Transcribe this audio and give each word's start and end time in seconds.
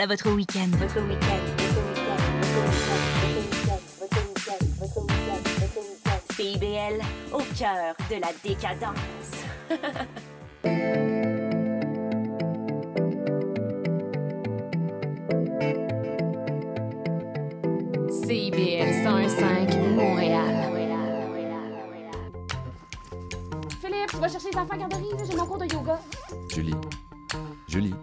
à 0.00 0.06
votre 0.06 0.30
week-end. 0.30 0.68
Votre 0.78 1.00
week-end. 1.00 1.40
CIBL, 6.34 7.00
au 7.32 7.42
cœur 7.58 7.94
de 8.10 8.16
la 8.20 8.32
décadence. 8.42 8.96
CIBL 18.26 19.04
105 19.04 19.74
Montréal. 19.94 20.54
Philippe, 23.80 24.10
tu 24.10 24.16
vas 24.16 24.28
chercher 24.28 24.48
les 24.52 24.58
enfants 24.58 24.74
à 24.74 24.78
garderie, 24.78 25.04
j'ai 25.28 25.36
mon 25.36 25.46
cours 25.46 25.58
de 25.58 25.72
yoga. 25.72 26.00
Julie, 26.48 26.74
Julie, 27.68 27.94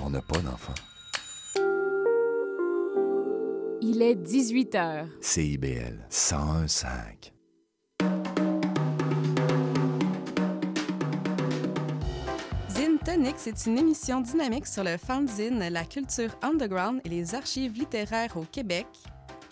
on 0.00 0.10
n'a 0.10 0.22
pas 0.22 0.38
d'enfant. 0.38 0.74
Il 3.88 4.02
est 4.02 4.16
18 4.16 4.74
h. 4.74 5.06
CIBL 5.20 6.04
101.5. 6.10 7.30
Zine 12.68 12.98
Tonic, 13.04 13.34
c'est 13.36 13.66
une 13.66 13.78
émission 13.78 14.20
dynamique 14.20 14.66
sur 14.66 14.82
le 14.82 14.96
fanzine, 14.96 15.68
la 15.70 15.84
culture 15.84 16.36
underground 16.42 17.00
et 17.04 17.08
les 17.10 17.36
archives 17.36 17.74
littéraires 17.74 18.36
au 18.36 18.42
Québec. 18.42 18.88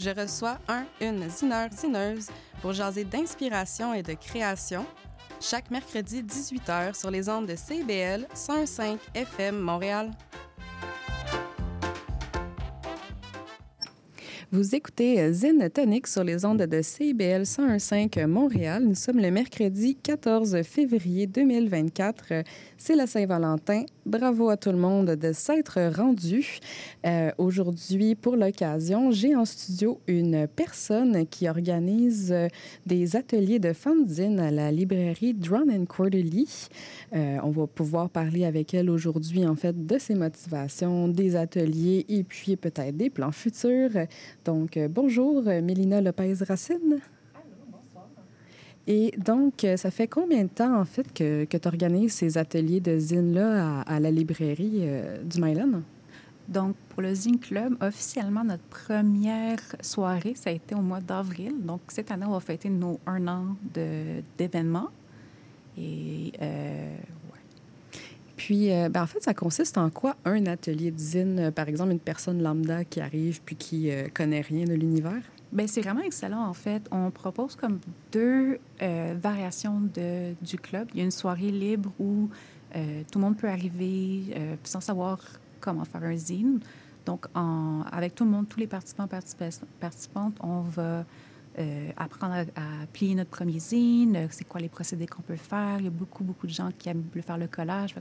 Je 0.01 0.11
reçois 0.11 0.59
un, 0.66 0.84
une 1.01 1.30
zineur, 1.30 1.69
zineuse 1.70 2.27
pour 2.61 2.73
jaser 2.73 3.05
d'inspiration 3.05 3.95
et 3.95 4.03
de 4.03 4.14
création 4.14 4.84
chaque 5.41 5.70
mercredi 5.70 6.25
18h 6.25 6.98
sur 6.98 7.12
les 7.12 7.28
ondes 7.28 7.47
de 7.47 7.55
CBL 7.55 8.27
105 8.34 8.98
FM 9.14 9.61
Montréal. 9.61 10.11
Vous 14.54 14.76
écoutez 14.76 15.32
Zine 15.32 15.68
Tonic 15.68 16.06
sur 16.06 16.22
les 16.22 16.44
ondes 16.44 16.62
de 16.62 16.80
CIBL 16.80 17.42
101.5 17.42 18.24
Montréal. 18.28 18.84
Nous 18.84 18.94
sommes 18.94 19.19
le 19.19 19.33
mercredi 19.33 19.96
14 19.96 20.62
février 20.62 21.27
2024. 21.27 22.44
C'est 22.78 22.94
la 22.94 23.08
Saint-Valentin. 23.08 23.83
Bravo 24.06 24.50
à 24.50 24.56
tout 24.56 24.70
le 24.70 24.78
monde 24.78 25.11
de 25.16 25.33
s'être 25.33 25.80
rendu. 25.96 26.61
Euh, 27.05 27.33
Aujourd'hui, 27.36 28.14
pour 28.14 28.36
l'occasion, 28.36 29.11
j'ai 29.11 29.34
en 29.34 29.44
studio 29.44 29.98
une 30.06 30.46
personne 30.46 31.27
qui 31.27 31.48
organise 31.48 32.33
des 32.86 33.16
ateliers 33.16 33.58
de 33.58 33.72
fanzine 33.72 34.39
à 34.39 34.52
la 34.52 34.70
librairie 34.70 35.34
Drawn 35.34 35.68
and 35.68 35.86
Quarterly. 35.86 36.68
Euh, 37.12 37.39
on 37.42 37.50
va 37.50 37.66
pouvoir 37.66 38.08
parler 38.08 38.44
avec 38.44 38.72
elle 38.72 38.89
aujourd'hui, 38.89 39.44
en 39.46 39.56
fait, 39.56 39.84
de 39.84 39.98
ses 39.98 40.14
motivations, 40.14 41.08
des 41.08 41.34
ateliers 41.34 42.06
et 42.08 42.22
puis 42.22 42.55
peut-être 42.55 42.96
des 42.96 43.11
plans 43.11 43.33
futurs. 43.33 43.91
Donc, 44.45 44.77
euh, 44.77 44.89
bonjour, 44.89 45.42
euh, 45.47 45.62
Mélina 45.62 46.00
Lopez-Racine. 46.00 46.98
Et 48.86 49.14
donc, 49.17 49.64
euh, 49.64 49.78
ça 49.78 49.91
fait 49.91 50.06
combien 50.06 50.45
de 50.45 50.48
temps, 50.48 50.78
en 50.78 50.84
fait, 50.84 51.11
que, 51.14 51.45
tu 51.45 51.69
organises 51.69 52.12
ces 52.12 52.36
ateliers 52.36 52.81
de 52.81 52.98
zine-là 52.98 53.81
à, 53.81 53.98
la 53.98 54.11
librairie 54.11 54.86
du 55.25 55.41
Mylan? 55.41 55.81
Donc, 56.47 56.77
pour 56.91 57.01
le 57.01 57.14
Zine 57.14 57.39
Club, 57.39 57.75
officiellement, 57.81 58.45
notre 58.45 58.64
première 58.64 59.61
soirée, 59.81 60.34
ça 60.36 60.51
a 60.51 60.53
été 60.53 60.75
au 60.75 60.83
mois 60.83 61.01
d'avril. 61.01 61.55
Donc, 61.62 61.81
cette 61.89 62.11
année, 62.11 62.27
on 62.27 62.33
va 62.33 62.41
fêter 62.41 62.69
nos 62.69 63.01
un 63.06 63.27
an 63.27 63.56
d'événements. 64.36 64.91
Et. 65.79 66.33
Puis, 68.45 68.70
euh, 68.70 68.91
ben, 68.91 69.05
en 69.05 69.06
fait, 69.06 69.23
ça 69.23 69.33
consiste 69.33 69.78
en 69.78 69.89
quoi 69.89 70.17
un 70.27 70.45
atelier 70.45 70.91
de 70.91 70.98
zine? 70.98 71.39
Euh, 71.39 71.50
Par 71.50 71.67
exemple, 71.67 71.92
une 71.92 71.98
personne 71.98 72.42
lambda 72.42 72.84
qui 72.84 73.01
arrive 73.01 73.41
puis 73.41 73.56
qui 73.56 73.91
euh, 73.91 74.09
connaît 74.12 74.42
rien 74.42 74.67
de 74.67 74.75
l'univers? 74.75 75.23
Ben, 75.51 75.67
c'est 75.67 75.81
vraiment 75.81 76.03
excellent, 76.03 76.45
en 76.45 76.53
fait. 76.53 76.83
On 76.91 77.11
propose 77.11 77.56
comme 77.56 77.78
deux 78.12 78.59
euh, 78.83 79.14
variations 79.19 79.80
de, 79.80 80.35
du 80.45 80.58
club. 80.58 80.89
Il 80.92 80.98
y 80.98 81.01
a 81.01 81.05
une 81.05 81.11
soirée 81.11 81.51
libre 81.51 81.91
où 81.98 82.29
tout 83.11 83.18
le 83.18 83.24
monde 83.24 83.36
peut 83.36 83.48
arriver 83.48 84.35
sans 84.64 84.80
savoir 84.80 85.20
comment 85.61 85.85
faire 85.85 86.02
un 86.02 86.17
zine. 86.17 86.58
Donc, 87.07 87.27
en, 87.33 87.83
avec 87.92 88.17
tout 88.17 88.24
le 88.24 88.30
monde, 88.30 88.48
tous 88.48 88.58
les 88.58 88.67
participants, 88.67 89.07
participa- 89.07 89.63
participantes, 89.79 90.35
on 90.42 90.63
va 90.63 91.05
euh, 91.57 91.91
apprendre 91.97 92.35
à, 92.35 92.87
plier 92.92 93.15
notre 93.15 93.31
premier 93.31 93.61
zine, 93.61 94.17
euh, 94.17 94.27
c'est 94.31 94.45
quoi 94.45 94.61
les 94.61 94.69
procédés 94.69 95.07
qu'on 95.07 95.23
peut 95.23 95.37
faire. 95.37 95.77
Il 95.79 95.85
y 95.85 95.89
a 95.89 95.91
beaucoup, 95.91 96.25
beaucoup 96.25 96.48
de 96.48 96.53
gens 96.53 96.70
qui 96.77 96.89
aiment 96.89 97.05
faire 97.25 97.39
le 97.39 97.47
collage. 97.47 97.95
Fait 97.95 98.01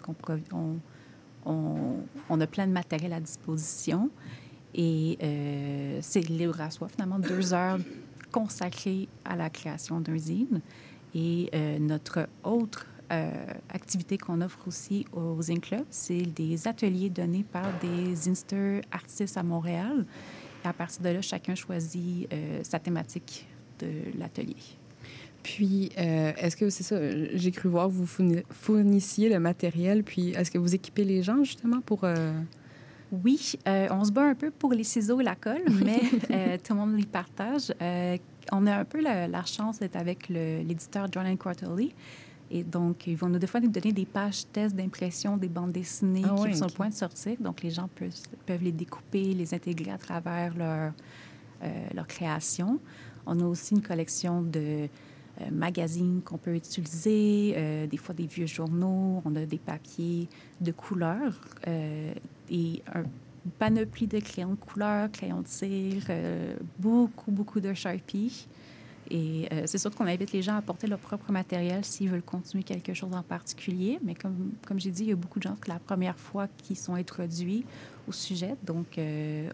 on, 1.45 2.41
a 2.41 2.47
plein 2.47 2.65
de 2.65 2.71
matériel 2.71 3.13
à 3.13 3.19
disposition. 3.19 4.09
Et 4.73 5.19
euh, 5.21 5.99
c'est 6.01 6.27
libre 6.27 6.59
à 6.61 6.71
soi, 6.71 6.87
finalement, 6.87 7.19
deux 7.19 7.53
heures 7.53 7.77
consacrées 8.31 9.07
à 9.23 9.35
la 9.35 9.51
création 9.51 9.99
d'un 9.99 10.17
zine. 10.17 10.61
Et 11.13 11.51
notre 11.79 12.27
autre 12.43 12.87
activité 13.69 14.17
qu'on 14.17 14.41
offre 14.41 14.67
aussi 14.67 15.05
au 15.13 15.39
Zine 15.39 15.59
Club, 15.59 15.85
c'est 15.91 16.23
des 16.23 16.67
ateliers 16.67 17.11
donnés 17.11 17.43
par 17.43 17.67
des 17.79 18.15
Zinster 18.15 18.81
artistes 18.91 19.37
à 19.37 19.43
Montréal. 19.43 20.07
Et 20.63 20.67
à 20.67 20.73
partir 20.73 21.01
de 21.01 21.09
là, 21.09 21.21
chacun 21.21 21.55
choisit 21.55 22.31
euh, 22.31 22.59
sa 22.63 22.79
thématique 22.79 23.45
de 23.79 23.87
l'atelier. 24.17 24.55
Puis, 25.41 25.89
euh, 25.97 26.31
est-ce 26.37 26.55
que 26.55 26.69
c'est 26.69 26.83
ça? 26.83 26.95
J'ai 27.33 27.51
cru 27.51 27.67
voir 27.69 27.87
que 27.87 27.91
vous 27.93 28.05
fourni- 28.05 28.43
fournissiez 28.49 29.27
le 29.29 29.39
matériel, 29.39 30.03
puis 30.03 30.29
est-ce 30.31 30.49
que 30.49 30.57
vous 30.57 30.73
équipez 30.73 31.03
les 31.03 31.21
gens 31.21 31.43
justement 31.43 31.81
pour. 31.81 32.05
euh, 32.05 32.31
Oui, 33.11 33.53
on 33.67 34.03
se 34.05 34.11
bat 34.11 34.23
un 34.23 34.35
peu 34.35 34.51
pour 34.51 34.71
les 34.71 34.85
ciseaux 34.85 35.19
et 35.19 35.23
la 35.23 35.35
colle, 35.35 35.65
mais 35.85 36.57
tout 36.59 36.73
le 36.73 36.79
monde 36.79 36.97
les 36.97 37.05
partage. 37.05 37.73
On 38.51 38.67
a 38.67 38.75
un 38.77 38.85
peu 38.85 39.01
la, 39.01 39.27
la 39.27 39.43
chance 39.45 39.79
d'être 39.79 39.95
avec 39.97 40.29
l'éditeur 40.29 41.07
John 41.11 41.37
Quarterly. 41.37 41.93
Et 42.55 42.63
donc, 42.63 43.07
ils 43.07 43.17
vont 43.17 43.29
nous, 43.29 43.39
des 43.39 43.47
fois 43.47 43.59
nous 43.59 43.67
donner 43.67 43.91
des 43.91 44.05
pages 44.05 44.45
tests 44.53 44.75
d'impression 44.75 45.37
des 45.37 45.49
bandes 45.49 45.71
dessinées 45.71 46.21
Ah 46.23 46.35
qui 46.47 46.55
sont 46.55 46.65
ok. 46.65 46.71
au 46.71 46.75
point 46.75 46.89
de 46.89 46.93
sortir. 46.93 47.35
Donc, 47.39 47.63
les 47.63 47.71
gens 47.71 47.89
peuvent, 47.95 48.13
peuvent 48.45 48.61
les 48.61 48.71
découper, 48.71 49.33
les 49.33 49.55
intégrer 49.55 49.89
à 49.89 49.97
travers 49.97 50.55
leur, 50.55 50.93
euh, 51.63 51.87
leur 51.95 52.05
création. 52.05 52.79
On 53.25 53.39
a 53.39 53.43
aussi 53.43 53.73
une 53.73 53.81
collection 53.81 54.43
de 54.43 54.87
euh, 55.41 55.45
magazines 55.51 56.21
qu'on 56.23 56.37
peut 56.37 56.53
utiliser, 56.53 57.55
euh, 57.57 57.87
des 57.87 57.97
fois 57.97 58.13
des 58.13 58.27
vieux 58.27 58.45
journaux. 58.45 59.23
On 59.25 59.35
a 59.35 59.47
des 59.47 59.57
papiers 59.57 60.29
de 60.61 60.71
couleur 60.71 61.33
euh, 61.67 62.13
et 62.51 62.83
un 62.93 63.03
panoplie 63.57 64.05
de 64.05 64.19
crayons 64.19 64.51
de 64.51 64.59
couleur, 64.59 65.11
crayons 65.11 65.41
de 65.41 65.47
cire, 65.47 66.03
beaucoup, 66.77 67.31
beaucoup 67.31 67.59
de 67.59 67.73
Sharpie. 67.73 68.47
Et 69.11 69.47
euh, 69.51 69.63
c'est 69.65 69.77
sûr 69.77 69.91
qu'on 69.91 70.07
invite 70.07 70.31
les 70.31 70.41
gens 70.41 70.53
à 70.53 70.57
apporter 70.57 70.87
leur 70.87 70.99
propre 70.99 71.31
matériel 71.31 71.83
s'ils 71.83 72.09
veulent 72.09 72.21
continuer 72.21 72.63
quelque 72.63 72.93
chose 72.93 73.13
en 73.13 73.23
particulier. 73.23 73.99
Mais 74.03 74.15
comme, 74.15 74.51
j'ai 74.77 74.91
dit, 74.91 75.03
il 75.03 75.09
y 75.09 75.11
a 75.11 75.15
beaucoup 75.15 75.39
de 75.39 75.43
gens 75.43 75.55
que 75.59 75.69
la 75.69 75.79
première 75.79 76.17
fois 76.17 76.47
qui 76.57 76.75
sont 76.75 76.95
introduits 76.95 77.65
au 78.07 78.11
sujet. 78.11 78.55
Donc, 78.63 78.97
euh, 78.97 79.49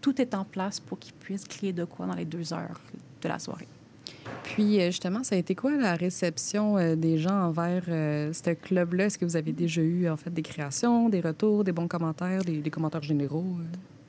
tout 0.00 0.20
est 0.20 0.34
en 0.34 0.44
place 0.44 0.80
pour 0.80 0.98
qu'ils 0.98 1.14
puissent 1.14 1.46
créer 1.46 1.72
de 1.72 1.84
quoi 1.84 2.06
dans 2.06 2.14
les 2.14 2.24
deux 2.24 2.52
heures 2.52 2.80
de 3.22 3.28
la 3.28 3.38
soirée. 3.38 3.68
Puis, 4.42 4.80
euh, 4.80 4.86
justement, 4.86 5.22
ça 5.22 5.36
a 5.36 5.38
été 5.38 5.54
quoi 5.54 5.76
la 5.76 5.94
réception 5.94 6.96
des 6.96 7.18
gens 7.18 7.48
envers 7.48 7.84
ce 7.84 8.54
club-là? 8.54 9.06
Est-ce 9.06 9.18
que 9.18 9.24
vous 9.24 9.36
avez 9.36 9.52
déjà 9.52 9.82
eu, 9.82 10.08
en 10.08 10.16
fait, 10.16 10.30
des 10.30 10.42
créations, 10.42 11.08
des 11.08 11.20
retours, 11.20 11.64
des 11.64 11.72
bons 11.72 11.88
commentaires, 11.88 12.44
des, 12.44 12.58
des 12.58 12.70
commentaires 12.70 13.02
généraux? 13.02 13.56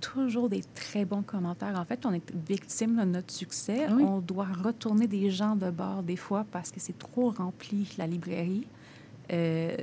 Toujours 0.02 0.50
des 0.50 0.62
très 0.76 1.06
bons 1.06 1.22
commentaires. 1.22 1.80
En 1.80 1.86
fait, 1.86 2.06
on 2.06 2.14
est 2.14 2.34
victime 2.48 2.98
de 2.98 3.06
notre 3.06 3.32
succès. 3.32 3.88
Oui? 3.90 4.04
On 4.04 4.20
doit 4.20 4.48
retourner 4.64 5.08
des 5.08 5.32
gens 5.32 5.56
de 5.56 5.70
bord 5.70 6.04
des 6.04 6.18
fois 6.18 6.46
parce 6.52 6.72
que 6.72 6.80
c'est 6.80 6.98
trop 6.98 7.30
rempli, 7.30 7.88
la 7.98 8.08
librairie. 8.08 8.68
Euh, 9.32 9.76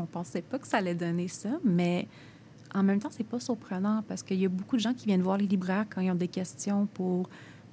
on 0.00 0.06
pensait 0.06 0.42
pas 0.42 0.58
que 0.58 0.66
ça 0.66 0.78
allait 0.78 0.94
donner 0.94 1.28
ça, 1.28 1.50
mais 1.62 2.08
en 2.74 2.82
même 2.82 2.98
temps, 2.98 3.10
c'est 3.10 3.24
pas 3.24 3.38
surprenant 3.38 4.02
parce 4.08 4.22
qu'il 4.22 4.40
y 4.40 4.44
a 4.44 4.48
beaucoup 4.48 4.76
de 4.76 4.80
gens 4.80 4.94
qui 4.94 5.06
viennent 5.06 5.22
voir 5.22 5.38
les 5.38 5.46
libraires 5.46 5.86
quand 5.88 6.00
ils 6.00 6.10
ont 6.10 6.16
des 6.16 6.28
questions 6.28 6.86
pour 6.86 7.28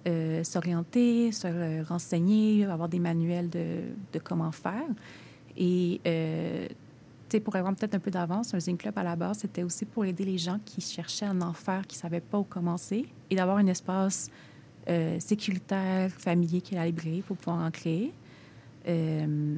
euh, 0.06 0.44
s'orienter, 0.44 1.32
se 1.32 1.48
euh, 1.48 1.84
renseigner, 1.88 2.66
avoir 2.66 2.90
des 2.90 3.00
manuels 3.00 3.50
de, 3.50 3.82
de 4.12 4.20
comment 4.20 4.52
faire. 4.52 4.86
Et 5.58 6.02
euh, 6.06 6.68
pour 7.40 7.56
avoir 7.56 7.74
peut-être 7.76 7.96
un 7.96 8.00
peu 8.00 8.12
d'avance, 8.12 8.54
un 8.54 8.60
Zine 8.60 8.78
Club 8.78 8.98
à 8.98 9.04
la 9.04 9.16
base, 9.16 9.40
c'était 9.40 9.64
aussi 9.64 9.86
pour 9.86 10.06
aider 10.06 10.24
les 10.26 10.38
gens 10.38 10.60
qui 10.66 10.82
cherchaient 10.82 11.26
à 11.26 11.32
en 11.34 11.54
faire, 11.54 11.86
qui 11.88 11.98
ne 11.98 12.02
savaient 12.02 12.20
pas 12.22 12.38
où 12.40 12.44
commencer, 12.44 13.06
et 13.30 13.36
d'avoir 13.36 13.58
un 13.58 13.68
espace 13.68 14.30
euh, 14.90 15.20
sécuritaire, 15.20 16.12
familier 16.12 16.62
qui 16.62 16.74
est 16.76 16.78
la 16.78 16.86
librairie 16.86 17.22
pour 17.22 17.38
pouvoir 17.38 17.64
en 17.66 17.72
créer. 17.72 18.12
Euh, 18.88 19.58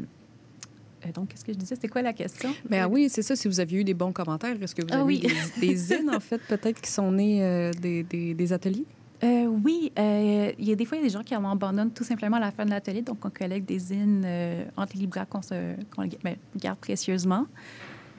euh, 1.06 1.12
donc, 1.12 1.30
qu'est-ce 1.30 1.44
que 1.46 1.54
je 1.54 1.58
disais? 1.58 1.76
C'était 1.76 1.88
quoi 1.88 2.02
la 2.02 2.14
question? 2.14 2.54
Ben 2.70 2.88
oui, 2.88 3.08
c'est 3.10 3.22
ça. 3.22 3.36
Si 3.36 3.48
vous 3.48 3.60
aviez 3.60 3.82
eu 3.82 3.84
des 3.84 3.94
bons 3.94 4.12
commentaires, 4.12 4.56
est-ce 4.62 4.74
que 4.76 4.82
vous 4.84 4.90
Ah 4.92 4.96
avez 5.02 5.04
oui. 5.04 5.18
eu 5.24 5.60
des, 5.62 5.68
des 5.68 5.76
zines, 5.98 6.10
en 6.10 6.20
fait, 6.20 6.40
peut-être, 6.48 6.82
qui 6.82 6.92
sont 6.92 7.12
nés 7.12 7.44
euh, 7.44 7.72
des, 7.74 8.04
des- 8.04 8.34
des 8.34 8.54
ateliers? 8.54 8.86
Euh, 9.24 9.46
oui, 9.46 9.92
euh, 9.98 10.52
il 10.60 10.66
y 10.68 10.72
a 10.72 10.76
des 10.76 10.86
fois, 10.86 10.98
il 10.98 11.02
y 11.02 11.04
a 11.06 11.08
des 11.08 11.14
gens 11.14 11.24
qui 11.24 11.36
en 11.36 11.50
abandonnent 11.50 11.92
tout 11.92 12.04
simplement 12.04 12.38
à 12.38 12.40
la 12.42 12.52
fin 12.52 12.66
de 12.66 12.70
l'atelier. 12.72 13.02
Donc, 13.02 13.24
on 13.26 13.30
collecte 13.30 13.68
des 13.68 13.80
zines 13.80 14.24
euh, 14.26 14.66
entre 14.76 14.98
les 14.98 15.08
qu'on 15.08 16.02
les- 16.02 16.20
ben, 16.24 16.36
garde 16.58 16.78
précieusement. 16.80 17.46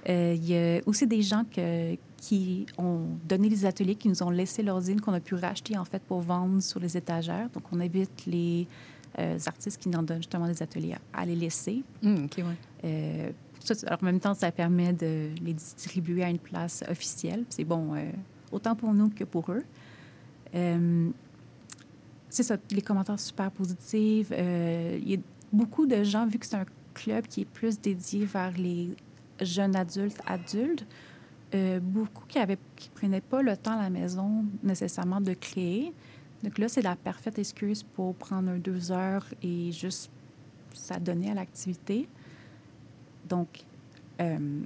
Euh, 0.09 0.35
il 0.37 0.49
y 0.49 0.57
a 0.57 0.81
aussi 0.87 1.07
des 1.07 1.23
gens 1.23 1.45
que- 1.45 1.97
qui 2.17 2.67
ont 2.79 3.03
donné 3.29 3.49
des 3.49 3.67
ateliers, 3.67 3.95
qui 3.95 4.09
nous 4.09 4.23
ont 4.23 4.31
laissé 4.31 4.63
leurs 4.63 4.81
zines 4.81 5.01
qu'on 5.01 5.13
a 5.13 5.21
pu 5.21 5.35
racheter 5.35 5.77
en 5.77 5.85
fait 5.85 6.03
pour 6.03 6.21
vendre 6.21 6.61
sur 6.63 6.81
les 6.81 6.97
étagères. 6.97 7.49
Donc, 7.53 7.65
on 7.73 7.81
invite 7.81 8.25
les 8.27 8.67
artistes 9.47 9.81
qui 9.81 9.89
nous 9.89 10.03
donnent 10.03 10.19
justement 10.19 10.47
des 10.47 10.63
ateliers 10.63 10.95
à, 11.13 11.25
les 11.25 11.35
laisser. 11.37 11.83
Mmh, 12.03 12.25
OK, 12.27 12.39
ouais. 12.39 13.35
Ça, 13.61 13.75
alors, 13.87 13.99
en 14.03 14.05
même 14.05 14.21
temps, 14.21 14.35
ça 14.35 14.53
permet 14.53 14.93
de 14.93 15.31
les 15.43 15.55
distribuer 15.55 16.23
à 16.23 16.29
une 16.31 16.39
place 16.39 16.85
officielle. 16.89 17.45
C'est 17.49 17.65
bon, 17.65 17.95
autant 18.53 18.77
pour 18.77 18.93
nous 18.95 19.09
que 19.09 19.25
pour 19.25 19.51
eux. 19.51 19.65
Euh, 20.56 21.11
c'est 22.29 22.43
ça, 22.43 22.56
les 22.70 22.82
commentaires 22.82 23.20
super 23.20 23.50
positifs. 23.50 24.29
Euh, 24.32 24.99
Il 25.00 25.11
y 25.11 25.14
a 25.14 25.19
beaucoup 25.53 25.87
de 25.87 26.03
gens, 26.05 26.26
vu 26.26 26.38
que 26.38 26.47
c'est 26.47 26.56
un 26.56 26.67
club 26.94 27.26
qui 27.26 27.43
est 27.43 27.47
plus 27.47 27.81
dédié 27.81 28.25
vers 28.25 28.53
les 28.56 28.97
jeunes 29.41 29.76
adultes, 29.76 30.20
adultes, 30.26 30.87
euh, 31.55 31.79
beaucoup 31.81 32.25
qui 32.26 32.38
ne 32.38 32.55
qui 32.75 32.88
prenaient 32.91 33.20
pas 33.20 33.43
le 33.43 33.56
temps 33.56 33.79
à 33.79 33.82
la 33.82 33.91
maison 33.91 34.44
nécessairement 34.62 35.20
de 35.20 35.35
créer. 35.35 35.93
Donc 36.43 36.59
là, 36.59 36.69
c'est 36.69 36.82
la 36.82 36.97
parfaite 36.97 37.38
excuse 37.38 37.82
pour 37.82 38.14
prendre 38.14 38.50
un 38.50 38.59
deux 38.59 38.93
heures 38.93 39.26
et 39.43 39.73
juste 39.73 40.11
s'adonner 40.75 41.31
à 41.31 41.35
l'activité. 41.35 42.09
Donc, 43.29 43.64
euh, 44.20 44.61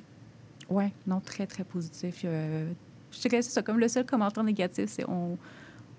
ouais, 0.69 0.93
non, 1.07 1.21
très, 1.21 1.47
très 1.47 1.65
positif. 1.65 2.23
Euh, 2.25 2.73
je 3.13 3.29
que 3.29 3.43
c'est 3.43 3.51
ça, 3.51 3.63
comme 3.63 3.79
le 3.79 3.89
seul 3.89 4.07
commentaire 4.07 4.45
négatif, 4.45 4.87
c'est 4.89 5.09
on, 5.09 5.37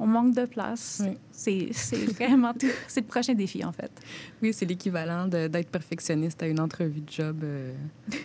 on 0.01 0.07
manque 0.07 0.33
de 0.35 0.45
place. 0.45 1.01
Oui. 1.05 1.17
C'est 1.31 2.05
vraiment 2.13 2.53
tout. 2.53 2.67
C'est 2.87 3.01
le 3.01 3.07
prochain 3.07 3.33
défi, 3.33 3.63
en 3.63 3.71
fait. 3.71 3.91
Oui, 4.41 4.51
c'est 4.53 4.65
l'équivalent 4.65 5.27
d'être 5.27 5.69
perfectionniste 5.69 6.41
à 6.43 6.47
une 6.47 6.59
entrevue 6.59 7.01
de 7.01 7.09
job. 7.11 7.41
euh, 7.43 7.71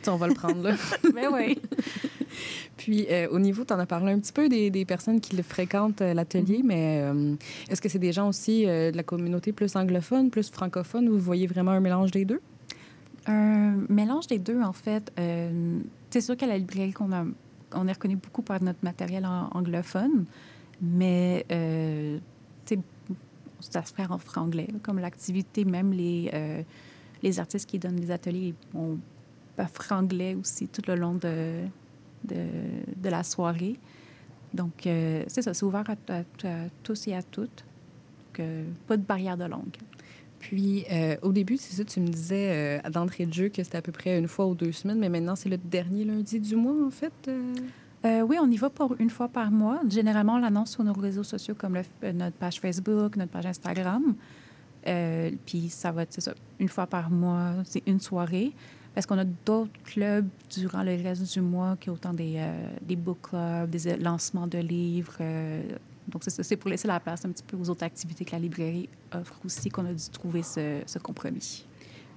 on 0.09 0.17
va 0.17 0.27
le 0.29 0.35
prendre 0.35 0.63
là. 0.63 0.75
Mais 1.15 1.27
oui. 1.33 1.59
Puis, 2.77 3.07
euh, 3.11 3.29
au 3.31 3.39
niveau, 3.39 3.65
tu 3.65 3.73
en 3.73 3.79
as 3.79 3.87
parlé 3.87 4.13
un 4.13 4.19
petit 4.19 4.33
peu 4.33 4.49
des, 4.49 4.71
des 4.71 4.85
personnes 4.85 5.21
qui 5.21 5.37
le 5.37 5.43
fréquentent 5.43 6.03
euh, 6.03 6.13
l'atelier, 6.15 6.61
mais 6.65 7.01
euh, 7.03 7.35
est-ce 7.71 7.81
que 7.81 7.89
c'est 7.89 7.99
des 7.99 8.13
gens 8.13 8.29
aussi 8.29 8.67
de 8.67 8.95
la 8.97 9.03
communauté 9.03 9.53
plus 9.53 9.75
anglophone, 9.77 10.31
plus 10.31 10.51
francophone, 10.51 11.09
ou 11.09 11.13
vous 11.13 11.21
voyez 11.21 11.47
vraiment 11.47 11.71
un 11.73 11.81
mélange 11.81 12.11
des 12.11 12.25
deux? 12.25 12.41
Un 13.27 13.77
mélange 13.89 14.27
des 14.27 14.39
deux, 14.39 14.61
en 14.63 14.73
fait. 14.73 15.11
C'est 16.11 16.21
sûr 16.21 16.37
qu'à 16.37 16.47
la 16.47 16.59
librairie, 16.59 16.93
qu'on 16.93 17.13
a, 17.13 17.25
on 17.75 17.89
est 17.89 17.93
reconnu 17.93 18.17
beaucoup 18.17 18.43
par 18.43 18.63
notre 18.63 18.79
matériel 18.83 19.25
en- 19.27 19.49
anglophone, 19.53 20.27
mais 20.81 21.47
euh, 21.51 22.19
ça 23.61 23.85
se 23.85 23.95
fait 23.95 24.07
en 24.09 24.19
franglais, 24.19 24.69
comme 24.83 24.99
l'activité, 24.99 25.65
même 25.65 25.93
les, 25.93 26.31
euh, 26.35 26.63
les 27.23 27.39
artistes 27.41 27.69
qui 27.69 27.79
donnent 27.79 28.01
les 28.01 28.11
ateliers 28.11 28.55
ont 28.75 28.99
franglais 29.73 30.35
aussi 30.35 30.69
tout 30.69 30.83
le 30.87 30.95
long 30.97 31.15
de, 31.15 31.63
de, 32.25 33.09
la 33.09 33.23
soirée. 33.23 33.79
Donc, 34.53 34.87
euh, 34.87 35.25
c'est 35.29 35.43
ça, 35.43 35.55
c'est 35.55 35.65
ouvert 35.65 35.85
à, 35.89 36.15
à- 36.19 36.69
tous 36.83 37.09
et 37.09 37.15
à 37.15 37.23
toutes. 37.23 37.65
Donc, 38.29 38.41
euh, 38.41 38.65
pas 38.87 38.99
de 38.99 39.03
barrière 39.03 39.37
de 39.39 39.45
langue. 39.45 39.77
Puis, 40.39 40.85
au 41.23 41.33
début, 41.33 41.57
c'est 41.57 41.75
ça, 41.75 41.85
tu 41.85 41.99
me 41.99 42.07
disais 42.07 42.81
d'entrée 42.93 43.27
de 43.27 43.33
jeu 43.33 43.49
que 43.49 43.65
c'était 43.65 43.79
à 43.79 43.83
peu 43.83 43.91
près 43.91 44.17
une 44.19 44.29
fois 44.29 44.47
ou 44.47 44.55
deux 44.55 44.71
semaines, 44.71 44.99
mais 44.99 45.09
maintenant, 45.09 45.35
c'est 45.35 45.49
le 45.49 45.57
dernier 45.57 46.05
lundi 46.05 46.39
du 46.39 46.55
mois, 46.55 46.87
en 46.87 46.91
fait. 46.91 47.31
Euh. 48.07 48.23
Oui, 48.23 48.37
on 48.41 48.51
y 48.51 48.57
va 48.57 48.71
pour 48.71 48.95
une 48.99 49.11
fois 49.11 49.29
par 49.29 49.51
mois. 49.51 49.81
Généralement, 49.89 50.35
on 50.35 50.39
l'annonce 50.39 50.71
sur 50.73 50.85
nos 50.85 50.93
réseaux 50.93 51.23
sociaux 51.23 51.55
comme 51.57 51.75
le- 51.75 51.83
euh, 52.05 52.13
notre 52.13 52.37
page 52.37 52.61
Facebook, 52.61 53.17
notre 53.17 53.31
page 53.33 53.47
Instagram. 53.47 54.15
Euh, 54.87 55.31
puis 55.45 55.69
ça 55.69 55.91
va 55.93 56.03
être 56.03 56.21
ça, 56.21 56.33
une 56.59 56.69
fois 56.69 56.87
par 56.87 57.11
mois, 57.11 57.53
c'est 57.65 57.83
une 57.87 58.01
soirée. 58.01 58.53
Parce 58.95 59.05
qu'on 59.05 59.19
a 59.19 59.25
d'autres 59.25 59.73
clubs 59.85 60.27
durant 60.51 60.83
le 60.83 60.93
reste 61.03 61.31
du 61.35 61.41
mois, 61.43 61.77
qui 61.79 61.91
ont 61.91 61.95
autant 61.95 62.15
des, 62.15 62.41
des 62.81 62.97
book 62.97 63.19
clubs, 63.29 63.69
des 63.69 63.95
lancements 63.97 64.47
de 64.47 64.57
livres. 64.57 65.19
donc, 66.09 66.23
c'est 66.27 66.57
pour 66.57 66.71
laisser 66.71 66.89
la 66.89 66.99
place 66.99 67.23
un 67.27 67.29
petit 67.31 67.43
peu 67.43 67.59
aux 67.59 67.69
autres 67.69 67.85
activités 67.85 68.25
que 68.25 68.33
la 68.33 68.39
librairie 68.39 68.89
offre 69.13 69.35
aussi 69.45 69.69
qu'on 69.69 69.85
a 69.85 69.93
dû 69.93 70.09
trouver 70.11 70.43
ce 70.43 70.99
compromis. 70.99 71.67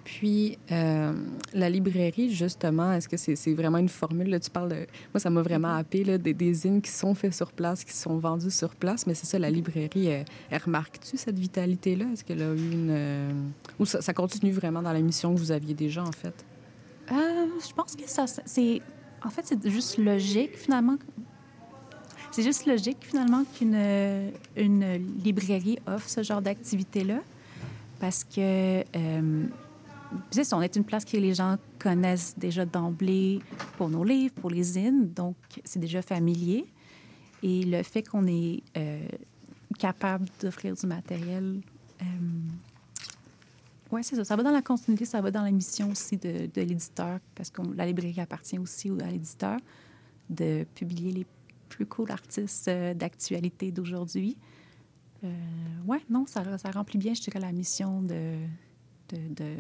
Puis, 0.06 0.58
euh, 0.72 1.14
la 1.54 1.70
librairie, 1.70 2.34
justement, 2.34 2.94
est-ce 2.94 3.08
que 3.08 3.16
c'est 3.18 3.54
vraiment 3.54 3.78
une 3.78 3.90
formule? 3.90 4.30
Là, 4.30 4.40
tu 4.40 4.50
parles 4.50 4.70
de... 4.70 4.76
Moi, 5.14 5.20
ça 5.20 5.30
m'a 5.30 5.44
vraiment 5.44 5.76
happé, 5.76 6.04
là, 6.04 6.18
des, 6.18 6.34
des 6.34 6.52
zines 6.54 6.82
qui 6.82 6.90
sont 6.90 7.14
faits 7.14 7.34
sur 7.34 7.52
place, 7.52 7.84
qui 7.84 7.94
sont 7.94 8.18
vendus 8.18 8.50
sur 8.50 8.76
place, 8.76 9.06
mais 9.06 9.14
c'est 9.14 9.28
ça, 9.28 9.38
la 9.38 9.52
librairie, 9.52 10.08
elle, 10.08 10.26
elle 10.50 10.62
remarque-tu 10.62 11.16
cette 11.16 11.38
vitalité-là? 11.38 12.06
Est-ce 12.12 12.24
qu'elle 12.24 12.42
a 12.42 12.54
eu 12.54 12.72
une... 12.72 12.90
euh, 12.90 13.32
Ou 13.80 13.86
ça, 13.86 14.02
ça 14.02 14.14
continue 14.14 14.52
vraiment 14.52 14.82
dans 14.82 14.94
la 14.94 15.02
mission 15.02 15.34
que 15.34 15.40
vous 15.40 15.52
aviez 15.52 15.76
déjà, 15.76 16.04
en 16.04 16.12
fait? 16.12 16.34
Euh, 17.12 17.16
je 17.68 17.74
pense 17.74 17.96
que 17.96 18.10
ça, 18.10 18.26
c'est. 18.28 18.82
En 19.24 19.30
fait, 19.30 19.42
c'est 19.46 19.70
juste 19.70 19.98
logique, 19.98 20.58
finalement. 20.58 20.98
C'est 22.32 22.44
juste 22.44 22.66
logique, 22.66 22.98
finalement, 23.02 23.44
qu'une 23.58 23.74
euh, 23.76 24.30
une 24.56 24.86
librairie 25.24 25.78
offre 25.86 26.10
ce 26.10 26.24
genre 26.24 26.42
d'activité-là. 26.42 27.20
Parce 28.00 28.24
que. 28.24 28.82
On 30.52 30.62
est 30.62 30.76
une 30.76 30.84
place 30.84 31.06
que 31.06 31.18
les 31.18 31.34
gens 31.34 31.58
connaissent 31.78 32.38
déjà 32.38 32.66
d'emblée 32.66 33.42
pour 33.78 33.90
nos 33.90 34.04
livres, 34.04 34.34
pour 34.36 34.50
les 34.50 34.64
zines, 34.64 35.12
donc 35.14 35.36
c'est 35.64 35.80
déjà 35.80 36.02
familier. 36.02 36.66
Et 37.44 37.64
le 37.64 37.84
fait 37.84 38.04
qu'on 38.04 38.26
est 38.28 38.64
euh, 38.78 39.08
capable 39.78 40.28
d'offrir 40.42 40.74
du 40.76 40.88
matériel, 40.88 41.62
euh, 42.02 42.06
oui, 43.92 44.04
c'est 44.04 44.16
ça. 44.16 44.24
Ça 44.24 44.36
va 44.36 44.44
dans 44.44 44.52
la 44.52 44.62
continuité, 44.62 45.06
ça 45.06 45.22
va 45.22 45.32
dans 45.32 45.42
la 45.44 45.52
mission 45.52 45.90
aussi 45.92 46.18
de, 46.18 46.50
l'éditeur, 46.56 47.20
parce 47.36 47.50
que 47.50 47.62
la 47.76 47.86
librairie 47.86 48.22
appartient 48.22 48.60
aussi 48.60 48.90
au- 48.92 49.00
à 49.02 49.08
l'éditeur, 49.08 49.58
de 50.30 50.66
publier 50.76 51.12
les 51.12 51.26
plus 51.70 51.86
cool 51.86 52.12
artistes 52.12 52.68
euh, 52.68 52.94
d'actualité 52.94 53.72
d'aujourd'hui. 53.72 54.38
Euh, 55.24 55.28
oui, 55.88 55.98
non, 56.10 56.26
ça, 56.26 56.58
ça 56.58 56.72
remplit 56.72 56.98
bien, 56.98 57.14
je 57.14 57.22
dirais, 57.22 57.40
la 57.40 57.52
mission 57.52 58.02
de, 58.02 58.36
de, 59.10 59.18
de, 59.44 59.56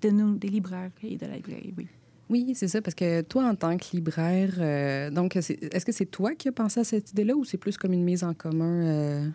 de 0.00 0.10
nous, 0.10 0.36
des 0.36 0.48
libraires 0.48 0.90
et 1.02 1.16
de 1.16 1.26
la 1.26 1.36
librairie, 1.36 1.74
oui. 1.76 1.88
Oui, 2.30 2.52
c'est 2.54 2.68
ça, 2.68 2.80
parce 2.80 2.94
que 2.94 3.20
toi, 3.20 3.44
en 3.48 3.54
tant 3.54 3.76
que 3.76 3.84
libraire, 3.92 4.54
euh, 4.58 5.10
donc, 5.10 5.36
est-ce 5.36 5.84
que 5.84 5.92
c'est 5.92 6.06
toi 6.06 6.34
qui 6.34 6.48
as 6.48 6.52
pensé 6.52 6.80
à 6.80 6.84
cette 6.84 7.10
idée-là 7.12 7.34
ou 7.36 7.44
c'est 7.44 7.58
plus 7.58 7.76
comme 7.76 7.92
une 7.92 8.02
mise 8.04 8.24
en 8.24 8.32
commun? 8.32 8.82
euh? 8.86 9.28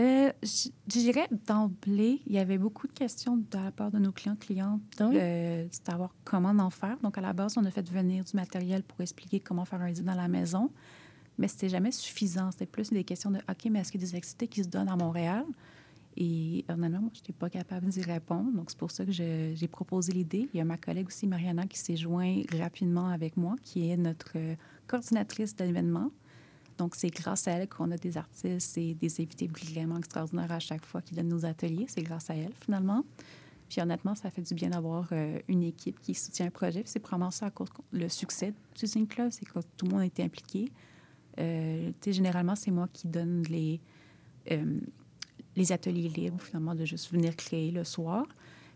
Euh, 0.00 0.32
je 0.42 0.68
je 0.88 0.98
dirais 1.00 1.28
d'emblée, 1.46 2.20
il 2.26 2.32
y 2.32 2.38
avait 2.38 2.56
beaucoup 2.56 2.86
de 2.86 2.92
questions 2.92 3.36
de 3.36 3.44
la 3.52 3.70
part 3.72 3.90
de 3.90 3.98
nos 3.98 4.12
clients, 4.12 4.36
clientes, 4.36 4.80
Ah 4.98 5.08
oui? 5.08 5.16
de 5.16 5.66
savoir 5.86 6.14
comment 6.24 6.50
en 6.62 6.70
faire. 6.70 6.96
Donc, 7.02 7.18
à 7.18 7.20
la 7.20 7.32
base, 7.32 7.58
on 7.58 7.64
a 7.64 7.70
fait 7.70 7.86
venir 7.90 8.24
du 8.24 8.34
matériel 8.36 8.82
pour 8.84 9.00
expliquer 9.00 9.40
comment 9.40 9.64
faire 9.66 9.82
un 9.82 9.90
dîner 9.90 10.06
dans 10.06 10.14
la 10.14 10.28
maison, 10.28 10.70
mais 11.36 11.48
c'était 11.48 11.68
jamais 11.68 11.90
suffisant. 11.90 12.50
C'était 12.52 12.66
plus 12.66 12.90
des 12.90 13.04
questions 13.04 13.30
de 13.32 13.38
OK, 13.38 13.66
mais 13.70 13.80
est-ce 13.80 13.92
qu'il 13.92 14.00
y 14.00 14.04
a 14.04 14.06
des 14.06 14.16
activités 14.16 14.46
qui 14.48 14.62
se 14.62 14.68
donnent 14.68 14.88
à 14.88 14.96
Montréal? 14.96 15.44
Et 16.16 16.64
honnêtement, 16.68 17.00
moi, 17.00 17.10
je 17.14 17.20
n'étais 17.20 17.32
pas 17.32 17.48
capable 17.48 17.86
d'y 17.88 18.02
répondre. 18.02 18.52
Donc, 18.52 18.70
c'est 18.70 18.78
pour 18.78 18.90
ça 18.90 19.04
que 19.04 19.12
j'ai 19.12 19.68
proposé 19.68 20.12
l'idée. 20.12 20.48
Il 20.52 20.58
y 20.58 20.60
a 20.60 20.64
ma 20.64 20.76
collègue 20.76 21.06
aussi, 21.06 21.26
Mariana, 21.26 21.66
qui 21.66 21.78
s'est 21.78 21.96
jointe 21.96 22.44
rapidement 22.54 23.08
avec 23.08 23.36
moi, 23.36 23.56
qui 23.62 23.90
est 23.90 23.96
notre 23.96 24.32
euh, 24.36 24.54
coordinatrice 24.86 25.56
de. 25.56 25.64
Donc, 26.78 26.94
c'est 26.94 27.08
grâce 27.08 27.48
à 27.48 27.52
elle 27.52 27.68
qu'on 27.68 27.90
a 27.90 27.96
des 27.96 28.16
artistes 28.16 28.76
et 28.78 28.94
des 28.94 29.20
invités 29.20 29.46
vraiment 29.46 29.98
extraordinaires 29.98 30.52
à 30.52 30.58
chaque 30.58 30.84
fois 30.84 31.00
qui 31.00 31.14
donnent 31.14 31.28
nos 31.28 31.44
ateliers. 31.44 31.86
C'est 31.88 32.02
grâce 32.02 32.28
à 32.30 32.34
elle, 32.34 32.52
finalement. 32.54 33.04
Puis 33.72 33.80
honnêtement, 33.80 34.14
ça 34.14 34.30
fait 34.30 34.42
du 34.42 34.52
bien 34.52 34.68
d'avoir 34.68 35.08
euh, 35.12 35.38
une 35.48 35.62
équipe 35.62 35.98
qui 35.98 36.14
soutient 36.14 36.44
un 36.44 36.50
projet. 36.50 36.82
C'est 36.84 37.00
probablement 37.00 37.30
ça 37.30 37.46
à 37.46 37.50
cause 37.50 37.70
le 37.90 38.06
succès 38.10 38.52
du 38.78 38.86
Zine 38.86 39.06
Club, 39.06 39.30
c'est 39.30 39.46
que 39.46 39.60
tout 39.78 39.86
le 39.86 39.92
monde 39.92 40.02
a 40.02 40.04
été 40.04 40.22
impliqué. 40.22 40.70
Euh, 41.40 41.90
généralement, 42.06 42.54
c'est 42.54 42.70
moi 42.70 42.86
qui 42.92 43.08
donne 43.08 43.44
les, 43.44 43.80
euh, 44.50 44.78
les 45.56 45.72
ateliers 45.72 46.08
libres, 46.08 46.40
finalement, 46.40 46.74
de 46.74 46.84
juste 46.84 47.12
venir 47.12 47.36
créer 47.36 47.70
le 47.70 47.84
soir. 47.84 48.26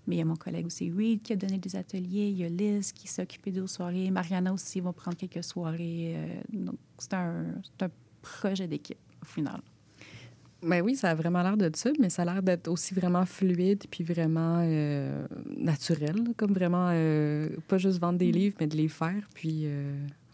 Mais 0.06 0.16
il 0.16 0.18
y 0.18 0.22
a 0.22 0.24
mon 0.24 0.36
collègue 0.36 0.66
aussi, 0.66 0.90
Reed, 0.90 1.22
qui 1.22 1.32
a 1.32 1.36
donné 1.36 1.58
des 1.58 1.74
ateliers. 1.74 2.28
Il 2.28 2.38
y 2.38 2.44
a 2.44 2.48
Liz 2.48 2.92
qui 2.92 3.08
s'est 3.08 3.22
occupée 3.22 3.50
des 3.50 3.66
soirées. 3.66 4.10
Mariana 4.10 4.52
aussi 4.52 4.80
va 4.80 4.92
prendre 4.92 5.16
quelques 5.16 5.42
soirées. 5.42 6.14
Euh, 6.16 6.26
donc, 6.52 6.76
c'est 6.98 7.14
un, 7.14 7.46
c'est 7.62 7.86
un 7.86 7.90
projet 8.22 8.68
d'équipe, 8.68 8.98
au 9.20 9.26
final. 9.26 9.60
Ben 10.62 10.80
oui, 10.80 10.96
ça 10.96 11.10
a 11.10 11.14
vraiment 11.14 11.42
l'air 11.42 11.56
de 11.56 11.70
ça, 11.74 11.90
mais 11.98 12.08
ça 12.08 12.22
a 12.22 12.24
l'air 12.24 12.42
d'être 12.42 12.68
aussi 12.68 12.94
vraiment 12.94 13.26
fluide 13.26 13.84
puis 13.90 14.04
vraiment 14.04 14.60
euh, 14.62 15.26
naturel, 15.56 16.16
comme 16.36 16.52
vraiment 16.52 16.88
euh, 16.92 17.48
pas 17.68 17.78
juste 17.78 17.98
vendre 17.98 18.18
des 18.18 18.32
livres, 18.32 18.56
mais 18.60 18.66
de 18.66 18.76
les 18.76 18.88
faire. 18.88 19.28
Puis, 19.34 19.66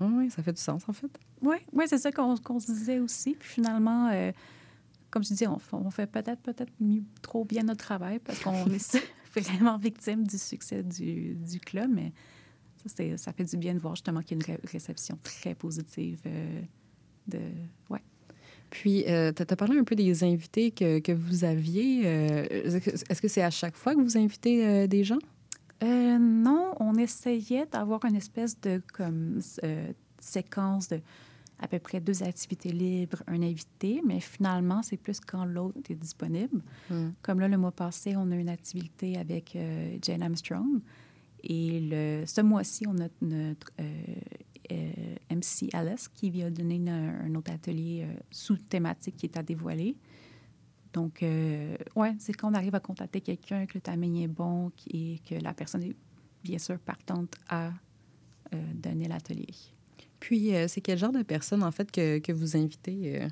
ouais, 0.00 0.28
ça 0.30 0.42
fait 0.42 0.52
du 0.52 0.60
sens, 0.60 0.82
en 0.86 0.92
fait. 0.92 1.10
Oui, 1.40 1.56
ouais, 1.72 1.86
c'est 1.86 1.98
ça 1.98 2.12
qu'on 2.12 2.36
qu'on 2.36 2.60
se 2.60 2.72
disait 2.72 3.00
aussi. 3.00 3.34
Puis 3.34 3.48
finalement, 3.48 4.10
comme 5.12 5.22
je 5.22 5.34
dis, 5.34 5.46
on, 5.46 5.90
fait 5.90 6.06
peut-être 6.06 6.40
peut-être 6.40 6.72
trop 7.20 7.44
bien 7.44 7.62
notre 7.62 7.84
travail 7.84 8.18
parce 8.18 8.40
qu'on 8.40 8.66
est 8.72 8.98
vraiment 9.36 9.76
victime 9.76 10.26
du 10.26 10.38
succès 10.38 10.82
du, 10.82 11.34
du 11.34 11.60
club, 11.60 11.90
mais 11.92 12.12
ça, 12.86 13.04
ça 13.18 13.32
fait 13.32 13.44
du 13.44 13.56
bien 13.58 13.74
de 13.74 13.78
voir 13.78 13.94
justement 13.94 14.22
qu'il 14.22 14.38
y 14.38 14.40
a 14.40 14.44
une 14.46 14.54
ré- 14.54 14.60
réception 14.64 15.18
très 15.22 15.54
positive 15.54 16.20
euh, 16.26 16.62
de... 17.28 17.38
Ouais. 17.90 18.02
Puis, 18.70 19.04
euh, 19.06 19.32
tu 19.32 19.42
as 19.42 19.56
parlé 19.56 19.78
un 19.78 19.84
peu 19.84 19.94
des 19.94 20.24
invités 20.24 20.70
que, 20.70 20.98
que 20.98 21.12
vous 21.12 21.44
aviez. 21.44 22.02
euh, 22.06 22.46
Est-ce 22.48 23.20
que 23.20 23.28
c'est 23.28 23.42
à 23.42 23.50
chaque 23.50 23.76
fois 23.76 23.94
que 23.94 24.00
vous 24.00 24.16
invitez 24.16 24.66
euh, 24.66 24.86
des 24.86 25.04
gens? 25.04 25.18
Non, 25.82 26.72
on 26.80 26.94
essayait 26.94 27.66
d'avoir 27.66 28.04
une 28.04 28.14
espèce 28.14 28.58
de 28.60 28.80
comme 28.94 29.40
séquence 30.20 30.88
de 30.88 31.00
à 31.62 31.68
peu 31.68 31.78
près 31.78 32.00
deux 32.00 32.22
activités 32.22 32.72
libres, 32.72 33.22
un 33.28 33.40
invité, 33.42 34.02
mais 34.04 34.18
finalement, 34.20 34.82
c'est 34.82 34.96
plus 34.96 35.20
quand 35.20 35.44
l'autre 35.44 35.78
est 35.88 35.94
disponible. 35.94 36.60
Hmm. 36.90 37.10
Comme 37.22 37.38
là, 37.40 37.46
le 37.48 37.56
mois 37.56 37.70
passé, 37.72 38.16
on 38.16 38.30
a 38.32 38.34
une 38.34 38.48
activité 38.48 39.16
avec 39.16 39.54
euh, 39.54 39.96
Jane 40.02 40.22
Armstrong. 40.22 40.80
Et 41.44 41.80
le, 41.80 42.24
ce 42.26 42.40
mois-ci, 42.40 42.84
on 42.88 42.98
a 43.00 43.08
notre 43.20 43.70
euh, 43.80 44.04
euh, 44.72 44.92
MC 45.30 45.68
Alice 45.72 46.08
qui 46.08 46.30
vient 46.30 46.50
donner 46.50 46.76
une- 46.76 46.88
un 46.88 47.34
autre 47.36 47.52
atelier 47.52 48.06
sous 48.30 48.56
thématique 48.56 49.16
qui 49.16 49.26
est 49.26 49.36
à 49.36 49.42
dévoiler. 49.42 49.96
Donc, 50.92 51.22
ouais, 51.96 52.14
c'est 52.18 52.32
quand 52.34 52.50
on 52.50 52.54
arrive 52.54 52.74
à 52.74 52.80
contacter 52.80 53.20
quelqu'un, 53.22 53.64
que 53.66 53.72
le 53.74 53.80
timing 53.80 54.16
est 54.18 54.28
bon 54.28 54.70
et 54.92 55.20
que 55.26 55.36
la 55.36 55.54
personne 55.54 55.82
est 55.84 55.96
bien 56.44 56.58
sûr 56.58 56.78
partante 56.78 57.34
à 57.48 57.70
donner 58.74 59.08
l'atelier. 59.08 59.46
Puis, 60.22 60.54
euh, 60.54 60.68
c'est 60.68 60.80
quel 60.80 60.96
genre 60.98 61.10
de 61.10 61.22
personnes, 61.22 61.64
en 61.64 61.72
fait, 61.72 61.90
que, 61.90 62.18
que 62.20 62.30
vous 62.32 62.56
invitez? 62.56 63.20
euh? 63.22 63.28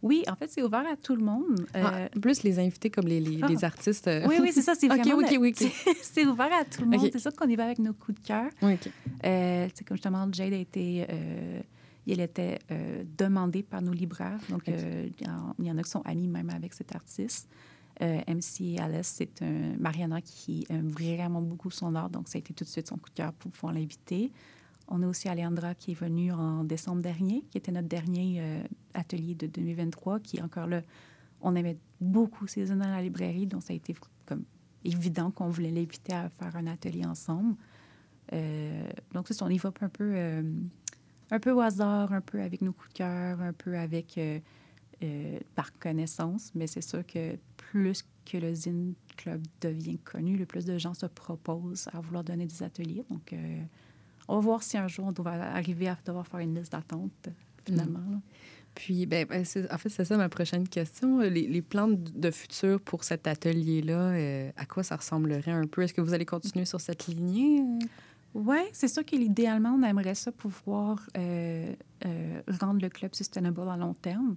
Oui, 0.00 0.22
en 0.26 0.36
fait, 0.36 0.48
c'est 0.50 0.62
ouvert 0.62 0.86
à 0.90 0.96
tout 0.96 1.14
le 1.14 1.22
monde. 1.22 1.66
Euh, 1.76 1.82
Ah, 1.84 2.18
plus 2.20 2.42
les 2.44 2.58
invités 2.58 2.88
comme 2.88 3.06
les, 3.06 3.20
les, 3.20 3.40
ah. 3.42 3.46
les 3.48 3.62
artistes. 3.62 4.08
euh. 4.08 4.26
oui, 4.26 4.36
oui, 4.40 4.50
c'est 4.54 4.62
ça. 4.62 4.74
C'est 4.74 4.86
vraiment... 4.88 5.18
OK, 5.18 5.36
oui, 5.38 5.54
OK. 5.60 5.70
c'est- 6.02 6.24
ouvert 6.24 6.48
à 6.58 6.64
tout 6.64 6.80
le 6.82 6.86
monde. 6.88 7.08
C'est 7.12 7.18
sûr 7.18 7.34
qu'on 7.34 7.48
y 7.48 7.56
va 7.56 7.64
avec 7.66 7.78
nos 7.78 7.92
coups 7.92 8.18
de 8.22 8.26
cœur. 8.26 8.48
Oui, 8.62 8.74
OK. 8.74 8.90
Euh, 9.26 9.66
tu 9.68 9.72
sais, 9.76 9.84
comme 9.84 9.96
justement, 9.98 10.26
Jade 10.32 10.54
a 10.54 10.56
été, 10.56 11.06
il 12.06 12.20
était 12.20 12.58
demandé 13.18 13.62
par 13.62 13.82
nos 13.82 13.92
libraires. 13.92 14.40
Donc, 14.48 14.62
il 14.66 15.12
y 15.26 15.28
en- 15.28 15.54
il 15.58 15.66
y 15.66 15.70
en 15.70 15.76
a 15.76 15.82
qui 15.82 15.90
sont 15.90 16.02
amis 16.06 16.26
même 16.28 16.48
avec 16.50 16.72
cet 16.74 16.94
artiste. 16.94 17.48
Euh, 18.00 18.20
MC 18.28 18.78
Alice, 18.78 19.12
c'est 19.16 19.42
un 19.42 19.74
Mariana 19.78 20.20
qui 20.22 20.64
aime 20.70 20.88
vraiment 20.88 21.42
beaucoup 21.42 21.70
son 21.70 21.94
art. 21.96 22.08
Donc, 22.08 22.28
ça 22.28 22.36
a 22.36 22.38
été 22.38 22.54
tout 22.54 22.62
de 22.64 22.68
suite 22.68 22.86
son 22.88 22.96
coup 22.96 23.10
de 23.10 23.14
cœur 23.14 23.32
pour 23.32 23.50
pouvoir 23.50 23.72
l'inviter. 23.74 24.30
On 24.88 25.02
a 25.02 25.06
aussi 25.06 25.28
Alejandra 25.28 25.74
qui 25.74 25.92
est 25.92 25.94
venue 25.94 26.32
en 26.32 26.64
décembre 26.64 27.02
dernier, 27.02 27.44
qui 27.50 27.58
était 27.58 27.72
notre 27.72 27.88
dernier 27.88 28.38
euh, 28.40 28.62
atelier 28.94 29.34
de 29.34 29.46
2023, 29.46 30.20
qui 30.20 30.42
encore 30.42 30.66
là, 30.66 30.82
on 31.42 31.54
aimait 31.54 31.76
beaucoup 32.00 32.46
œuvres 32.46 32.74
dans 32.76 32.88
la 32.88 33.02
librairie, 33.02 33.46
donc 33.46 33.62
ça 33.62 33.74
a 33.74 33.76
été 33.76 33.94
comme 34.24 34.44
évident 34.84 35.30
qu'on 35.30 35.48
voulait 35.48 35.70
l'inviter 35.70 36.14
à 36.14 36.30
faire 36.30 36.56
un 36.56 36.66
atelier 36.66 37.04
ensemble. 37.04 37.54
Euh, 38.32 38.88
donc, 39.12 39.26
c'est 39.28 39.42
on 39.42 39.48
y 39.48 39.60
un 39.82 39.88
peu, 39.88 40.12
euh, 40.14 40.42
un 41.30 41.38
peu 41.38 41.52
au 41.52 41.60
hasard, 41.60 42.12
un 42.12 42.22
peu 42.22 42.40
avec 42.40 42.62
nos 42.62 42.72
coups 42.72 42.88
de 42.88 42.94
cœur, 42.94 43.40
un 43.40 43.52
peu 43.52 43.76
avec 43.76 44.18
par 45.54 45.78
connaissance, 45.78 46.50
mais 46.56 46.66
c'est 46.66 46.80
sûr 46.80 47.06
que 47.06 47.36
plus 47.56 48.04
que 48.24 48.36
le 48.36 48.52
Zine 48.52 48.94
Club 49.16 49.40
devient 49.60 49.98
connu, 49.98 50.36
le 50.36 50.44
plus 50.44 50.64
de 50.64 50.76
gens 50.76 50.92
se 50.92 51.06
proposent 51.06 51.88
à 51.92 52.00
vouloir 52.00 52.24
donner 52.24 52.46
des 52.46 52.64
ateliers. 52.64 53.04
Donc, 53.08 53.32
on 54.28 54.36
va 54.36 54.40
voir 54.40 54.62
si 54.62 54.76
un 54.76 54.88
jour 54.88 55.06
on 55.06 55.12
doit 55.12 55.32
arriver 55.32 55.88
à 55.88 55.96
devoir 56.04 56.26
faire 56.26 56.40
une 56.40 56.54
liste 56.54 56.72
d'attente, 56.72 57.28
finalement. 57.64 58.04
là. 58.10 58.18
Puis, 58.78 59.06
ben, 59.06 59.26
ben, 59.26 59.44
en 59.72 59.78
fait, 59.78 59.88
c'est 59.88 60.04
ça 60.04 60.16
ma 60.16 60.28
prochaine 60.28 60.68
question. 60.68 61.18
Les, 61.18 61.48
les 61.48 61.62
plans 61.62 61.88
de, 61.88 62.30
futur 62.30 62.80
pour 62.80 63.02
cet 63.02 63.26
atelier-là, 63.26 64.12
euh, 64.12 64.50
à 64.56 64.66
quoi 64.66 64.84
ça 64.84 64.94
ressemblerait 64.94 65.50
un 65.50 65.66
peu? 65.66 65.82
Est-ce 65.82 65.92
que 65.92 66.00
vous 66.00 66.14
allez 66.14 66.24
continuer 66.24 66.64
sur 66.64 66.80
cette 66.80 67.08
lignée? 67.08 67.60
Oui, 68.34 68.58
c'est 68.72 68.86
sûr 68.86 69.04
qu'idéalement, 69.04 69.70
on 69.70 69.82
aimerait 69.82 70.14
ça 70.14 70.30
pouvoir 70.30 71.00
euh, 71.16 71.74
euh, 72.06 72.40
rendre 72.60 72.80
le 72.80 72.88
club 72.88 73.16
sustainable 73.16 73.62
à 73.68 73.76
long 73.76 73.94
terme 73.94 74.36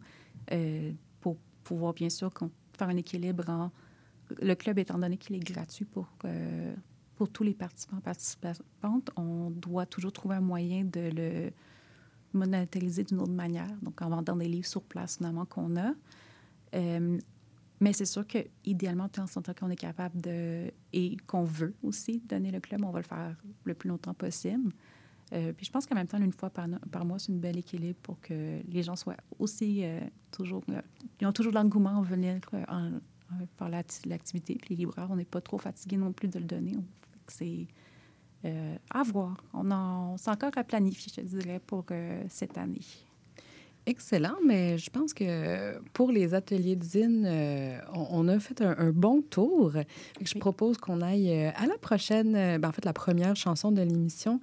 pour 1.20 1.38
pouvoir, 1.64 1.94
bien 1.94 2.10
sûr, 2.10 2.34
faire 2.76 2.90
un 2.90 2.98
équilibre 2.98 3.48
en... 3.48 3.72
Le 4.42 4.56
club, 4.56 4.80
étant 4.80 4.98
donné 4.98 5.18
qu'il 5.18 5.36
est 5.36 5.40
gratuit 5.40 5.86
pour, 5.86 6.08
pour 7.22 7.30
tous 7.30 7.44
les 7.44 7.54
participants 7.54 8.00
participantes, 8.00 9.12
on 9.16 9.52
doit 9.52 9.86
toujours 9.86 10.12
trouver 10.12 10.38
un 10.38 10.42
moyen 10.42 10.84
de 10.84 11.12
le 11.16 11.52
monétariser 12.34 13.04
d'une 13.04 13.20
autre 13.20 13.32
manière, 13.32 13.70
donc 13.84 14.02
en 14.02 14.10
vendant 14.10 14.36
des 14.36 14.48
livres 14.48 14.66
sur 14.66 14.82
place, 14.82 15.18
finalement, 15.18 15.46
qu'on 15.46 15.76
a. 15.78 15.94
Euh, 16.74 17.20
mais 17.80 17.94
c'est 17.94 18.06
sûr 18.06 18.26
que 18.26 18.40
idéalement, 18.66 19.08
tant 19.08 19.26
qu'on 19.60 19.70
est 19.70 19.76
capable 19.76 20.20
de 20.20 20.72
et 20.94 21.16
qu'on 21.28 21.44
veut 21.44 21.76
aussi 21.84 22.24
donner 22.28 22.50
le 22.50 22.60
club, 22.60 22.84
on 22.84 22.90
va 22.90 22.98
le 23.02 23.06
faire 23.06 23.36
le 23.66 23.76
plus 23.76 23.90
longtemps 23.90 24.16
possible. 24.16 24.72
Euh, 25.34 25.54
puis 25.54 25.68
je 25.68 25.72
pense 25.72 25.86
qu'en 25.86 25.94
même 25.94 26.08
temps, 26.08 26.18
une 26.18 26.34
fois 26.34 26.50
par, 26.50 26.68
par 26.92 27.06
mois, 27.06 27.20
c'est 27.20 27.32
une 27.32 27.40
belle 27.40 27.60
équilibre 27.60 28.00
pour 28.02 28.20
que 28.20 28.62
les 28.68 28.82
gens 28.82 28.96
soient 28.96 29.18
aussi 29.38 29.84
euh, 29.84 30.00
toujours, 30.32 30.64
ils 31.20 31.28
ont 31.28 31.32
toujours 31.34 31.54
l'engouement 31.54 32.00
à 32.00 32.02
venir 32.02 32.40
en, 32.68 32.94
en- 33.60 33.68
l'acti- 33.70 34.10
l'activité. 34.10 34.56
Puis 34.56 34.70
les 34.74 34.78
libraires, 34.78 35.10
on 35.12 35.18
n'est 35.18 35.24
pas 35.24 35.40
trop 35.42 35.60
fatigués 35.60 35.98
non 35.98 36.14
plus 36.14 36.28
de 36.30 36.40
le 36.40 36.46
donner. 36.46 36.76
C'est 37.32 37.68
euh, 38.46 38.76
à 38.90 39.04
voir. 39.04 39.38
On 39.54 39.70
en, 39.72 40.18
c'est 40.18 40.30
encore 40.30 40.52
à 40.56 40.64
planifier, 40.64 41.12
je 41.16 41.22
dirais, 41.22 41.60
pour 41.60 41.86
euh, 41.92 42.24
cette 42.28 42.58
année. 42.58 42.82
Excellent, 43.88 44.36
mais 44.46 44.78
je 44.78 44.92
pense 44.92 45.12
que 45.12 45.80
pour 45.94 46.12
les 46.12 46.36
ateliers 46.36 46.76
de 46.76 46.84
zine, 46.84 47.26
euh, 47.28 47.80
on, 47.96 48.26
on 48.26 48.28
a 48.28 48.38
fait 48.40 48.62
un, 48.62 48.76
un 48.78 48.92
bon 48.92 49.24
tour. 49.24 49.72
Je 50.22 50.34
Oui. 50.36 50.40
propose 50.40 50.78
qu'on 50.78 51.02
aille 51.02 51.32
euh, 51.32 51.50
à 51.56 51.66
la 51.66 51.78
prochaine, 51.80 52.36
euh, 52.36 52.60
ben, 52.60 52.70
en 52.70 52.72
fait, 52.72 52.86
la 52.86 52.94
première 52.94 53.36
chanson 53.36 53.72
de 53.72 53.82
l'émission, 53.82 54.40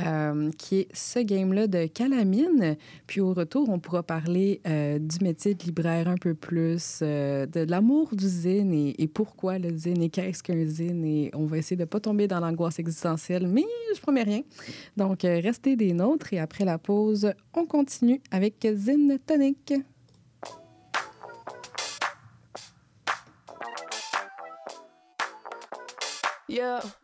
euh, 0.00 0.50
qui 0.58 0.80
est 0.80 0.88
ce 0.92 1.20
game-là 1.20 1.68
de 1.68 1.86
Calamine. 1.86 2.76
Puis 3.06 3.20
au 3.20 3.32
retour, 3.32 3.68
on 3.68 3.78
pourra 3.78 4.02
parler 4.02 4.60
euh, 4.66 4.98
du 4.98 5.18
métier 5.22 5.54
de 5.54 5.62
libraire 5.62 6.08
un 6.08 6.16
peu 6.16 6.34
plus, 6.34 6.98
de 7.00 7.70
l'amour 7.70 8.08
du 8.16 8.26
zine 8.26 8.72
et, 8.72 9.00
et 9.00 9.06
pourquoi 9.06 9.58
le 9.60 9.76
zine 9.76 10.02
et 10.02 10.08
qu'est-ce 10.10 10.42
qu'un 10.42 10.64
zine. 10.66 11.04
Et 11.04 11.30
on 11.34 11.46
va 11.46 11.58
essayer 11.58 11.76
de 11.76 11.82
ne 11.82 11.86
pas 11.86 12.00
tomber 12.00 12.26
dans 12.26 12.40
l'angoisse 12.40 12.80
existentielle, 12.80 13.46
mais 13.46 13.64
je 13.94 14.00
promets 14.00 14.24
rien. 14.24 14.42
Donc, 14.96 15.20
restez 15.22 15.76
des 15.76 15.92
nôtres 15.92 16.32
et 16.32 16.40
après 16.40 16.64
la 16.64 16.78
pause, 16.78 17.32
on 17.54 17.66
continue 17.66 18.20
avec 18.32 18.58
Zinnet 18.80 19.30
en 19.30 19.42
ikke. 19.42 19.84
Yeah. 26.48 26.99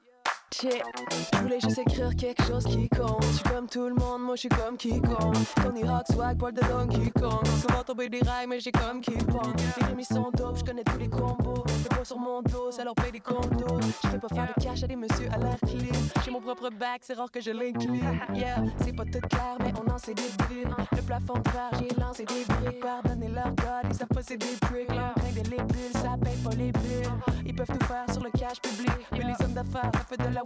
Je 0.62 1.38
voulais 1.42 1.60
juste 1.60 1.78
écrire 1.78 2.16
quelque 2.16 2.42
chose 2.44 2.64
qui 2.64 2.88
compte. 2.88 3.22
Je 3.25 3.32
suis 3.34 3.42
comme 3.42 3.66
tout 3.66 3.88
le 3.88 3.94
monde, 3.94 4.22
moi 4.22 4.36
je 4.36 4.40
suis 4.40 4.48
comme 4.48 4.76
quiconque. 4.76 5.36
Tony 5.62 5.82
Hawk, 5.82 6.06
swag, 6.10 6.38
poil 6.38 6.54
de 6.54 6.60
Donkey 6.60 7.10
Kong. 7.10 7.46
Souvent 7.60 7.82
tomber 7.84 8.08
des 8.08 8.20
rails, 8.20 8.46
mais 8.48 8.58
j'ai 8.60 8.72
comme 8.72 9.02
qui 9.02 9.12
pong. 9.12 9.54
Les 9.80 9.86
rimes 9.86 10.02
sont 10.02 10.30
dope, 10.32 10.56
je 10.58 10.64
connais 10.64 10.84
tous 10.84 10.98
les 10.98 11.08
combos. 11.08 11.62
Le 11.66 11.94
poids 11.94 12.04
sur 12.04 12.18
mon 12.18 12.40
dos, 12.40 12.70
ça 12.70 12.84
leur 12.84 12.94
paye 12.94 13.12
des 13.12 13.20
condos. 13.20 13.80
Je 14.02 14.08
fais 14.08 14.18
pas 14.18 14.28
faire 14.28 14.48
de 14.56 14.62
cash 14.62 14.82
à 14.82 14.86
des 14.86 14.96
messieurs 14.96 15.28
à 15.30 15.36
l'air 15.36 15.56
clean. 15.60 15.92
J'ai 16.25 16.30
mon 16.30 16.40
propre 16.40 16.70
bac, 16.70 17.00
c'est 17.02 17.14
rare 17.14 17.30
que 17.30 17.40
je 17.40 17.50
l'incline. 17.50 18.18
Yeah, 18.34 18.56
c'est 18.82 18.96
pas 18.96 19.04
tout 19.04 19.20
clair, 19.28 19.56
mais 19.60 19.72
on 19.84 19.90
en 19.92 19.98
sait 19.98 20.14
des 20.14 20.30
bulles. 20.48 20.75
Le 20.92 21.02
plafond 21.02 21.34
de 21.34 21.50
verre, 21.50 21.70
j'ai 21.78 22.00
lancé 22.00 22.25
des 22.25 22.44
briques. 22.48 22.80
Pardonnez 22.80 23.28
leur 23.28 23.50
god, 23.50 23.90
ils 23.90 23.94
savent 23.94 24.08
pas 24.08 24.22
c'est 24.22 24.38
des 24.38 24.56
bricks. 24.62 24.88
L'empreinte 24.88 25.34
de 25.34 25.50
les 25.50 25.62
bulles, 25.64 25.92
ça 25.92 26.16
paye 26.22 26.36
pas 26.42 26.50
les 26.56 26.72
bulles. 26.72 27.12
Ils 27.44 27.54
peuvent 27.54 27.66
tout 27.66 27.86
faire 27.86 28.06
sur 28.10 28.22
le 28.22 28.30
cash 28.30 28.60
public. 28.60 28.90
Mais 29.12 29.25
les 29.25 29.44
hommes 29.44 29.52
d'affaires, 29.52 29.90
ça 29.92 30.00
fait 30.08 30.16
de 30.16 30.34
la 30.34 30.42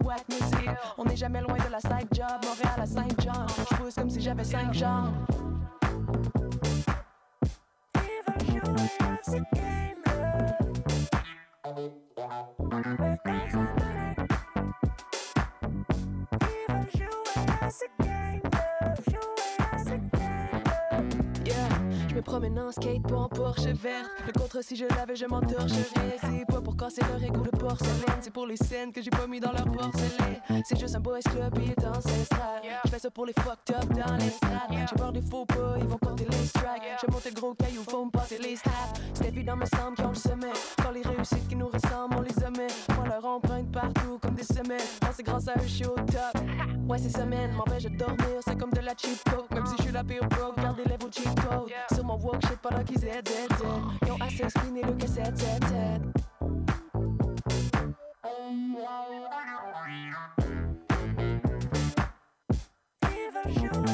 On 0.99 1.05
est 1.05 1.17
jamais 1.17 1.41
loin 1.41 1.57
de 1.57 1.71
la 1.71 1.81
side 1.81 2.09
job. 2.13 2.27
Montréal 2.45 2.81
à 2.81 2.87
Saint-Jean. 2.87 3.47
Je 3.71 3.77
pousse 3.77 3.95
comme 3.95 4.11
si 4.11 4.21
j'avais 4.21 4.45
cinq 4.45 4.73
jambes. 4.75 5.15
Me 22.21 22.25
promène 22.25 22.59
en 22.59 22.71
skate 22.71 23.03
pour 23.03 23.21
en 23.21 23.29
Porsche 23.29 23.73
verte. 23.73 24.11
Le 24.27 24.33
contre 24.33 24.63
si 24.63 24.77
je 24.77 24.85
l'avais, 24.97 25.17
je 25.17 25.25
m'entorcherais. 25.25 26.17
C'est 26.21 26.45
pas 26.47 26.61
pour 26.61 26.77
casser 26.77 27.01
leur 27.09 27.23
égo 27.23 27.41
de 27.41 27.57
porcelaine, 27.57 28.21
c'est 28.21 28.33
pour 28.33 28.47
les 28.47 28.57
scènes 28.57 28.93
que 28.93 29.01
j'ai 29.01 29.11
pas 29.11 29.27
mis 29.27 29.41
dans 29.41 29.53
leur 29.53 29.65
porcelain. 29.65 30.37
C'est 30.65 30.79
juste 30.79 30.95
un 30.97 31.01
boys 31.01 31.21
club, 31.21 31.55
il 31.63 31.71
est 31.71 31.87
ancestral. 31.87 32.63
Je 32.85 32.91
fais 32.91 32.99
ça 32.99 33.11
pour 33.11 33.25
les 33.25 33.33
fucked 33.33 33.75
up 33.75 33.89
dans 33.89 34.17
l'estrade. 34.17 34.71
J'ai 34.71 34.97
peur 34.97 35.13
des 35.13 35.23
faux 35.23 35.47
pas, 35.47 35.77
ils 35.79 35.87
vont 35.87 35.99
compter 35.99 36.27
les 36.31 36.47
strikes. 36.47 36.83
Je 37.01 37.11
monte 37.11 37.25
le 37.25 37.33
gros 37.33 37.55
caillou, 37.55 37.83
faut 37.89 38.05
me 38.05 38.11
passer 38.11 38.39
les 38.39 38.57
straps. 38.57 39.01
C'est 39.15 39.29
évident, 39.29 39.57
me 39.57 39.67
semble 39.67 39.97
qu'ils 39.97 40.05
ont 40.05 40.11
le 40.11 40.15
sommet. 40.15 40.53
Quand 40.83 40.91
les 40.91 41.03
réussites 41.03 41.49
qui 41.49 41.57
nous 41.57 41.69
ressemblent, 41.69 42.17
on 42.19 42.21
les 42.21 42.45
omet. 42.45 42.67
Prends 42.89 43.07
leur 43.07 43.25
empreinte 43.25 43.73
partout 43.73 44.19
comme 44.21 44.35
des 44.35 44.45
semelles. 44.45 44.81
Oh, 45.05 45.07
c'est 45.15 45.23
grâce 45.23 45.49
à 45.49 45.53
eux, 45.53 45.63
je 45.63 45.69
suis 45.69 45.87
au 45.87 45.95
top. 45.95 46.43
Ouais, 46.87 46.99
ces 46.99 47.11
semaines 47.11 47.53
m'empêchent 47.53 47.85
de 47.85 47.97
dormir, 47.97 48.41
c'est 48.47 48.59
comme 48.59 48.73
de 48.73 48.81
la 48.81 48.93
cheap 48.97 49.23
coke. 49.25 49.51
Même 49.53 49.67
si 49.67 49.75
je 49.79 49.83
suis 49.85 49.93
la 49.93 50.05
pire 50.05 50.25
broke, 50.29 50.57
garde 50.61 50.77
les 50.79 50.85
lèvres 50.85 51.07
au 51.07 51.13
cheap 51.13 51.33
code. 51.49 51.71
Sur 51.95 52.05
mon 52.11 52.19
walk 52.25 52.43
shit 52.47 52.59
pendant 52.61 52.83
qu'ils 52.83 53.05
aident, 53.05 53.29
aident, 53.29 53.53
aident. 53.53 53.99
Ils 54.07 54.13
ont 54.13 54.17
assez 54.21 54.49
spiné 54.51 54.83
le 54.83 54.93
que 54.95 55.07
7, 55.07 55.39
7, 55.39 55.65
7. 55.65 56.03
Ils 63.03 63.31
veulent 63.33 63.53
jouer 63.55 63.91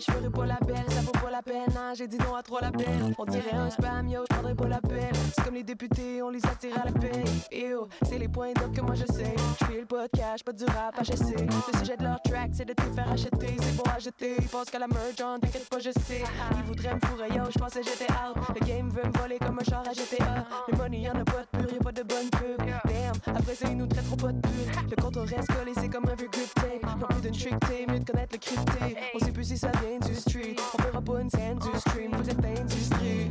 je 0.00 0.10
ferai 0.10 0.30
pas 0.30 0.46
la 0.46 0.58
belle. 0.66 0.84
Ça 0.88 1.00
vaut 1.00 1.12
pas 1.12 1.30
la 1.30 1.42
peine, 1.42 1.76
hein, 1.76 1.92
j'ai 1.96 2.06
dit 2.06 2.18
non 2.18 2.34
à 2.34 2.42
trois 2.42 2.60
labels. 2.60 3.14
On 3.18 3.24
dirait 3.24 3.54
un 3.54 3.70
spam, 3.70 4.08
yo, 4.08 4.22
je 4.28 4.34
prendrai 4.34 4.54
pas 4.54 4.68
la 4.68 4.80
peine. 4.80 5.12
C'est 5.34 5.44
comme 5.44 5.54
les 5.54 5.62
députés, 5.62 6.22
on 6.22 6.30
les 6.30 6.44
attire 6.46 6.78
à 6.80 6.86
la 6.86 6.92
paix. 6.92 7.24
Yo, 7.52 7.88
c'est 8.02 8.18
les 8.18 8.28
points 8.28 8.52
d'op 8.54 8.72
que 8.74 8.80
moi 8.80 8.94
je 8.94 9.06
sais. 9.12 9.34
Je 9.60 9.64
fais 9.64 9.80
le 9.80 9.86
podcast, 9.86 10.44
pas 10.44 10.52
du 10.52 10.64
rap 10.64 11.00
HSC. 11.00 11.34
Le 11.40 11.78
sujet 11.78 11.96
de 11.96 12.04
leur 12.04 12.20
track, 12.22 12.50
c'est 12.52 12.64
de 12.64 12.72
te 12.72 12.82
faire 12.82 13.10
acheter. 13.10 13.56
C'est 13.60 13.76
bon 13.76 13.84
à 13.94 13.98
jeter, 13.98 14.36
ils 14.38 14.48
pensent 14.48 14.70
qu'à 14.70 14.78
la 14.78 14.88
merge, 14.88 15.16
on 15.22 15.38
t'inquiète 15.38 15.68
pas, 15.68 15.78
je 15.78 15.90
sais. 15.90 16.22
Ils 16.56 16.62
voudraient 16.64 16.94
me 16.94 17.00
fourrer, 17.06 17.28
yo, 17.28 17.44
je 17.52 17.58
pensais 17.58 17.82
j'étais 17.82 18.12
out. 18.12 18.36
Le 18.54 18.66
game 18.66 18.90
veut 18.90 19.04
me 19.04 19.18
voler 19.18 19.38
comme 19.38 19.58
un 19.60 19.64
char 19.64 19.82
à 19.88 19.92
GTA. 19.92 20.44
Le 20.68 20.76
money, 20.76 21.00
y'en 21.00 21.14
a 21.14 21.24
pas 21.24 21.44
de 21.52 21.58
pur, 21.58 21.72
y'a 21.72 21.78
pas 21.78 21.92
de 21.92 22.02
bonne 22.02 22.30
pub. 22.30 22.66
Damn, 22.84 23.36
après 23.36 23.54
ça, 23.54 23.68
ils 23.68 23.76
nous 23.76 23.86
traiteront 23.86 24.16
pas 24.16 24.32
de 24.32 24.40
pur. 24.40 24.50
Le 24.90 24.96
compte 25.02 25.16
reste 25.16 25.52
collé, 25.52 25.72
c'est 25.76 25.88
comme 25.88 26.08
un 26.08 26.14
vieux 26.14 26.28
grip 26.30 26.52
tape. 26.54 26.82
Non 27.00 27.06
plus 27.08 27.20
d'une 27.20 27.32
trick 27.32 27.58
tape, 27.60 27.88
mieux 27.88 28.00
de 28.00 28.10
connaître 28.10 28.32
le 28.32 28.38
crypté. 28.38 28.96
On 29.14 29.18
sait 29.18 29.32
plus 29.32 29.44
si 29.44 29.58
ça 29.58 29.70
vient 29.84 29.98
du 29.98 30.14
street. 30.14 30.56
On 30.74 30.82
fera 30.82 31.00
pas 31.00 31.20
une 31.20 31.30
scène 31.30 31.58
du 31.58 31.78
stream, 31.78 32.10
vous 32.12 32.30
êtes 32.30 32.44
industrie. 32.44 33.30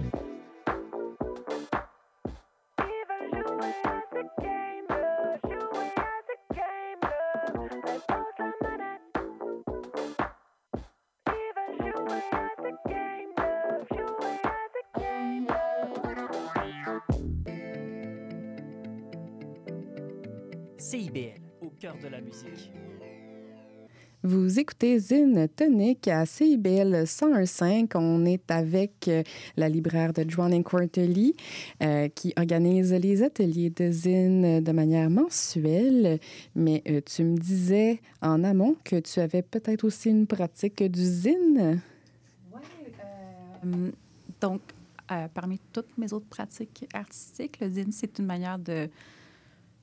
CIBL, 20.77 21.41
au 21.61 21.69
cœur 21.69 21.97
de 21.97 22.07
la 22.07 22.21
musique. 22.21 22.71
Vous 24.25 24.57
écoutez 24.57 24.97
Zine 24.99 25.49
Tonic 25.49 26.07
à 26.07 26.25
CIBL 26.25 27.03
101.5. 27.03 27.91
On 27.95 28.23
est 28.23 28.49
avec 28.49 29.09
euh, 29.09 29.21
la 29.57 29.67
libraire 29.67 30.13
de 30.13 30.23
Joanne 30.29 30.63
Quarterly 30.63 31.35
euh, 31.81 32.07
qui 32.07 32.33
organise 32.37 32.93
les 32.93 33.21
ateliers 33.21 33.69
de 33.69 33.91
Zine 33.91 34.63
de 34.63 34.71
manière 34.71 35.09
mensuelle. 35.09 36.21
Mais 36.55 36.81
euh, 36.87 37.01
tu 37.05 37.25
me 37.25 37.37
disais 37.37 37.99
en 38.21 38.45
amont 38.45 38.77
que 38.85 38.95
tu 39.01 39.19
avais 39.19 39.41
peut-être 39.41 39.83
aussi 39.83 40.11
une 40.11 40.25
pratique 40.25 40.81
du 40.83 41.03
Zine. 41.03 41.81
Hum, 43.61 43.91
donc, 44.39 44.61
parmi 45.33 45.59
toutes 45.73 45.97
mes 45.97 46.13
autres 46.13 46.29
pratiques 46.29 46.85
artistiques, 46.93 47.59
le 47.59 47.69
zine, 47.69 47.91
c'est 47.91 48.19
une 48.19 48.25
manière 48.25 48.57
de 48.57 48.89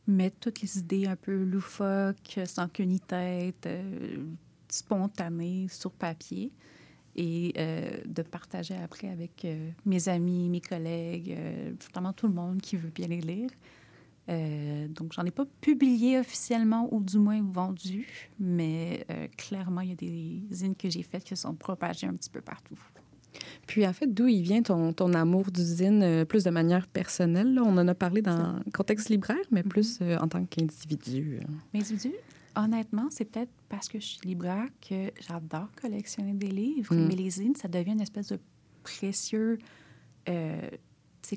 mettre 0.07 0.37
toutes 0.41 0.63
les 0.63 0.79
idées 0.79 1.07
un 1.07 1.17
peu 1.17 1.45
loufoques, 1.45 2.41
sans 2.45 2.69
queue 2.69 2.85
ni 2.85 3.01
tête, 3.01 3.67
euh, 3.67 4.17
spontanées 4.69 5.67
sur 5.69 5.93
papier 5.93 6.53
et 7.17 7.53
euh, 7.59 7.91
de 8.07 8.23
partager 8.23 8.77
après 8.77 9.09
avec 9.09 9.45
euh, 9.45 9.71
mes 9.85 10.09
amis, 10.09 10.49
mes 10.49 10.61
collègues, 10.61 11.37
vraiment 11.93 12.13
tout 12.13 12.29
le 12.29 12.35
monde 12.35 12.61
qui 12.61 12.77
veut 12.77 12.91
bien 12.91 13.09
les 13.09 13.21
lire. 13.21 13.51
Donc, 14.91 15.13
j'en 15.13 15.25
ai 15.25 15.33
pas 15.33 15.45
publié 15.61 16.21
officiellement 16.21 16.89
ou 16.93 17.03
du 17.03 17.19
moins 17.19 17.43
vendu, 17.43 18.07
mais 18.39 19.05
clairement, 19.37 19.81
il 19.81 19.89
y 19.89 19.93
a 19.93 19.97
des 19.97 20.45
zines 20.53 20.77
que 20.77 20.89
j'ai 20.89 21.03
faites 21.03 21.25
qui 21.25 21.37
sont 21.37 21.57
propagées 21.57 22.07
un 22.07 22.15
petit 22.15 22.31
peu 22.31 22.41
partout. 22.41 22.79
Puis 23.67 23.87
en 23.87 23.93
fait, 23.93 24.07
d'où 24.13 24.27
il 24.27 24.43
vient 24.43 24.63
ton, 24.63 24.93
ton 24.93 25.13
amour 25.15 25.51
du 25.51 25.63
Zine, 25.63 26.03
euh, 26.03 26.25
plus 26.25 26.45
de 26.45 26.51
manière 26.51 26.87
personnelle? 26.89 27.55
là? 27.55 27.63
On 27.65 27.77
en 27.79 27.87
a 27.89 27.95
parlé 27.95 28.23
dans 28.23 28.55
le 28.65 28.71
contexte 28.73 29.09
libraire, 29.09 29.45
mais 29.51 29.63
plus 29.63 29.99
euh, 30.03 30.19
en 30.19 30.29
tant 30.29 30.45
qu'individu. 30.45 31.39
euh. 31.41 31.47
L'individu, 31.73 32.13
honnêtement, 32.57 33.09
c'est 33.11 33.25
peut-être 33.27 33.53
parce 33.69 33.89
que 33.89 34.01
je 34.01 34.07
suis 34.07 34.29
libraire 34.29 34.67
que 34.89 35.11
j'adore 35.27 35.69
collectionner 35.81 36.33
des 36.35 36.49
livres, 36.49 36.95
Mm. 36.95 37.07
mais 37.09 37.15
les 37.17 37.31
zines, 37.31 37.55
ça 37.55 37.69
devient 37.69 37.93
une 37.93 38.01
espèce 38.01 38.29
de 38.29 38.39
précieux 38.83 39.59
euh, 40.29 40.61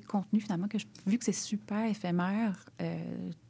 contenu 0.08 0.40
finalement 0.42 0.68
que 0.68 0.80
je- 0.80 0.88
vu 1.06 1.20
que 1.20 1.26
c'est 1.26 1.32
super 1.32 1.86
éphémère 1.86 2.66
euh, 2.82 2.98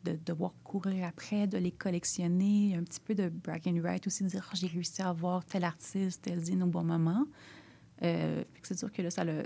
de 0.04 0.18
devoir 0.26 0.54
courir 0.66 1.06
après, 1.08 1.48
de 1.48 1.58
les 1.58 1.72
collectionner, 1.72 2.76
un 2.76 2.84
petit 2.84 3.00
peu 3.00 3.16
de 3.16 3.30
brag 3.30 3.62
and 3.66 3.80
right 3.82 4.06
aussi, 4.08 4.24
de 4.26 4.30
dire 4.30 4.46
Ah, 4.52 4.56
j'ai 4.56 4.68
réussi 4.68 5.02
à 5.02 5.08
avoir 5.10 5.46
tel 5.46 5.64
artiste, 5.64 6.24
tel 6.24 6.40
zine 6.44 6.64
au 6.64 6.68
bon 6.68 6.84
moment. 6.84 7.26
Euh, 8.02 8.44
c'est 8.62 8.78
sûr 8.78 8.92
que 8.92 9.02
là, 9.02 9.12
ça 9.12 9.24
l'a- 9.24 9.44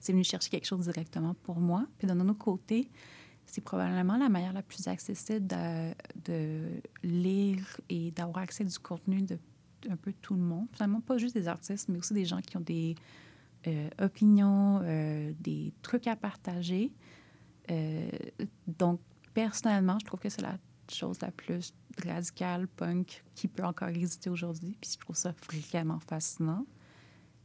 c'est 0.00 0.12
venu 0.12 0.24
chercher 0.24 0.50
quelque 0.50 0.66
chose 0.66 0.82
directement 0.82 1.34
pour 1.42 1.60
moi. 1.60 1.86
Puis 1.98 2.06
d'un 2.06 2.18
autre 2.20 2.38
côté, 2.38 2.90
c'est 3.46 3.60
probablement 3.60 4.16
la 4.16 4.28
manière 4.28 4.52
la 4.52 4.62
plus 4.62 4.88
accessible 4.88 5.46
de, 5.46 6.80
lire 7.02 7.80
et 7.88 8.10
d'avoir 8.10 8.38
accès 8.38 8.64
du 8.64 8.78
contenu 8.78 9.22
de 9.22 9.38
un 9.90 9.96
peu 9.96 10.12
tout 10.12 10.34
le 10.34 10.40
monde. 10.40 10.68
Finalement, 10.72 11.00
pas 11.00 11.18
juste 11.18 11.34
des 11.34 11.48
artistes, 11.48 11.88
mais 11.88 11.98
aussi 11.98 12.14
des 12.14 12.24
gens 12.24 12.40
qui 12.40 12.56
ont 12.56 12.60
des 12.60 12.94
euh, 13.66 13.88
opinions, 13.98 14.80
euh, 14.84 15.32
des 15.40 15.72
trucs 15.82 16.06
à 16.06 16.14
partager. 16.14 16.92
Donc, 18.66 19.00
personnellement, 19.34 19.98
je 19.98 20.04
trouve 20.04 20.20
que 20.20 20.28
c'est 20.28 20.42
la 20.42 20.56
chose 20.88 21.20
la 21.20 21.30
plus 21.30 21.74
radicale, 22.04 22.68
punk, 22.68 23.24
qui 23.34 23.48
peut 23.48 23.64
encore 23.64 23.88
exister 23.88 24.30
aujourd'hui. 24.30 24.76
Puis 24.80 24.92
je 24.92 24.98
trouve 24.98 25.16
ça 25.16 25.34
vraiment 25.48 26.00
fascinant. 26.00 26.66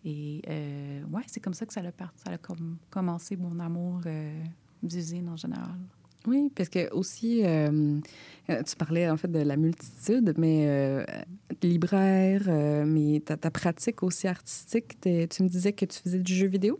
Et 0.09 0.41
euh, 0.47 1.01
ouais, 1.11 1.23
c'est 1.27 1.41
comme 1.41 1.53
ça 1.53 1.65
que 1.65 1.73
ça 1.73 1.81
a, 1.81 1.83
ça 2.15 2.31
a 2.31 2.37
com- 2.37 2.77
commencé 2.89 3.35
mon 3.35 3.59
amour 3.59 3.99
euh, 4.05 4.41
d'usine 4.81 5.27
en 5.27 5.35
général. 5.35 5.77
Oui, 6.25 6.49
parce 6.55 6.69
que 6.69 6.89
aussi, 6.93 7.41
euh, 7.43 7.99
tu 8.47 8.75
parlais 8.77 9.09
en 9.09 9.17
fait 9.17 9.27
de 9.29 9.39
la 9.39 9.57
multitude, 9.57 10.33
mais 10.37 11.05
libraire, 11.61 12.85
mais 12.85 13.21
ta, 13.21 13.37
pratique 13.51 14.03
aussi 14.03 14.27
artistique, 14.27 14.99
tu 15.01 15.43
me 15.43 15.47
disais 15.47 15.71
que 15.73 15.85
tu 15.85 15.99
faisais 15.99 16.19
du 16.19 16.33
jeu 16.33 16.47
vidéo? 16.47 16.79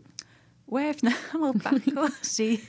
Ouais, 0.68 0.92
finalement, 0.92 1.54
j'ai 2.22 2.60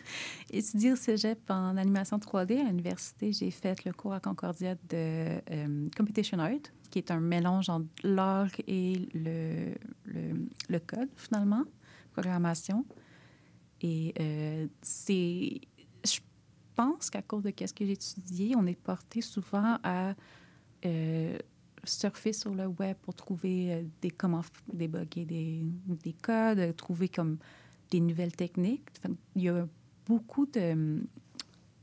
étudié 0.50 0.94
au 0.94 0.96
cégep 0.96 1.38
en 1.50 1.76
animation 1.76 2.18
3D 2.18 2.62
à 2.62 2.64
l'université. 2.64 3.34
J'ai 3.34 3.52
fait 3.52 3.84
le 3.84 3.92
cours 3.92 4.14
à 4.14 4.22
Concordia 4.22 4.76
de 4.76 5.42
euh, 5.52 5.90
Competition 5.98 6.40
Art, 6.40 6.72
qui 6.90 7.00
est 7.00 7.12
un 7.12 7.20
mélange 7.20 7.70
entre 7.70 7.90
l'art 8.04 8.52
et 8.68 9.10
le, 9.14 9.74
le, 10.06 10.80
code, 10.80 11.10
finalement, 11.18 11.66
programmation. 12.14 12.86
Et 13.82 14.14
euh, 14.20 14.68
c'est. 14.82 15.60
Je 16.06 16.20
pense 16.76 17.10
qu'à 17.10 17.22
cause 17.22 17.44
de 17.44 17.50
ce 17.50 17.74
que 17.74 17.86
j'ai 17.86 17.92
étudié, 17.92 18.56
on 18.56 18.66
est 18.66 18.80
porté 18.80 19.20
souvent 19.20 19.78
à 19.84 20.14
euh, 20.86 21.38
surfer 21.84 22.32
sur 22.32 22.56
le 22.56 22.68
web 22.68 22.96
pour 23.02 23.14
trouver 23.14 23.86
des 24.02 24.12
comment 24.12 24.42
débugger 24.72 25.26
des, 25.26 25.66
des 26.02 26.14
codes, 26.14 26.74
trouver 26.78 27.10
comme 27.10 27.38
des 27.92 28.00
nouvelles 28.00 28.36
techniques. 28.36 28.90
Il 29.36 29.44
y 29.44 29.50
a 29.50 29.68
beaucoup 30.06 30.46
de, 30.46 31.02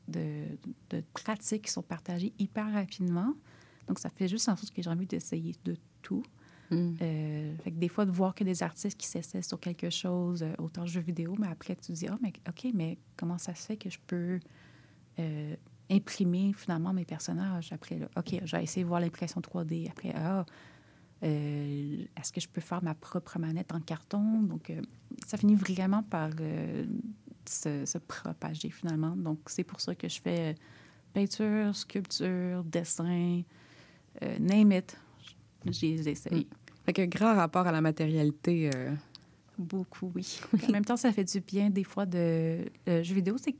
de, 0.08 0.44
de 0.90 1.02
pratiques 1.12 1.62
qui 1.62 1.72
sont 1.72 1.82
partagées 1.82 2.32
hyper 2.38 2.72
rapidement. 2.72 3.34
Donc, 3.86 3.98
ça 3.98 4.10
fait 4.10 4.28
juste 4.28 4.48
en 4.48 4.56
sorte 4.56 4.72
que 4.72 4.82
j'ai 4.82 4.90
envie 4.90 5.06
d'essayer 5.06 5.54
de 5.64 5.76
tout. 6.02 6.24
Euh, 6.72 7.56
fait 7.62 7.70
que 7.70 7.76
des 7.76 7.88
fois, 7.88 8.04
de 8.04 8.10
voir 8.10 8.34
que 8.34 8.44
des 8.44 8.62
artistes 8.62 8.98
qui 8.98 9.06
s'essaient 9.06 9.42
sur 9.42 9.60
quelque 9.60 9.90
chose, 9.90 10.42
euh, 10.42 10.52
autant 10.58 10.86
jeux 10.86 11.00
vidéo, 11.00 11.36
mais 11.38 11.46
après, 11.48 11.76
tu 11.76 11.82
te 11.88 11.92
dis, 11.92 12.08
ah, 12.08 12.18
mais 12.20 12.32
OK, 12.48 12.66
mais 12.74 12.98
comment 13.16 13.38
ça 13.38 13.54
se 13.54 13.66
fait 13.66 13.76
que 13.76 13.88
je 13.88 13.98
peux 14.06 14.40
euh, 15.18 15.56
imprimer 15.90 16.52
finalement 16.56 16.92
mes 16.92 17.04
personnages? 17.04 17.72
Après, 17.72 17.98
là, 17.98 18.08
OK, 18.16 18.40
j'ai 18.42 18.62
essayé 18.62 18.82
de 18.82 18.88
voir 18.88 19.00
l'impression 19.00 19.40
3D. 19.40 19.88
Après, 19.90 20.12
ah, 20.16 20.44
euh, 21.22 22.04
est-ce 22.16 22.30
que 22.30 22.40
je 22.40 22.48
peux 22.48 22.60
faire 22.60 22.82
ma 22.82 22.94
propre 22.94 23.38
manette 23.38 23.72
en 23.72 23.80
carton? 23.80 24.42
Donc, 24.42 24.70
euh, 24.70 24.82
ça 25.26 25.36
finit 25.36 25.54
vraiment 25.54 26.02
par 26.02 26.30
euh, 26.40 26.84
se, 27.48 27.86
se 27.86 27.98
propager 27.98 28.70
finalement. 28.70 29.16
Donc, 29.16 29.40
c'est 29.46 29.64
pour 29.64 29.80
ça 29.80 29.94
que 29.94 30.08
je 30.08 30.20
fais 30.20 30.54
peinture, 31.14 31.74
sculpture, 31.74 32.64
dessin, 32.64 33.42
name 34.38 34.72
it. 34.72 34.96
Je 35.64 35.86
les 35.86 36.08
essaye. 36.08 36.46
Fait 36.84 36.92
que 36.92 37.04
grand 37.06 37.34
rapport 37.34 37.66
à 37.66 37.72
la 37.72 37.80
matérialité. 37.80 38.70
Beaucoup, 39.58 40.12
oui. 40.14 40.38
En 40.68 40.72
même 40.72 40.84
temps, 40.84 40.98
ça 40.98 41.12
fait 41.12 41.24
du 41.24 41.40
bien 41.40 41.70
des 41.70 41.82
fois 41.82 42.04
de... 42.04 42.66
Le 42.86 43.02
jeu 43.02 43.14
vidéo, 43.14 43.36
c'est 43.38 43.56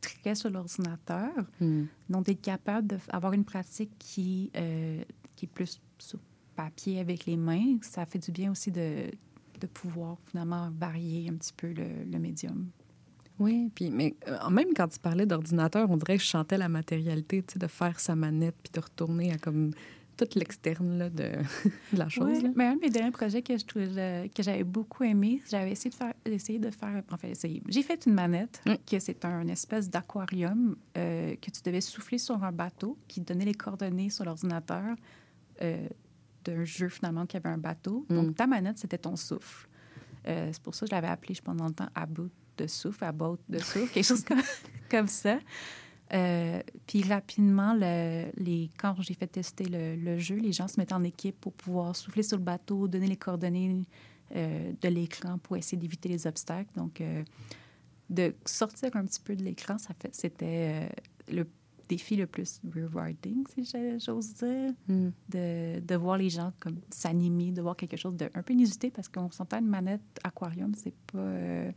très 0.00 0.34
sur 0.34 0.48
l'ordinateur. 0.50 1.30
hmm. 1.60 1.84
Donc, 2.08 2.24
d'être 2.24 2.40
capable 2.40 2.88
d'avoir 2.88 3.34
une 3.34 3.44
pratique 3.44 3.92
qui, 3.98 4.50
qui 5.36 5.44
est 5.44 5.52
plus 5.52 5.80
sur 5.98 6.18
papier 6.58 6.98
avec 6.98 7.24
les 7.26 7.36
mains, 7.36 7.78
ça 7.82 8.04
fait 8.04 8.18
du 8.18 8.32
bien 8.32 8.50
aussi 8.50 8.72
de, 8.72 9.10
de 9.60 9.66
pouvoir 9.68 10.16
finalement 10.26 10.70
varier 10.76 11.28
un 11.30 11.34
petit 11.36 11.52
peu 11.56 11.68
le, 11.68 11.86
le 12.10 12.18
médium. 12.18 12.68
Oui, 13.38 13.70
puis 13.72 13.90
mais 13.90 14.16
euh, 14.26 14.50
même 14.50 14.70
quand 14.76 14.88
tu 14.88 14.98
parlais 14.98 15.24
d'ordinateur, 15.24 15.88
on 15.88 15.96
dirait 15.96 16.16
que 16.16 16.24
je 16.24 16.28
chantais 16.28 16.58
la 16.58 16.68
matérialité, 16.68 17.44
tu 17.44 17.52
sais, 17.52 17.58
de 17.60 17.68
faire 17.68 18.00
sa 18.00 18.16
manette 18.16 18.56
puis 18.60 18.72
de 18.72 18.80
retourner 18.80 19.30
à 19.32 19.38
comme 19.38 19.70
tout 20.16 20.26
l'externe 20.34 20.98
là, 20.98 21.08
de, 21.08 21.30
de 21.92 21.96
la 21.98 22.08
chose. 22.08 22.42
Mais 22.56 22.64
un 22.66 22.74
de 22.74 22.80
mes 22.80 22.90
derniers 22.90 23.12
projets 23.12 23.40
que 23.42 23.56
je 23.56 23.64
trouvais 23.64 24.28
que 24.34 24.42
j'avais 24.42 24.64
beaucoup 24.64 25.04
aimé, 25.04 25.40
j'avais 25.48 25.70
essayé 25.70 25.90
de 25.90 25.94
faire, 25.94 26.14
essayé 26.24 26.58
de 26.58 26.70
faire, 26.72 27.04
enfin 27.12 27.28
essayé. 27.28 27.62
J'ai 27.68 27.84
fait 27.84 28.04
une 28.06 28.14
manette 28.14 28.60
Mm. 28.66 28.74
que 28.90 28.98
c'est 28.98 29.24
un 29.24 29.46
espèce 29.46 29.88
d'aquarium 29.88 30.74
euh, 30.96 31.36
que 31.40 31.50
tu 31.52 31.60
devais 31.64 31.80
souffler 31.80 32.18
sur 32.18 32.42
un 32.42 32.50
bateau 32.50 32.98
qui 33.06 33.20
donnait 33.20 33.44
les 33.44 33.54
coordonnées 33.54 34.10
sur 34.10 34.24
l'ordinateur 34.24 34.96
euh, 35.62 35.86
d'un 36.48 36.64
jeu 36.64 36.88
finalement 36.88 37.26
qui 37.26 37.36
avait 37.36 37.48
un 37.48 37.58
bateau. 37.58 38.06
Mm. 38.08 38.14
Donc 38.14 38.34
ta 38.36 38.46
manette 38.46 38.78
c'était 38.78 38.98
ton 38.98 39.16
souffle. 39.16 39.68
Euh, 40.26 40.50
c'est 40.52 40.62
pour 40.62 40.74
ça 40.74 40.84
que 40.86 40.90
je 40.90 40.94
l'avais 40.94 41.08
appelé 41.08 41.34
je 41.34 41.42
pendant 41.42 41.66
le 41.66 41.74
temps 41.74 41.88
à 41.94 42.06
bout 42.06 42.30
de 42.56 42.66
souffle, 42.66 43.04
à 43.04 43.12
bout 43.12 43.38
de 43.48 43.58
souffle, 43.58 43.88
quelque 43.92 44.04
chose 44.04 44.24
comme, 44.24 44.42
comme 44.90 45.06
ça. 45.06 45.38
Euh, 46.12 46.62
puis 46.86 47.02
rapidement, 47.02 47.74
le- 47.74 48.30
les, 48.36 48.70
quand 48.78 48.94
j'ai 49.00 49.14
fait 49.14 49.26
tester 49.26 49.64
le, 49.64 49.94
le 49.94 50.18
jeu, 50.18 50.36
les 50.36 50.52
gens 50.52 50.66
se 50.66 50.80
mettaient 50.80 50.94
en 50.94 51.04
équipe 51.04 51.38
pour 51.40 51.52
pouvoir 51.52 51.94
souffler 51.94 52.22
sur 52.22 52.38
le 52.38 52.42
bateau, 52.42 52.88
donner 52.88 53.06
les 53.06 53.16
coordonnées 53.16 53.84
euh, 54.34 54.72
de 54.80 54.88
l'écran 54.88 55.38
pour 55.38 55.56
essayer 55.56 55.76
d'éviter 55.78 56.08
les 56.08 56.26
obstacles. 56.26 56.70
Donc, 56.76 57.02
de 58.08 58.34
sortir 58.46 58.96
un 58.96 59.04
petit 59.04 59.20
peu 59.20 59.36
de 59.36 59.44
l'écran, 59.44 59.76
ça 59.76 59.92
fait, 60.00 60.14
c'était 60.14 60.88
le 61.30 61.46
défi 61.88 62.16
le 62.16 62.26
plus 62.26 62.60
rewarding, 62.74 63.44
si 63.48 63.64
j'ose 63.98 64.34
dire, 64.34 64.72
Mm. 64.88 65.08
de, 65.30 65.80
de 65.80 65.94
voir 65.96 66.18
les 66.18 66.28
gens 66.30 66.52
comme 66.60 66.76
s'animer, 66.90 67.50
de 67.52 67.62
voir 67.62 67.76
quelque 67.76 67.96
chose 67.96 68.14
de 68.16 68.28
un 68.34 68.42
peu 68.42 68.52
inusité 68.52 68.90
parce 68.90 69.08
qu'on 69.08 69.30
s'entend 69.30 69.58
une 69.60 69.66
manette 69.68 70.02
aquarium, 70.24 70.72
c'est 70.74 70.94
pas 71.12 71.18
euh, 71.18 71.70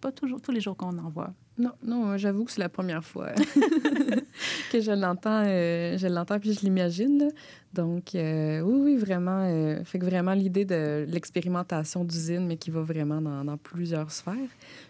pas 0.00 0.12
toujours 0.12 0.40
tous 0.42 0.50
les 0.52 0.60
jours 0.60 0.76
qu'on 0.76 0.98
en 0.98 1.08
voit. 1.10 1.32
Non, 1.58 1.72
non, 1.84 2.16
j'avoue 2.16 2.44
que 2.44 2.50
c'est 2.52 2.60
la 2.60 2.68
première 2.70 3.04
fois 3.04 3.32
que 4.72 4.80
je 4.80 4.92
l'entends, 4.92 5.42
euh, 5.46 5.98
je 5.98 6.06
l'entends 6.06 6.38
puis 6.38 6.52
je 6.54 6.60
l'imagine. 6.60 7.28
Donc, 7.74 8.14
euh, 8.14 8.60
oui, 8.60 8.80
oui, 8.82 8.96
vraiment. 8.96 9.44
euh, 9.44 9.84
fait 9.84 9.98
que 9.98 10.04
vraiment 10.04 10.32
l'idée 10.32 10.64
de 10.64 11.04
l'expérimentation 11.08 12.04
d'usine, 12.04 12.46
mais 12.46 12.56
qui 12.56 12.70
va 12.70 12.80
vraiment 12.82 13.20
dans, 13.20 13.44
dans 13.44 13.56
plusieurs 13.56 14.10
sphères. 14.10 14.34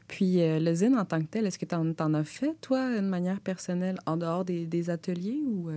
Puis, 0.08 0.40
euh, 0.40 0.58
le 0.58 0.74
zine 0.74 0.96
en 0.96 1.04
tant 1.04 1.20
que 1.20 1.26
tel, 1.26 1.46
est-ce 1.46 1.58
que 1.58 1.66
tu 1.66 1.74
en, 1.74 2.14
as 2.14 2.24
fait, 2.24 2.54
toi, 2.60 2.96
de 2.96 3.00
manière 3.00 3.40
personnelle, 3.40 3.98
en 4.06 4.16
dehors 4.16 4.44
des, 4.44 4.66
des 4.66 4.90
ateliers 4.90 5.42
ou... 5.46 5.70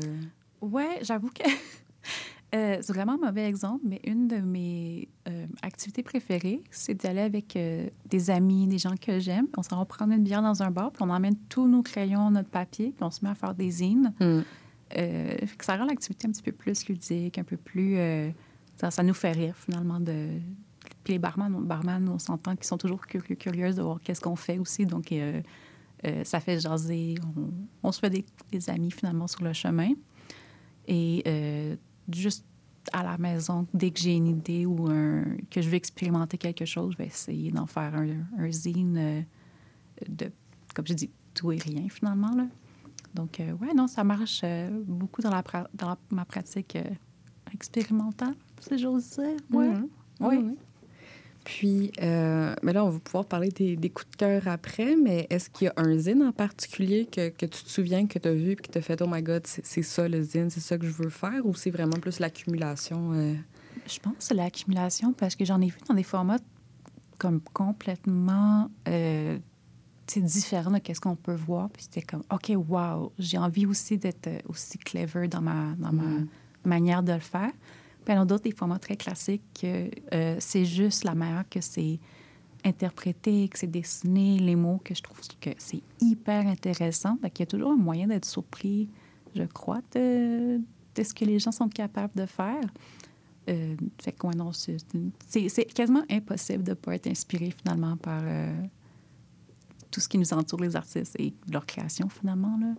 Ouais, 0.61 0.99
j'avoue 1.03 1.29
que 1.29 1.43
euh, 2.55 2.77
c'est 2.81 2.93
vraiment 2.93 3.13
un 3.13 3.25
mauvais 3.25 3.47
exemple, 3.47 3.83
mais 3.85 3.99
une 4.05 4.27
de 4.27 4.37
mes 4.37 5.09
euh, 5.27 5.45
activités 5.61 6.03
préférées, 6.03 6.61
c'est 6.71 6.93
d'aller 6.93 7.21
avec 7.21 7.55
euh, 7.55 7.89
des 8.09 8.29
amis, 8.29 8.67
des 8.67 8.77
gens 8.77 8.95
que 8.95 9.19
j'aime. 9.19 9.47
On 9.57 9.63
s'en 9.63 9.77
va 9.77 9.85
prendre 9.85 10.13
une 10.13 10.23
bière 10.23 10.41
dans 10.41 10.63
un 10.63 10.71
bar, 10.71 10.91
puis 10.91 11.03
on 11.03 11.09
emmène 11.09 11.35
tous 11.49 11.67
nos 11.67 11.81
crayons, 11.81 12.31
notre 12.31 12.49
papier, 12.49 12.93
puis 12.95 13.03
on 13.03 13.11
se 13.11 13.25
met 13.25 13.31
à 13.31 13.35
faire 13.35 13.53
des 13.55 13.69
zines. 13.69 14.13
Hmm. 14.19 14.41
Que 14.91 15.65
ça 15.65 15.75
rend 15.75 15.85
l'activité 15.85 16.27
un 16.27 16.31
petit 16.31 16.43
peu 16.43 16.53
plus 16.53 16.87
ludique, 16.87 17.37
un 17.37 17.43
peu 17.43 17.57
plus. 17.57 17.97
ça, 18.77 18.91
ça 18.91 19.03
nous 19.03 19.15
fait 19.15 19.33
rire, 19.33 19.55
finalement. 19.57 19.99
De... 19.99 20.29
Puis 21.03 21.13
les 21.13 21.19
barman, 21.19 21.51
barman 21.65 22.07
on 22.07 22.19
s'entend 22.19 22.55
qu'ils 22.55 22.67
sont 22.67 22.77
toujours 22.77 23.05
curieux, 23.05 23.35
curieuses 23.35 23.75
de 23.75 23.81
voir 23.81 23.99
qu'est-ce 23.99 24.21
qu'on 24.21 24.37
fait 24.37 24.57
aussi. 24.57 24.85
Donc, 24.85 25.13
ça 26.23 26.39
fait 26.39 26.59
jaser. 26.59 27.15
On, 27.35 27.49
on 27.83 27.91
se 27.91 27.99
fait 27.99 28.11
des, 28.11 28.25
des 28.51 28.69
amis, 28.69 28.91
finalement, 28.91 29.27
sur 29.27 29.43
le 29.43 29.51
chemin. 29.51 29.89
Et 30.87 31.23
juste 32.13 32.45
à 32.93 33.03
la 33.03 33.17
maison, 33.17 33.65
dès 33.73 33.89
que 33.91 33.99
j'ai 33.99 34.13
une 34.15 34.27
idée 34.27 34.65
ou 34.65 34.87
un, 34.89 35.23
que 35.49 35.61
je 35.61 35.69
veux 35.69 35.75
expérimenter 35.75 36.37
quelque 36.37 36.65
chose, 36.65 36.93
je 36.93 36.97
vais 36.99 37.07
essayer 37.07 37.51
d'en 37.51 37.65
faire 37.65 37.95
un, 37.95 38.07
un 38.37 38.51
zine 38.51 38.97
euh, 38.97 39.21
de, 40.07 40.31
comme 40.75 40.85
je 40.87 40.93
dis, 40.93 41.09
tout 41.33 41.51
et 41.51 41.57
rien, 41.57 41.87
finalement. 41.89 42.35
Là. 42.35 42.45
Donc, 43.13 43.39
euh, 43.39 43.53
ouais, 43.53 43.73
non, 43.73 43.87
ça 43.87 44.03
marche 44.03 44.41
euh, 44.43 44.69
beaucoup 44.85 45.21
dans, 45.21 45.31
la 45.31 45.41
pra- 45.41 45.67
dans 45.73 45.89
la- 45.89 45.97
ma 46.11 46.25
pratique 46.25 46.75
euh, 46.75 46.83
expérimentale, 47.53 48.35
si 48.59 48.77
j'ose 48.77 49.09
dire. 49.11 49.35
Ouais. 49.51 49.69
Mhm. 49.69 49.87
Oui. 50.21 50.37
Oui. 50.43 50.57
Puis, 51.45 51.91
euh, 52.01 52.53
mais 52.63 52.73
là, 52.73 52.83
on 52.83 52.89
va 52.89 52.99
pouvoir 52.99 53.25
parler 53.25 53.49
des, 53.49 53.75
des 53.77 53.89
coups 53.89 54.09
de 54.11 54.15
cœur 54.17 54.47
après, 54.47 54.95
mais 54.95 55.27
est-ce 55.29 55.49
qu'il 55.49 55.65
y 55.67 55.69
a 55.69 55.73
un 55.77 55.95
zine 55.97 56.23
en 56.23 56.31
particulier 56.31 57.05
que, 57.05 57.29
que 57.29 57.45
tu 57.45 57.63
te 57.63 57.69
souviens, 57.69 58.07
que 58.07 58.19
tu 58.19 58.27
as 58.27 58.33
vu 58.33 58.51
et 58.51 58.55
que 58.55 58.69
tu 58.71 58.77
as 58.77 58.81
fait, 58.81 59.01
oh 59.01 59.07
my 59.07 59.21
God, 59.21 59.43
c'est 59.45 59.83
ça 59.83 60.07
le 60.09 60.21
zine, 60.23 60.49
c'est 60.49 60.59
ça 60.59 60.77
que 60.77 60.85
je 60.87 60.91
veux 60.91 61.09
faire, 61.09 61.45
ou 61.45 61.53
c'est 61.53 61.69
vraiment 61.71 61.97
plus 62.01 62.19
l'accumulation? 62.19 63.13
euh? 63.13 63.35
Je 63.87 63.99
pense 63.99 64.13
que 64.15 64.23
c'est 64.23 64.33
l'accumulation 64.33 65.13
parce 65.13 65.35
que 65.35 65.45
j'en 65.45 65.61
ai 65.61 65.67
vu 65.67 65.77
dans 65.87 65.93
des 65.93 66.03
formats 66.03 66.39
comme 67.19 67.39
complètement 67.53 68.69
euh, 68.87 69.37
différents 70.17 70.71
de 70.71 70.93
ce 70.93 70.99
qu'on 70.99 71.15
peut 71.15 71.35
voir. 71.35 71.69
Puis 71.69 71.83
c'était 71.83 72.01
comme, 72.01 72.23
OK, 72.31 72.51
wow, 72.55 73.11
j'ai 73.19 73.37
envie 73.37 73.65
aussi 73.65 73.97
d'être 73.97 74.29
aussi 74.47 74.77
clever 74.79 75.27
dans 75.27 75.41
ma, 75.41 75.75
dans 75.77 75.91
ma 75.91 76.03
Mm. 76.03 76.27
manière 76.65 77.03
de 77.03 77.13
le 77.13 77.19
faire. 77.19 77.51
Puis 78.05 78.13
il 78.13 78.17
y 78.17 78.19
en 78.19 78.21
a 78.21 78.25
d'autres, 78.25 78.43
des 78.43 78.51
formats 78.51 78.79
très 78.79 78.95
classiques, 78.95 79.41
que 79.59 79.89
euh, 80.13 80.35
c'est 80.39 80.63
juste 80.65 81.03
la 81.03 81.15
manière 81.15 81.47
que 81.49 81.59
c'est 81.59 81.99
interprété, 82.63 83.47
que 83.49 83.57
c'est 83.57 83.67
dessiné, 83.67 84.39
les 84.39 84.55
mots, 84.55 84.79
que 84.83 84.93
je 84.93 85.01
trouve 85.01 85.19
que 85.41 85.49
c'est 85.57 85.81
hyper 85.99 86.47
intéressant. 86.47 87.17
Fait 87.21 87.29
qu'il 87.31 87.43
y 87.43 87.47
a 87.47 87.47
toujours 87.47 87.71
un 87.71 87.77
moyen 87.77 88.07
d'être 88.07 88.25
surpris, 88.25 88.89
je 89.35 89.43
crois, 89.43 89.81
de, 89.93 90.59
ce 90.97 91.13
que 91.13 91.25
les 91.25 91.39
gens 91.39 91.51
sont 91.51 91.69
capables 91.69 92.13
de 92.15 92.25
faire. 92.25 92.63
Euh, 93.49 93.75
fait 94.01 94.11
que, 94.11 94.25
ouais, 94.27 94.35
non, 94.35 94.51
c'est, 94.51 94.77
c'est- 95.27 95.65
quasiment 95.65 96.03
impossible 96.09 96.63
de 96.63 96.71
ne 96.71 96.75
pas 96.75 96.95
être 96.95 97.07
inspiré 97.07 97.51
finalement 97.51 97.97
par 97.97 98.21
euh, 98.23 98.51
tout 99.91 99.99
ce 99.99 100.07
qui 100.07 100.17
nous 100.17 100.33
entoure, 100.33 100.61
les 100.61 100.75
artistes 100.75 101.15
et 101.19 101.33
leur 101.51 101.65
création 101.65 102.09
finalement. 102.09 102.57
Là. 102.59 102.73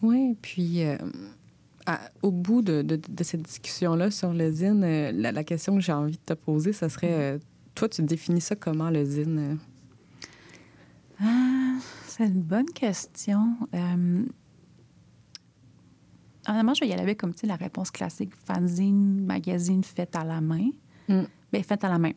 Oui, 0.00 0.36
puis 0.40 0.82
euh, 0.84 0.96
à- 1.86 2.10
au 2.22 2.30
bout 2.30 2.62
de, 2.62 2.82
de- 2.82 3.00
de 3.08 3.24
cette 3.24 3.42
discussion-là 3.42 4.10
sur 4.10 4.32
le 4.32 4.50
zine, 4.50 4.82
euh, 4.84 5.12
la, 5.12 5.32
la 5.32 5.44
question 5.44 5.74
que 5.74 5.80
j'ai 5.80 5.92
envie 5.92 6.16
de 6.16 6.22
te 6.24 6.34
poser, 6.34 6.72
ça 6.72 6.88
serait, 6.88 7.12
euh, 7.12 7.38
toi, 7.74 7.88
tu 7.88 8.02
définis 8.02 8.40
ça 8.40 8.56
comment, 8.56 8.90
le 8.90 9.04
zine? 9.04 9.38
euh? 9.38 9.56
Ah, 11.20 11.78
c'est 12.06 12.26
une 12.26 12.42
bonne 12.42 12.66
question. 12.70 13.56
Euh, 13.74 14.24
honnêtement, 16.48 16.74
je 16.74 16.80
vais 16.80 16.88
y 16.88 16.92
aller 16.92 17.02
avec 17.02 17.18
comme 17.18 17.32
la 17.44 17.56
réponse 17.56 17.90
classique 17.90 18.32
fanzine, 18.46 19.24
magazine 19.24 19.84
fait 19.84 20.14
à 20.16 20.24
la 20.24 20.40
main. 20.40 20.70
Mm. 21.08 21.22
Bien, 21.52 21.62
fait 21.62 21.84
à 21.84 21.88
la 21.88 21.98
main. 21.98 22.12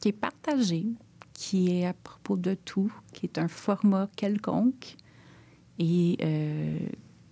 Qui 0.00 0.08
est 0.08 0.12
partagé, 0.12 0.86
qui 1.34 1.70
est 1.76 1.86
à 1.86 1.92
propos 1.92 2.36
de 2.36 2.54
tout, 2.54 2.92
qui 3.12 3.26
est 3.26 3.38
un 3.38 3.48
format 3.48 4.08
quelconque 4.16 4.96
et 5.78 6.16
euh, 6.22 6.78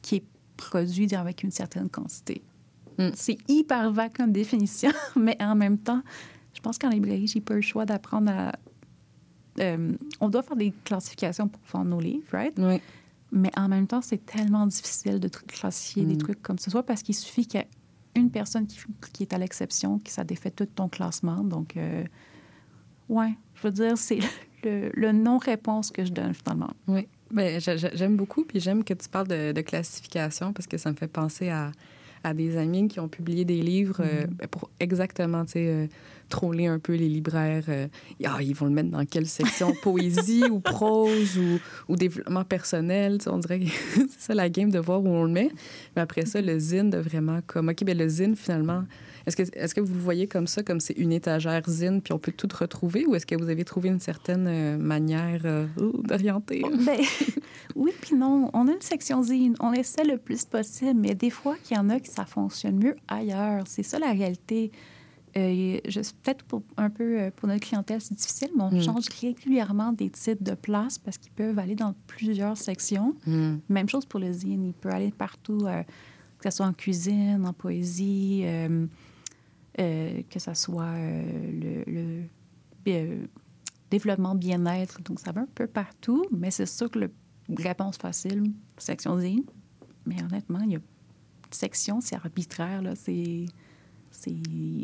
qui 0.03 0.17
est 0.17 0.25
produit 0.57 1.15
avec 1.15 1.43
une 1.43 1.51
certaine 1.51 1.89
quantité. 1.89 2.43
Mm. 2.99 3.09
C'est 3.15 3.39
hyper 3.49 3.93
vague 3.93 4.15
comme 4.17 4.33
définition, 4.33 4.91
mais 5.17 5.37
en 5.43 5.55
même 5.55 5.79
temps, 5.79 6.03
je 6.55 6.61
pense 6.61 6.79
qu'en 6.79 6.89
librairie, 6.89 7.27
j'ai 7.27 7.41
pas 7.41 7.55
eu 7.55 7.57
le 7.57 7.63
choix 7.63 7.85
d'apprendre 7.85 8.31
à. 8.33 8.53
euh, 9.61 9.93
on 10.21 10.29
doit 10.29 10.43
faire 10.43 10.57
des 10.57 10.73
classifications 10.85 11.49
pour 11.49 11.61
vendre 11.73 11.91
nos 11.91 12.01
livres, 12.01 12.27
right? 12.33 12.55
Oui. 12.59 12.81
Mais 13.33 13.51
en 13.59 13.69
même 13.69 13.87
temps, 13.87 14.01
c'est 14.03 14.25
tellement 14.25 14.67
difficile 14.67 15.19
de 15.21 15.29
classifier 15.29 16.05
des 16.05 16.15
Mm. 16.15 16.19
trucs 16.19 16.43
comme 16.43 16.59
ce, 16.59 16.71
soit 16.71 16.85
parce 16.85 17.03
qu'il 17.03 17.15
suffit 17.15 17.47
qu'il 17.47 17.61
y 17.61 17.63
ait 17.63 17.69
une 18.15 18.31
personne 18.31 18.67
qui, 18.67 18.79
qui 19.13 19.25
est 19.25 19.33
à 19.35 19.39
l'exception, 19.39 19.99
qui 19.99 20.13
ça 20.13 20.25
défait 20.25 20.51
tout 20.51 20.65
ton 20.67 20.89
classement. 20.89 21.43
Donc, 21.45 21.77
euh, 21.77 22.05
ouais, 23.09 23.35
je 23.55 23.63
veux 23.63 23.73
dire, 23.73 23.99
c'est 23.99 24.21
le, 24.65 24.91
le 24.95 25.13
non-réponse 25.13 25.91
que 25.91 26.05
je 26.05 26.13
donne 26.13 26.33
finalement. 26.33 26.71
Oui. 26.89 27.07
Ben, 27.31 27.61
j'a- 27.61 27.77
j'a- 27.77 27.95
j'aime 27.95 28.17
beaucoup, 28.17 28.45
puis 28.45 28.61
j'aime 28.61 28.85
que 28.85 28.95
tu 28.95 29.09
parles 29.09 29.29
de, 29.29 29.53
de 29.53 29.61
classification 29.61 30.53
parce 30.53 30.67
que 30.67 30.79
ça 30.79 30.91
me 30.91 30.97
fait 30.97 31.09
penser 31.09 31.49
à, 31.49 31.73
à 32.23 32.35
des 32.35 32.57
amis 32.57 32.89
qui 32.89 33.01
ont 33.01 33.09
publié 33.09 33.45
des 33.45 33.63
livres 33.63 33.99
euh, 34.01 34.27
ben, 34.29 34.47
pour 34.49 34.71
exactement, 34.81 35.45
tu 35.45 35.53
sais, 35.53 35.67
euh, 35.69 35.87
troller 36.29 36.67
un 36.67 36.79
peu 36.79 36.95
les 36.95 37.09
libraires. 37.09 37.65
euh, 37.69 37.87
Ah, 38.25 38.39
ils 38.41 38.55
vont 38.55 38.67
le 38.67 38.73
mettre 38.73 38.91
dans 38.91 39.05
quelle 39.05 39.27
section? 39.27 39.73
Poésie 39.83 40.45
ou 40.51 40.61
prose 40.61 41.37
ou, 41.39 41.59
ou 41.89 41.97
développement 41.97 42.45
personnel? 42.45 43.19
On 43.27 43.39
dirait 43.39 43.61
que 43.61 43.67
c'est 43.95 44.21
ça 44.21 44.35
la 44.35 44.49
game 44.49 44.71
de 44.71 44.79
voir 44.79 45.03
où 45.03 45.09
on 45.09 45.25
le 45.25 45.31
met. 45.33 45.51
Mais 45.95 46.03
après 46.03 46.27
ça, 46.27 46.41
le 46.41 46.59
zine 46.59 46.91
de 46.91 46.99
vraiment 46.99 47.41
comme, 47.47 47.69
OK, 47.69 47.85
ben 47.85 47.97
le 47.99 48.09
zine, 48.09 48.35
finalement, 48.37 48.85
est-ce 49.27 49.37
que, 49.37 49.43
est 49.43 49.75
que 49.75 49.81
vous 49.81 49.95
le 49.95 50.01
voyez 50.01 50.27
comme 50.27 50.47
ça, 50.47 50.63
comme 50.63 50.81
c'est 50.81 50.95
une 50.95 51.13
étagère 51.13 51.63
zine, 51.69 52.01
puis 52.01 52.13
on 52.13 52.19
peut 52.19 52.33
tout 52.33 52.49
retrouver, 52.59 53.07
ou 53.07 53.15
est-ce 53.15 53.27
que 53.27 53.35
vous 53.35 53.49
avez 53.49 53.65
trouvé 53.65 53.89
une 53.89 54.01
certaine 54.01 54.47
euh, 54.47 54.79
manière 54.79 55.43
euh, 55.45 55.67
d'orienter? 56.05 56.63
Ben, 56.85 57.01
oui, 57.75 57.93
puis 58.01 58.15
non. 58.15 58.51
On 58.53 58.69
a 58.69 58.73
une 58.73 58.81
section 58.81 59.23
zine. 59.23 59.55
On 59.61 59.73
essaie 59.73 60.05
le 60.05 60.19
plus 60.19 60.45
possible, 60.45 61.01
mais 61.01 61.15
des 61.15 61.31
fois, 61.31 61.57
qu'il 61.63 61.77
y 61.77 61.81
en 61.81 61.91
a 61.91 61.99
qui 61.99 62.11
ça 62.11 62.25
fonctionne 62.25 62.77
mieux 62.77 62.97
ailleurs. 63.09 63.65
C'est 63.67 63.83
ça 63.83 63.99
la 63.99 64.13
réalité. 64.13 64.71
Euh, 65.37 65.79
Peut-être 66.23 66.45
pour, 66.45 66.63
un 66.77 66.89
peu 66.89 67.21
euh, 67.21 67.31
pour 67.35 67.49
notre 67.49 67.61
clientèle, 67.67 68.01
c'est 68.01 68.15
difficile, 68.15 68.49
mais 68.57 68.63
on 68.63 68.71
Mm. 68.71 68.81
change 68.81 69.09
régulièrement 69.21 69.93
des 69.93 70.09
titres 70.09 70.43
de 70.43 70.55
place 70.55 70.99
parce 70.99 71.19
qu'ils 71.19 71.33
peuvent 71.33 71.59
aller 71.59 71.75
dans 71.75 71.95
plusieurs 72.07 72.57
sections. 72.57 73.15
Hmm. 73.27 73.57
Même 73.69 73.89
chose 73.89 74.07
pour 74.07 74.19
le 74.21 74.33
zine. 74.33 74.65
Il 74.65 74.73
peut 74.73 74.89
aller 74.89 75.11
partout, 75.11 75.67
euh, 75.67 75.83
que 76.39 76.49
ce 76.51 76.57
soit 76.57 76.67
en 76.67 76.73
cuisine, 76.73 77.45
en 77.45 77.53
poésie, 77.53 78.45
que 79.77 80.39
ce 80.39 80.55
soit 80.55 80.85
euh, 80.85 81.53
le, 81.53 81.93
le, 81.93 82.23
euh, 82.89 83.27
développement 83.91 84.35
bien-être. 84.35 85.03
Donc, 85.03 85.21
ça 85.21 85.33
va 85.33 85.43
un 85.43 85.49
peu 85.55 85.67
partout, 85.67 86.25
mais 86.31 86.51
c'est 86.51 86.67
sûr 86.67 86.91
que 86.91 86.99
le 87.01 87.11
réponse 87.57 87.97
facile, 87.97 88.53
section 88.79 89.19
zine. 89.19 89.45
Mais 90.07 90.23
honnêtement, 90.23 90.61
il 90.61 90.73
y 90.73 90.77
a 90.77 90.81
section, 91.51 92.01
c'est 92.01 92.17
arbitraire, 92.17 92.83
là. 92.83 92.95
C'est. 92.95 93.47
C'est. 94.11 94.37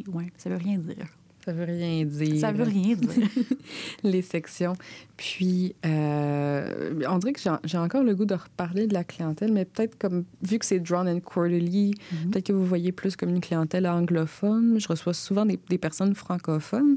Ouais, 0.08 0.30
ça 0.36 0.50
veut 0.50 0.56
rien 0.56 0.78
dire. 0.78 1.08
Ça 1.44 1.52
veut 1.52 1.64
rien 1.64 2.04
dire. 2.04 2.38
Ça 2.40 2.52
veut 2.52 2.62
rien 2.64 2.94
dire. 2.94 3.28
les 4.04 4.22
sections. 4.22 4.74
Puis, 5.16 5.74
euh, 5.84 7.00
on 7.08 7.18
dirait 7.18 7.32
que 7.32 7.40
j'ai- 7.64 7.78
encore 7.78 8.02
le 8.04 8.14
goût 8.14 8.24
de 8.24 8.34
reparler 8.34 8.86
de 8.86 8.94
la 8.94 9.04
clientèle, 9.04 9.52
mais 9.52 9.64
peut-être 9.64 9.98
comme, 9.98 10.24
vu 10.42 10.58
que 10.58 10.64
c'est 10.66 10.78
Drawn 10.80 11.08
and 11.08 11.20
Quarterly, 11.20 11.94
Mhm. 12.12 12.30
peut-être 12.30 12.46
que 12.46 12.52
vous 12.52 12.64
voyez 12.66 12.92
plus 12.92 13.16
comme 13.16 13.30
une 13.30 13.40
clientèle 13.40 13.86
anglophone. 13.86 14.78
Je 14.80 14.88
reçois 14.88 15.14
souvent 15.14 15.44
des, 15.46 15.58
des 15.68 15.78
personnes 15.78 16.14
francophones, 16.14 16.96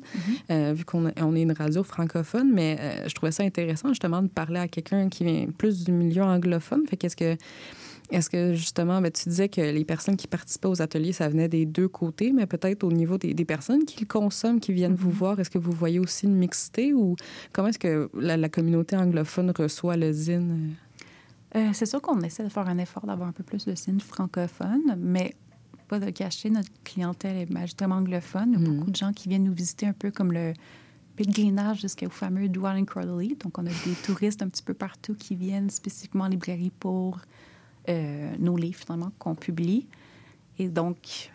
euh, 0.51 0.73
vu 0.75 0.85
qu'on 0.85 1.11
on 1.19 1.35
est 1.35 1.41
une 1.41 1.51
radio 1.51 1.83
francophone, 1.83 2.51
mais 2.53 2.77
euh, 2.79 3.07
je 3.07 3.13
trouvais 3.15 3.31
ça 3.31 3.43
intéressant 3.43 3.89
justement 3.89 4.21
de 4.21 4.27
parler 4.27 4.59
à 4.59 4.67
quelqu'un 4.67 5.09
qui 5.09 5.23
vient 5.23 5.47
plus 5.57 5.83
du 5.83 5.91
milieu 5.91 6.23
anglophone. 6.23 6.85
Fait 6.87 6.97
qu'est-ce 6.97 7.15
que. 7.15 7.35
Est-ce 8.11 8.29
que 8.29 8.53
justement, 8.53 9.01
ben, 9.01 9.11
tu 9.11 9.29
disais 9.29 9.49
que 9.49 9.61
les 9.61 9.83
personnes 9.85 10.15
qui 10.15 10.27
participaient 10.27 10.67
aux 10.67 10.81
ateliers, 10.81 11.11
ça 11.11 11.27
venait 11.27 11.47
des 11.47 11.65
deux 11.65 11.87
côtés, 11.87 12.31
mais 12.31 12.45
peut-être 12.45 12.83
au 12.83 12.91
niveau 12.91 13.17
des, 13.17 13.33
des 13.33 13.45
personnes 13.45 13.83
qui 13.85 13.99
le 13.99 14.05
consomment, 14.05 14.59
qui 14.59 14.73
viennent 14.73 14.93
vous 14.95 15.09
voir, 15.09 15.39
est-ce 15.39 15.49
que 15.49 15.57
vous 15.57 15.71
voyez 15.71 15.99
aussi 15.99 16.25
une 16.27 16.35
mixité 16.35 16.93
ou 16.93 17.15
comment 17.51 17.69
est-ce 17.69 17.79
que 17.79 18.09
la, 18.13 18.37
la 18.37 18.49
communauté 18.49 18.95
anglophone 18.95 19.51
reçoit 19.57 19.97
le 19.97 20.11
zine? 20.13 20.75
Euh, 21.55 21.69
c'est 21.73 21.85
sûr 21.87 22.01
qu'on 22.01 22.19
essaie 22.21 22.43
de 22.43 22.49
faire 22.49 22.67
un 22.67 22.77
effort 22.77 23.05
d'avoir 23.07 23.29
un 23.29 23.31
peu 23.31 23.43
plus 23.43 23.65
de 23.65 23.73
signes 23.75 23.99
francophones, 24.01 24.95
mais 24.99 25.33
pas 25.87 25.99
de 25.99 26.09
cacher, 26.11 26.49
notre 26.49 26.69
clientèle 26.83 27.37
est 27.37 27.49
majoritairement 27.51 27.95
anglophone. 27.95 28.49
Il 28.53 28.61
y 28.61 28.65
a 28.65 28.69
Mhm. 28.69 28.77
beaucoup 28.77 28.91
de 28.91 28.95
gens 28.95 29.13
qui 29.13 29.29
viennent 29.29 29.45
nous 29.45 29.53
visiter 29.53 29.87
un 29.87 29.93
peu 29.93 30.11
comme 30.11 30.31
le 30.31 30.53
pèlerinage 31.15 31.81
jusqu'au 31.81 32.09
fameux 32.09 32.49
Dwell 32.49 32.77
and 32.81 32.85
Quarterly. 32.85 33.37
Donc, 33.41 33.57
on 33.57 33.65
a 33.65 33.69
des 33.69 33.93
touristes 34.05 34.41
un 34.41 34.49
petit 34.49 34.63
peu 34.63 34.73
partout 34.73 35.15
qui 35.15 35.35
viennent 35.35 35.69
spécifiquement 35.69 36.25
en 36.25 36.27
librairie 36.27 36.71
pour 36.77 37.19
euh, 37.89 38.35
nos 38.39 38.57
livres, 38.57 38.79
finalement, 38.79 39.11
qu'on 39.19 39.35
publie. 39.35 39.87
Et 40.57 40.69
donc, 40.69 41.31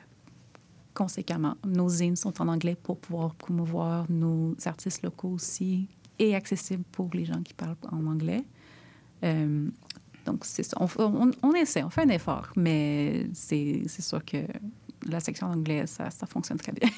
conséquemment, 0.95 1.57
nos 1.65 1.89
zines 1.89 2.17
sont 2.17 2.41
en 2.41 2.49
anglais 2.49 2.77
pour 2.81 2.99
pouvoir 2.99 3.35
promouvoir 3.35 4.07
nos 4.11 4.55
artistes 4.65 5.03
locaux 5.03 5.31
aussi 5.31 5.89
et 6.19 6.35
accessibles 6.35 6.85
pour 6.93 7.11
les 7.15 7.25
gens 7.25 7.43
qui 7.43 7.55
parlent 7.55 7.77
en 7.91 8.07
anglais. 8.07 8.45
Euh, 9.25 9.69
donc, 10.25 10.45
c'est 10.45 10.63
ça. 10.63 10.77
On, 10.81 11.55
essaie, 11.55 11.83
on 11.83 11.91
fait 11.91 12.03
un 12.03 12.09
effort, 12.11 12.53
mais 12.57 13.27
c'est 13.33 13.89
sûr 13.89 14.25
que 14.25 14.39
la 15.07 15.21
section 15.21 15.47
anglais, 15.47 15.87
ça, 15.87 16.11
ça 16.11 16.27
fonctionne 16.27 16.59
très 16.59 16.73
bien. 16.73 16.91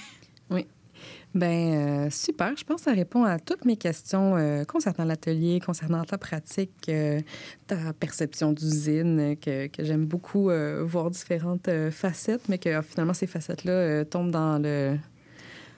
Ben 1.34 2.06
euh, 2.06 2.10
super, 2.10 2.54
je 2.56 2.64
pense 2.64 2.82
que 2.82 2.84
ça 2.84 2.92
répond 2.92 3.24
à 3.24 3.38
toutes 3.38 3.64
mes 3.64 3.76
questions 3.76 4.36
euh, 4.36 4.64
concernant 4.64 5.04
l'atelier, 5.04 5.60
concernant 5.64 6.04
ta 6.04 6.18
pratique, 6.18 6.70
euh, 6.90 7.20
ta 7.66 7.92
perception 7.94 8.52
d'usine, 8.52 9.36
que, 9.40 9.66
que 9.68 9.82
j'aime 9.82 10.04
beaucoup 10.04 10.50
voir 10.84 11.10
différentes 11.10 11.70
facettes, 11.90 12.48
mais 12.48 12.58
que 12.58 12.68
euh, 12.68 12.82
finalement 12.82 13.14
ces 13.14 13.26
facettes-là 13.26 14.04
tombent 14.04 14.30
dans 14.30 14.58
le 14.62 14.96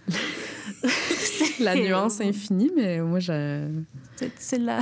la 1.60 1.74
nuance 1.76 2.20
infinie, 2.20 2.70
mais 2.74 3.00
moi 3.00 3.20
je 3.20 3.68
C'est 4.16 4.32
c'est 4.38 4.58
la- 4.58 4.80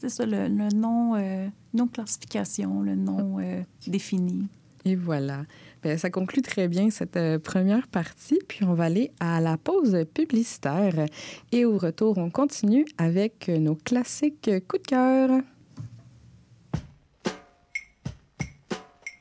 c'est 0.00 0.08
ça, 0.08 0.26
le, 0.26 0.48
le 0.48 0.74
nom, 0.74 1.14
euh, 1.14 1.46
non-classification, 1.72 2.82
le 2.82 2.96
euh, 3.40 3.62
défini. 3.86 4.48
Et 4.84 4.96
voilà. 4.96 5.44
Ben, 5.82 5.98
ça 5.98 6.10
conclut 6.10 6.42
très 6.42 6.68
bien 6.68 6.90
cette 6.90 7.16
euh, 7.16 7.38
première 7.38 7.88
partie. 7.88 8.38
Puis 8.48 8.64
on 8.64 8.74
va 8.74 8.84
aller 8.84 9.12
à 9.20 9.40
la 9.40 9.56
pause 9.56 10.04
publicitaire. 10.12 11.06
Et 11.52 11.64
au 11.64 11.78
retour, 11.78 12.18
on 12.18 12.30
continue 12.30 12.84
avec 12.98 13.48
euh, 13.48 13.58
nos 13.58 13.74
classiques 13.74 14.50
coups 14.68 14.82
de 14.82 14.88
cœur. 14.88 15.30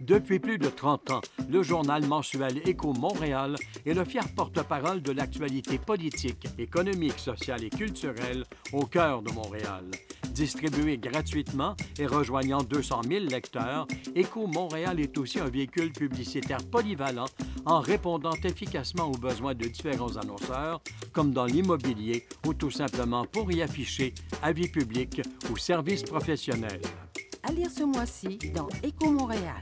Depuis 0.04 0.38
plus 0.38 0.58
de 0.58 0.68
30 0.68 1.12
ans, 1.12 1.22
le 1.50 1.64
journal 1.64 2.06
mensuel 2.06 2.62
Écho 2.68 2.92
Montréal 2.92 3.56
est 3.86 3.94
le 3.94 4.04
fier 4.04 4.26
porte-parole 4.36 5.02
de 5.02 5.14
l'actualité 5.14 5.78
politique, 5.78 6.46
économique, 6.58 7.18
sociale 7.18 7.64
et 7.64 7.70
culturelle 7.70 8.44
au 8.74 8.86
cœur 8.86 9.22
de 9.22 9.32
Montréal. 9.32 9.86
Distribué 10.34 10.98
gratuitement 10.98 11.76
et 12.00 12.08
rejoignant 12.08 12.64
200 12.64 13.02
000 13.08 13.26
lecteurs, 13.26 13.88
Écho 14.16 14.48
Montréal 14.48 15.00
est 15.00 15.16
aussi 15.18 15.40
un 15.40 15.50
véhicule 15.50 15.92
publicitaire 15.92 16.58
polyvalent 16.72 17.28
en 17.66 17.80
répondant 17.80 18.34
efficacement 18.44 19.12
aux 19.12 19.18
besoins 19.18 19.54
de 19.54 19.66
différents 19.66 20.18
annonceurs, 20.18 20.82
comme 21.12 21.32
dans 21.32 21.46
l'immobilier 21.46 22.26
ou 22.48 22.54
tout 22.56 22.72
simplement 22.72 23.26
pour 23.26 23.52
y 23.52 23.62
afficher 23.62 24.14
avis 24.42 24.68
public 24.68 25.22
ou 25.52 25.58
services 25.58 26.04
professionnels. 26.04 26.82
À 27.44 27.52
lire 27.52 27.70
ce 27.70 27.84
mois-ci 27.84 28.40
dans 28.56 28.70
Éco 28.82 29.12
Montréal. 29.12 29.62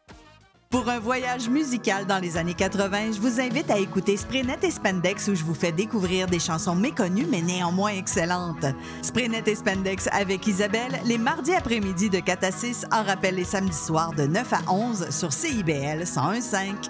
Pour 0.71 0.87
un 0.87 0.99
voyage 0.99 1.49
musical 1.49 2.05
dans 2.05 2.19
les 2.19 2.37
années 2.37 2.53
80, 2.53 3.11
je 3.11 3.19
vous 3.19 3.41
invite 3.41 3.69
à 3.69 3.77
écouter 3.77 4.15
Spraynet 4.15 4.57
et 4.63 4.71
Spandex 4.71 5.27
où 5.27 5.35
je 5.35 5.43
vous 5.43 5.53
fais 5.53 5.73
découvrir 5.73 6.27
des 6.27 6.39
chansons 6.39 6.75
méconnues 6.75 7.27
mais 7.29 7.41
néanmoins 7.41 7.91
excellentes. 7.91 8.65
Spraynet 9.01 9.43
et 9.47 9.55
Spandex 9.55 10.07
avec 10.13 10.47
Isabelle 10.47 11.01
les 11.05 11.17
mardis 11.17 11.53
après-midi 11.53 12.09
de 12.09 12.21
4 12.21 12.43
à 12.45 12.51
6 12.51 12.85
en 12.89 13.03
rappel 13.03 13.35
les 13.35 13.43
samedis 13.43 13.75
soirs 13.75 14.13
de 14.13 14.23
9 14.23 14.53
à 14.53 14.71
11 14.71 15.09
sur 15.09 15.33
CIBL 15.33 16.05
1015. 16.05 16.89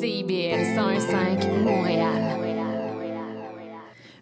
CIBL 0.00 0.64
101.5 0.78 1.62
Montréal. 1.62 2.23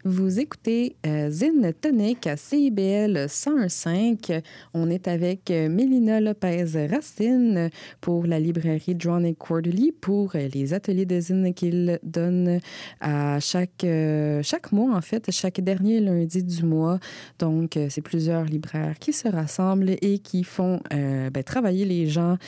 Vous 0.05 0.41
écoutez 0.41 0.97
euh, 1.07 1.31
Zine 1.31 1.73
Tonic 1.81 2.27
à 2.27 2.37
CIBL 2.37 3.27
101.5. 3.27 4.43
On 4.75 4.91
est 4.91 5.07
avec 5.07 5.49
euh, 5.53 5.69
Mélina 5.69 6.21
Lopez-Racine 6.21 7.71
pour 8.01 8.27
la 8.27 8.41
librairie 8.41 8.97
Drawn 8.97 9.25
and 9.25 9.35
Quarterly 9.35 9.93
pour 9.93 10.35
euh, 10.35 10.49
les 10.53 10.75
ateliers 10.75 11.07
de 11.07 11.21
zine 11.21 11.55
qu'il 11.55 12.01
donne 12.03 12.59
à 13.01 13.39
chaque, 13.39 13.85
euh, 13.85 14.43
chaque 14.43 14.73
mois, 14.73 14.93
en 14.93 15.01
fait, 15.03 15.31
chaque 15.31 15.61
dernier 15.61 16.01
lundi 16.01 16.43
du 16.43 16.65
mois. 16.65 16.99
Donc, 17.39 17.79
c'est 17.89 18.03
plusieurs 18.03 18.45
libraires 18.45 18.99
qui 18.99 19.13
se 19.13 19.29
rassemblent 19.29 19.95
et 20.03 20.19
qui 20.19 20.43
font 20.43 20.81
ben, 20.91 21.43
travailler 21.45 21.85
les 21.85 22.09
gens 22.09 22.39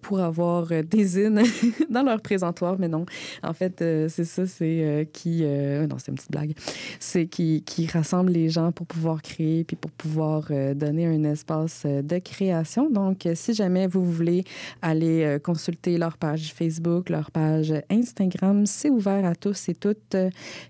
pour 0.00 0.20
avoir 0.20 0.68
des 0.68 1.04
zines 1.04 1.42
dans 1.90 2.02
leur 2.02 2.20
présentoir. 2.20 2.76
Mais 2.78 2.88
non, 2.88 3.04
en 3.42 3.52
fait, 3.52 3.76
c'est 4.08 4.24
ça, 4.24 4.46
c'est 4.46 5.08
qui... 5.12 5.42
non, 5.42 5.96
c'est 5.98 6.08
une 6.08 6.14
petite 6.14 6.30
blague 6.30 6.54
c'est 7.00 7.26
qui, 7.26 7.62
qui 7.62 7.86
rassemble 7.86 8.32
les 8.32 8.48
gens 8.48 8.72
pour 8.72 8.86
pouvoir 8.86 9.22
créer 9.22 9.64
puis 9.64 9.76
pour 9.76 9.90
pouvoir 9.90 10.46
euh, 10.50 10.74
donner 10.74 11.06
un 11.06 11.24
espace 11.24 11.82
euh, 11.86 12.02
de 12.02 12.18
création. 12.18 12.90
Donc, 12.90 13.26
euh, 13.26 13.32
si 13.34 13.54
jamais 13.54 13.86
vous 13.86 14.04
voulez 14.04 14.44
aller 14.82 15.38
consulter 15.42 15.98
leur 15.98 16.16
page 16.16 16.52
Facebook, 16.52 17.08
leur 17.10 17.30
page 17.30 17.72
Instagram, 17.90 18.66
c'est 18.66 18.90
ouvert 18.90 19.24
à 19.24 19.34
tous 19.34 19.68
et 19.68 19.74
toutes. 19.74 20.16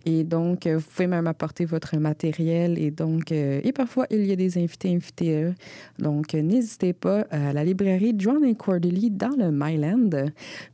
Et 0.04 0.24
donc, 0.24 0.66
vous 0.66 0.80
pouvez 0.80 1.06
même 1.06 1.26
apporter 1.26 1.64
votre 1.64 1.96
matériel. 1.96 2.78
Et 2.78 2.90
donc, 2.90 3.32
et 3.32 3.72
parfois, 3.72 4.06
il 4.10 4.26
y 4.26 4.32
a 4.32 4.37
des 4.37 4.58
invités, 4.58 4.94
invités. 4.94 5.52
Donc, 5.98 6.34
n'hésitez 6.34 6.92
pas 6.92 7.22
à 7.30 7.52
la 7.52 7.64
librairie 7.64 8.14
John 8.16 8.44
et 8.44 8.54
Quarterly 8.54 9.10
dans 9.10 9.37
le 9.37 9.50
Myland. 9.50 10.10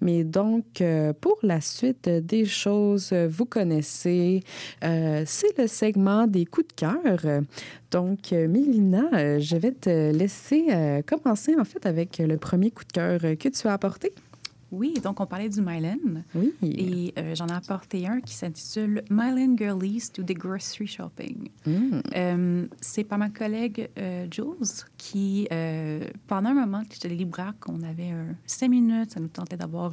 Mais 0.01 0.25
donc, 0.25 0.83
pour 1.21 1.39
la 1.43 1.61
suite 1.61 2.09
des 2.09 2.45
choses, 2.45 3.13
vous 3.13 3.47
connaissez, 3.47 4.43
c'est 5.41 5.59
le 5.59 5.69
segment 5.69 6.27
des 6.27 6.45
coups 6.45 6.69
de 6.69 6.73
cœur. 6.75 7.43
Donc, 7.91 8.33
euh, 8.33 8.47
Mélina, 8.47 9.05
euh, 9.15 9.39
je 9.41 9.57
vais 9.57 9.73
te 9.73 10.13
laisser 10.13 10.67
euh, 10.71 11.03
commencer 11.03 11.57
en 11.59 11.65
fait 11.65 11.87
avec 11.87 12.19
le 12.19 12.37
premier 12.37 12.71
coup 12.71 12.85
de 12.85 12.93
cœur 12.93 13.21
que 13.21 13.49
tu 13.49 13.67
as 13.67 13.73
apporté. 13.73 14.13
Oui, 14.71 14.95
donc 15.03 15.19
on 15.19 15.27
parlait 15.27 15.49
du 15.49 15.61
Mylan. 15.61 16.23
Oui. 16.35 16.55
Et 16.63 17.13
euh, 17.19 17.35
j'en 17.35 17.49
ai 17.49 17.53
apporté 17.53 18.07
un 18.07 18.21
qui 18.21 18.35
s'intitule 18.35 19.03
Mylan 19.11 19.57
Girlies 19.57 20.11
to 20.13 20.23
the 20.23 20.35
Grocery 20.35 20.87
Shopping. 20.87 21.49
Mm. 21.67 22.01
Euh, 22.15 22.67
c'est 22.81 23.03
par 23.03 23.19
ma 23.19 23.31
collègue 23.31 23.89
euh, 23.99 24.27
Jules 24.31 24.85
qui, 24.97 25.49
pendant 26.29 26.51
un 26.51 26.55
moment 26.55 26.83
j'étais 26.93 27.09
libraire, 27.09 27.55
qu'on 27.59 27.83
avait 27.83 28.13
cinq 28.47 28.69
minutes, 28.69 29.13
ça 29.13 29.21
nous 29.21 29.29
tentait 29.29 29.57
d'avoir 29.57 29.91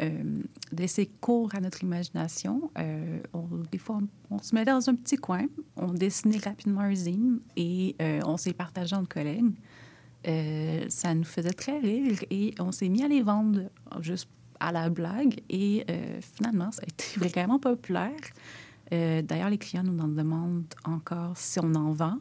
euh, 0.00 0.42
laisser 0.76 1.06
cours 1.20 1.54
à 1.54 1.60
notre 1.60 1.82
imagination. 1.82 2.70
Euh, 2.78 3.20
on- 3.32 3.62
des 3.70 3.78
fois, 3.78 3.98
on, 4.30 4.38
se 4.38 4.54
mettait 4.54 4.70
dans 4.70 4.88
un 4.88 4.94
petit 4.94 5.16
coin, 5.16 5.46
on 5.76 5.92
dessinait 5.92 6.38
rapidement 6.38 6.80
un 6.80 6.94
zine 6.94 7.40
et 7.56 7.96
euh, 8.00 8.20
on 8.24 8.36
s'est 8.36 8.52
partagé 8.52 8.94
entre 8.96 9.08
collègues. 9.08 9.52
Euh, 10.26 10.84
ça 10.88 11.14
nous 11.14 11.24
faisait 11.24 11.52
très 11.52 11.78
rire 11.78 12.18
et 12.30 12.54
on 12.58 12.72
s'est 12.72 12.88
mis 12.88 13.02
à 13.04 13.08
les 13.08 13.22
vendre 13.22 13.62
juste 14.00 14.28
à 14.60 14.72
la 14.72 14.90
blague 14.90 15.40
et 15.48 15.86
finalement, 16.20 16.72
ça 16.72 16.82
a 16.82 16.86
été 16.86 17.20
vraiment 17.28 17.58
populaire. 17.60 18.10
D'ailleurs, 18.90 19.50
les 19.50 19.58
clients 19.58 19.84
nous 19.84 20.02
en 20.02 20.08
demandent 20.08 20.64
encore 20.84 21.36
si 21.36 21.60
on 21.60 21.74
en 21.74 21.92
vend. 21.92 22.18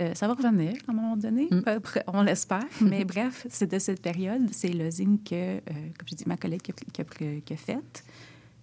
Euh, 0.00 0.12
ça 0.14 0.26
va 0.26 0.34
revenir 0.34 0.72
à 0.88 0.90
un 0.90 0.94
moment 0.94 1.16
donné, 1.16 1.48
près, 1.82 2.02
on 2.08 2.22
l'espère. 2.22 2.64
Mais 2.80 3.04
bref, 3.04 3.46
c'est 3.48 3.70
de 3.70 3.78
cette 3.78 4.02
période. 4.02 4.42
C'est 4.52 4.68
le 4.72 4.90
zine 4.90 5.18
que, 5.22 5.34
euh, 5.34 5.60
comme 5.66 6.08
je 6.10 6.16
dis, 6.16 6.24
ma 6.26 6.36
collègue 6.36 6.62
qui 6.62 6.72
a, 7.00 7.04
a- 7.04 7.56
faite. 7.56 8.04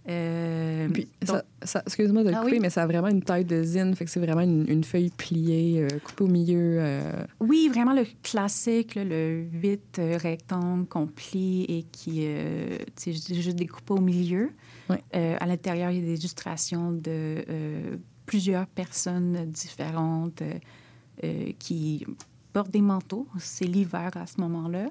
Euh, 0.10 0.90
Puis, 0.90 1.08
donc- 1.28 1.44
excuse-moi 1.86 2.24
de 2.24 2.30
le 2.30 2.36
Ah 2.36 2.40
couper, 2.40 2.54
oui? 2.54 2.60
mais 2.60 2.72
ça 2.72 2.82
a 2.84 2.88
vraiment 2.88 3.08
une 3.10 3.22
taille 3.22 3.46
de 3.46 3.62
zine, 3.62 3.96
fait 3.96 4.04
que 4.06 4.10
c'est 4.12 4.20
vraiment 4.20 4.42
une, 4.42 4.66
une 4.68 4.84
feuille 4.84 5.12
pliée, 5.16 5.84
euh, 5.84 6.00
coupée 6.04 6.24
au 6.24 6.28
milieu. 6.28 6.78
euh, 6.80 7.24
Oui, 7.40 7.70
vraiment 7.72 7.94
le 7.94 8.06
classique, 8.24 8.96
là, 8.96 9.04
le 9.04 9.44
8 9.54 10.00
euh, 10.00 10.18
rectangle 10.18 10.88
qu'on 10.88 11.06
plie 11.06 11.66
et 11.70 11.84
qui, 11.92 12.26
tu 12.96 13.14
sais, 13.14 13.14
juste- 13.14 13.56
découpé 13.56 13.94
au 13.94 14.02
milieu. 14.02 14.50
À 15.14 15.46
l'intérieur, 15.46 15.92
il 15.92 16.00
y 16.00 16.02
a 16.02 16.06
des 16.06 16.20
illustrations 16.20 16.92
de 16.92 17.46
plusieurs 18.26 18.66
personnes 18.68 19.46
différentes 19.46 20.42
euh, 21.24 21.52
qui 21.60 22.06
portent 22.54 22.72
des 22.72 22.82
manteaux. 22.82 23.28
C'est 23.40 23.66
l'hiver 23.66 24.12
à 24.16 24.28
ce 24.28 24.40
moment-là 24.42 24.90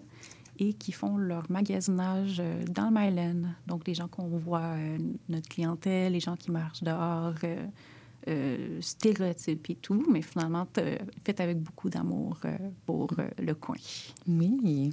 et 0.59 0.74
qui 0.74 0.92
font 0.92 1.16
leur 1.16 1.50
magasinage 1.50 2.38
euh, 2.40 2.64
dans 2.64 2.90
le 2.90 2.98
Myland. 3.00 3.48
Donc, 3.66 3.87
les 3.87 3.94
gens 3.94 4.09
qu'on 4.09 4.28
voit, 4.28 4.61
euh, 4.61 4.98
notre 5.28 5.48
clientèle, 5.48 6.12
les 6.12 6.20
gens 6.20 6.37
qui 6.37 6.50
marchent 6.50 6.83
dehors, 6.83 7.35
stéréotypes 8.80 9.70
et 9.70 9.74
tout, 9.76 10.04
mais 10.11 10.20
finalement, 10.22 10.66
fait 11.24 11.40
avec 11.40 11.59
beaucoup 11.59 11.88
d'amour 11.88 12.38
pour 12.85 13.09
le 13.38 13.54
coin. 13.54 13.76
Oui. 14.28 14.92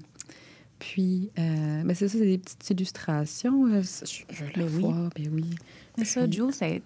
Puis, 0.80 1.32
euh, 1.40 1.84
ben 1.84 1.94
c'est 1.96 2.08
ça, 2.08 2.18
c'est 2.18 2.26
des 2.26 2.38
petites 2.38 2.70
illustrations. 2.70 3.68
Je, 3.82 4.24
je 4.30 4.44
la 4.44 4.52
Ben 4.52 4.70
oui. 4.76 4.82
vois, 4.82 5.10
ben 5.16 5.30
oui. 5.34 5.46
Mais 5.98 6.06
ça, 6.06 6.30
Jules, 6.30 6.54
c'est 6.54 6.82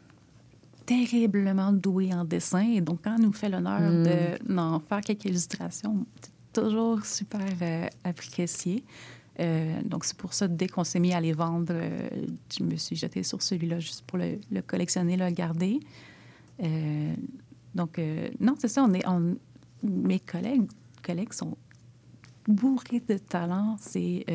terriblement 0.91 1.71
doué 1.71 2.13
en 2.13 2.25
dessin. 2.25 2.67
Et 2.77 2.81
donc, 2.81 2.99
quand 3.03 3.15
elle 3.15 3.21
nous 3.23 3.31
fait 3.33 3.49
l'honneur 3.49 3.79
Mm. 3.79 4.03
de 4.03 4.53
d'en 4.53 4.79
faire 4.79 5.01
quelques 5.01 5.25
illustrations, 5.25 6.05
c'est 6.21 6.61
toujours 6.61 7.05
super 7.05 7.39
euh, 7.61 7.87
apprécié. 8.03 8.83
Euh, 9.39 9.81
donc, 9.85 10.03
c'est 10.05 10.17
pour 10.17 10.33
ça, 10.33 10.47
dès 10.49 10.67
qu'on 10.67 10.83
s'est 10.83 10.99
mis 10.99 11.13
à 11.13 11.21
les 11.21 11.31
vendre, 11.33 11.71
euh, 11.73 12.09
je 12.55 12.63
me 12.63 12.75
suis 12.75 12.95
jetée 12.97 13.23
sur 13.23 13.41
celui-là 13.41 13.79
juste 13.79 14.01
pour 14.05 14.17
le, 14.17 14.37
le 14.51 14.61
collectionner, 14.61 15.15
le 15.17 15.29
garder. 15.31 15.79
Donc, 17.73 17.99
non, 18.39 18.55
c'est 18.59 18.67
ça, 18.67 18.83
on 18.83 18.93
est, 18.93 19.07
on- 19.07 19.35
mes 19.83 20.19
collègues, 20.19 20.67
collègues 21.01 21.33
sont 21.33 21.57
bourrés 22.47 23.01
de 23.07 23.17
talent. 23.17 23.77
C'est 23.79 24.25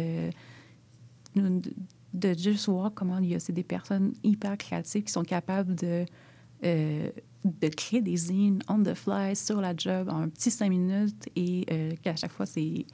de 1.37 2.33
juste 2.38 2.66
voir 2.69 2.90
comment 2.95 3.19
il 3.19 3.29
y 3.31 3.35
a 3.35 3.38
des 3.53 3.62
personnes 3.62 4.12
hyper 4.25 4.57
créatives 4.57 5.05
qui 5.05 5.12
sont 5.12 5.23
capables 5.23 5.75
de, 5.75 6.05
euh, 6.64 7.11
de 7.45 7.69
créer 7.69 8.01
des 8.03 8.16
zines 8.16 8.61
on 8.69 8.83
the 8.83 8.95
fly 8.95 9.37
sur 9.37 9.61
la 9.61 9.75
job 9.77 10.09
en 10.09 10.23
un 10.23 10.29
petit 10.29 10.51
cinq 10.51 10.71
minutes 10.71 11.29
et 11.37 11.64
euh, 11.71 11.92
qu'à 12.03 12.16
chaque 12.16 12.33
fois 12.33 12.47
c'est 12.47 12.87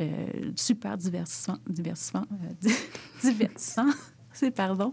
euh, 0.00 0.52
super 0.56 0.96
divertissant, 0.96 1.58
divertissant, 1.68 2.22
euh, 2.32 2.52
di- 2.60 2.74
divertissant, 3.22 3.90
c'est 4.32 4.50
pardon. 4.50 4.92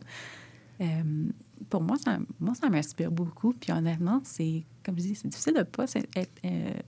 Pour 1.69 1.81
moi, 1.81 1.97
ça, 1.97 2.19
moi, 2.39 2.53
ça 2.53 2.69
m'inspire 2.69 3.11
beaucoup. 3.11 3.51
Puis 3.53 3.71
honnêtement, 3.71 4.21
c'est, 4.23 4.63
comme 4.83 4.95
je 4.97 5.03
dis, 5.03 5.15
c'est 5.15 5.27
difficile 5.27 5.53
de 5.53 5.59
ne 5.59 5.63
pas 5.63 5.85
être 6.15 6.83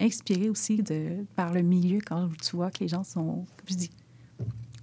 inspiré 0.00 0.48
aussi 0.50 0.82
de, 0.82 1.24
par 1.34 1.52
le 1.52 1.62
milieu 1.62 1.98
quand 2.04 2.28
tu 2.40 2.56
vois 2.56 2.70
que 2.70 2.80
les 2.80 2.88
gens 2.88 3.04
sont, 3.04 3.44
comme 3.56 3.68
je 3.68 3.74
dis, 3.74 3.90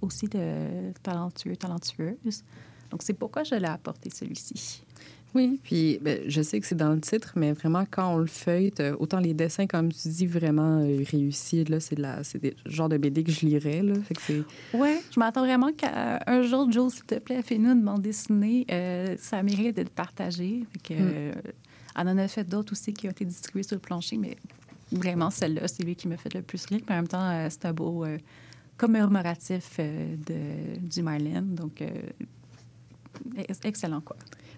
aussi 0.02 0.26
de 0.26 0.92
talentueux, 1.02 1.56
talentueuses. 1.56 2.42
Donc, 2.90 3.02
c'est 3.02 3.14
pourquoi 3.14 3.44
je 3.44 3.54
l'ai 3.54 3.66
apporté 3.68 4.10
celui-ci. 4.10 4.82
Oui, 5.34 5.60
puis 5.62 5.98
ben, 6.02 6.20
je 6.26 6.42
sais 6.42 6.58
que 6.60 6.66
c'est 6.66 6.74
dans 6.74 6.92
le 6.92 7.00
titre, 7.00 7.34
mais 7.36 7.52
vraiment, 7.52 7.84
quand 7.88 8.14
on 8.14 8.18
le 8.18 8.26
feuille, 8.26 8.72
autant 8.98 9.20
les 9.20 9.32
dessins, 9.32 9.66
comme 9.68 9.92
tu 9.92 10.08
dis, 10.08 10.26
vraiment 10.26 10.80
euh, 10.80 11.04
réussis, 11.08 11.64
là, 11.64 11.78
c'est 11.78 11.94
de 11.94 12.02
la- 12.02 12.24
c'est 12.24 12.38
des 12.40 12.56
genres 12.66 12.88
de 12.88 12.96
BD 12.96 13.22
que 13.22 13.30
je 13.30 13.46
lirais, 13.46 13.82
là. 13.82 13.94
Fait 14.02 14.14
que 14.14 14.22
c'est... 14.22 14.42
Ouais, 14.76 15.00
je 15.14 15.20
m'attends 15.20 15.42
vraiment 15.44 15.70
qu'un 15.72 16.42
jour, 16.42 16.70
Joe, 16.72 16.92
s'il 16.92 17.04
te 17.04 17.14
plaît, 17.20 17.42
fais-nous 17.42 17.70
une 17.70 17.82
bande 17.84 18.02
dessinée. 18.02 18.66
Euh, 18.72 19.14
ça 19.18 19.40
mérite 19.44 19.76
d'être 19.76 19.90
partagé. 19.90 20.64
Fait 20.72 20.94
que, 20.94 21.00
Mm. 21.00 21.12
euh, 21.14 21.32
elle 21.96 22.08
en 22.08 22.18
a 22.18 22.26
fait 22.28 22.42
d'autres 22.44 22.72
aussi 22.72 22.92
qui 22.92 23.06
ont 23.06 23.10
été 23.12 23.24
distribuées 23.24 23.62
sur 23.62 23.76
le 23.76 23.80
plancher, 23.80 24.16
mais 24.16 24.36
vraiment, 24.90 25.30
celle-là, 25.30 25.68
c'est 25.68 25.84
lui 25.84 25.94
qui 25.94 26.08
m'a 26.08 26.16
fait 26.16 26.34
le 26.34 26.42
plus 26.42 26.64
rire. 26.66 26.80
Puis 26.84 26.92
en 26.92 26.98
même 26.98 27.08
temps, 27.08 27.46
c'est 27.48 27.66
un 27.66 27.72
beau 27.72 28.04
commémoratif 28.76 29.78
de, 29.78 30.78
du 30.80 31.02
Marlin. 31.02 31.42
Donc, 31.42 31.82
ex- 33.36 33.60
excellent, 33.64 34.00
quoi. 34.00 34.16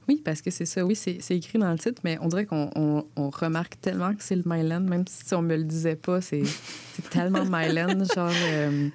Oui, 0.08 0.20
parce 0.24 0.42
que 0.42 0.50
c'est 0.50 0.64
ça, 0.64 0.84
oui, 0.84 0.94
c'est 0.96 1.18
écrit 1.30 1.58
dans 1.58 1.70
le 1.70 1.78
titre, 1.78 2.00
mais 2.04 2.18
on 2.20 2.28
dirait 2.28 2.44
qu'on 2.46 2.70
on- 2.74 3.30
remarque 3.30 3.80
tellement 3.80 4.12
que 4.14 4.22
c'est 4.22 4.36
le 4.36 4.42
Myland, 4.44 4.80
même 4.80 5.04
si 5.08 5.32
on 5.34 5.42
me 5.42 5.56
le 5.56 5.64
disait 5.64 5.94
pas, 5.96 6.20
c'est 6.20 6.42
c'est 6.44 7.08
tellement 7.10 7.44
Myland, 7.44 8.02
genre... 8.14 8.30
euh, 8.52 8.88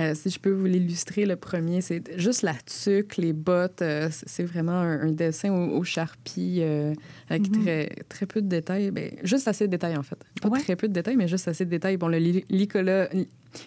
euh, 0.00 0.14
si 0.14 0.30
je 0.30 0.38
peux 0.40 0.50
vous 0.50 0.64
l'illustrer, 0.66 1.26
le 1.26 1.36
premier, 1.36 1.80
c'est 1.80 2.18
juste 2.18 2.42
la 2.42 2.54
tuque, 2.54 3.16
les 3.18 3.32
bottes. 3.32 3.82
euh, 3.82 4.08
c'est 4.10 4.44
vraiment 4.44 4.72
un, 4.72 5.08
un 5.08 5.12
dessin 5.12 5.52
au, 5.52 5.78
au 5.78 5.84
charpie 5.84 6.58
euh, 6.62 6.94
avec 7.28 7.48
Mhm. 7.54 7.62
très, 7.62 7.88
très 8.08 8.26
peu 8.26 8.40
de 8.42 8.48
détails. 8.48 8.90
Ben, 8.90 9.10
juste 9.22 9.48
assez 9.48 9.66
de 9.66 9.70
détails, 9.72 9.96
en 9.96 10.02
fait. 10.02 10.18
Pas 10.40 10.48
Ouais. 10.48 10.60
très 10.60 10.76
peu 10.76 10.88
de 10.88 10.92
détails, 10.92 11.16
mais 11.16 11.28
juste 11.28 11.46
assez 11.48 11.64
de 11.64 11.70
détails. 11.70 11.96
Bon, 11.98 12.08
le 12.08 12.18
Nicolas, 12.50 13.08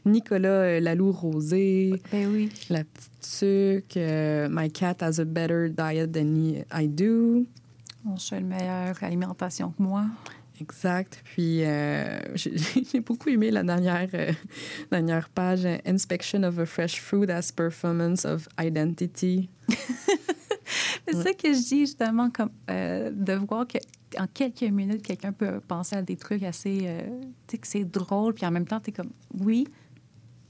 Nicolas 0.05 0.79
Lalou-Rosé. 0.79 2.01
Ben 2.11 2.27
oui. 2.31 2.49
La 2.69 2.83
petite 2.83 3.11
tuque. 3.39 3.97
My 4.51 4.69
cat 4.71 4.97
has 5.01 5.19
a 5.19 5.25
better 5.25 5.69
diet 5.69 6.11
than 6.11 6.63
I 6.73 6.87
do. 6.87 7.45
Mon 8.03 8.17
chat 8.17 8.35
a 8.35 8.39
une 8.39 8.47
meilleure 8.47 9.03
alimentation 9.03 9.71
que 9.71 9.81
moi. 9.81 10.05
Exact. 10.59 11.21
Puis, 11.23 11.63
euh, 11.63 12.19
j'ai 12.35 12.99
beaucoup 13.01 13.29
aimé 13.29 13.51
la 13.51 13.63
dernière, 13.63 14.09
euh, 14.13 14.31
dernière 14.91 15.29
page, 15.29 15.65
euh, 15.65 15.77
Inspection 15.85 16.43
of 16.43 16.59
a 16.59 16.65
fresh 16.65 17.01
fruit 17.01 17.29
as 17.29 17.51
performance 17.51 18.25
of 18.25 18.47
identity. 18.59 19.49
C'est 21.07 21.15
ça 21.15 21.33
que 21.33 21.53
je 21.53 21.67
dis 21.67 21.79
justement, 21.81 22.29
comme 22.31 22.49
euh, 22.69 23.11
de 23.11 23.33
voir 23.33 23.67
que 23.67 23.77
en 24.17 24.27
quelques 24.27 24.63
minutes, 24.63 25.03
quelqu'un 25.03 25.31
peut 25.31 25.59
penser 25.59 25.95
à 25.95 26.01
des 26.01 26.15
trucs 26.15 26.41
assez, 26.41 26.77
tu 27.47 27.51
sais, 27.51 27.57
que 27.57 27.67
c'est 27.67 27.83
drôle, 27.83 28.33
puis 28.33 28.45
en 28.45 28.51
même 28.51 28.65
temps, 28.65 28.79
tu 28.79 28.89
es 28.89 28.93
comme, 28.93 29.11
oui, 29.37 29.67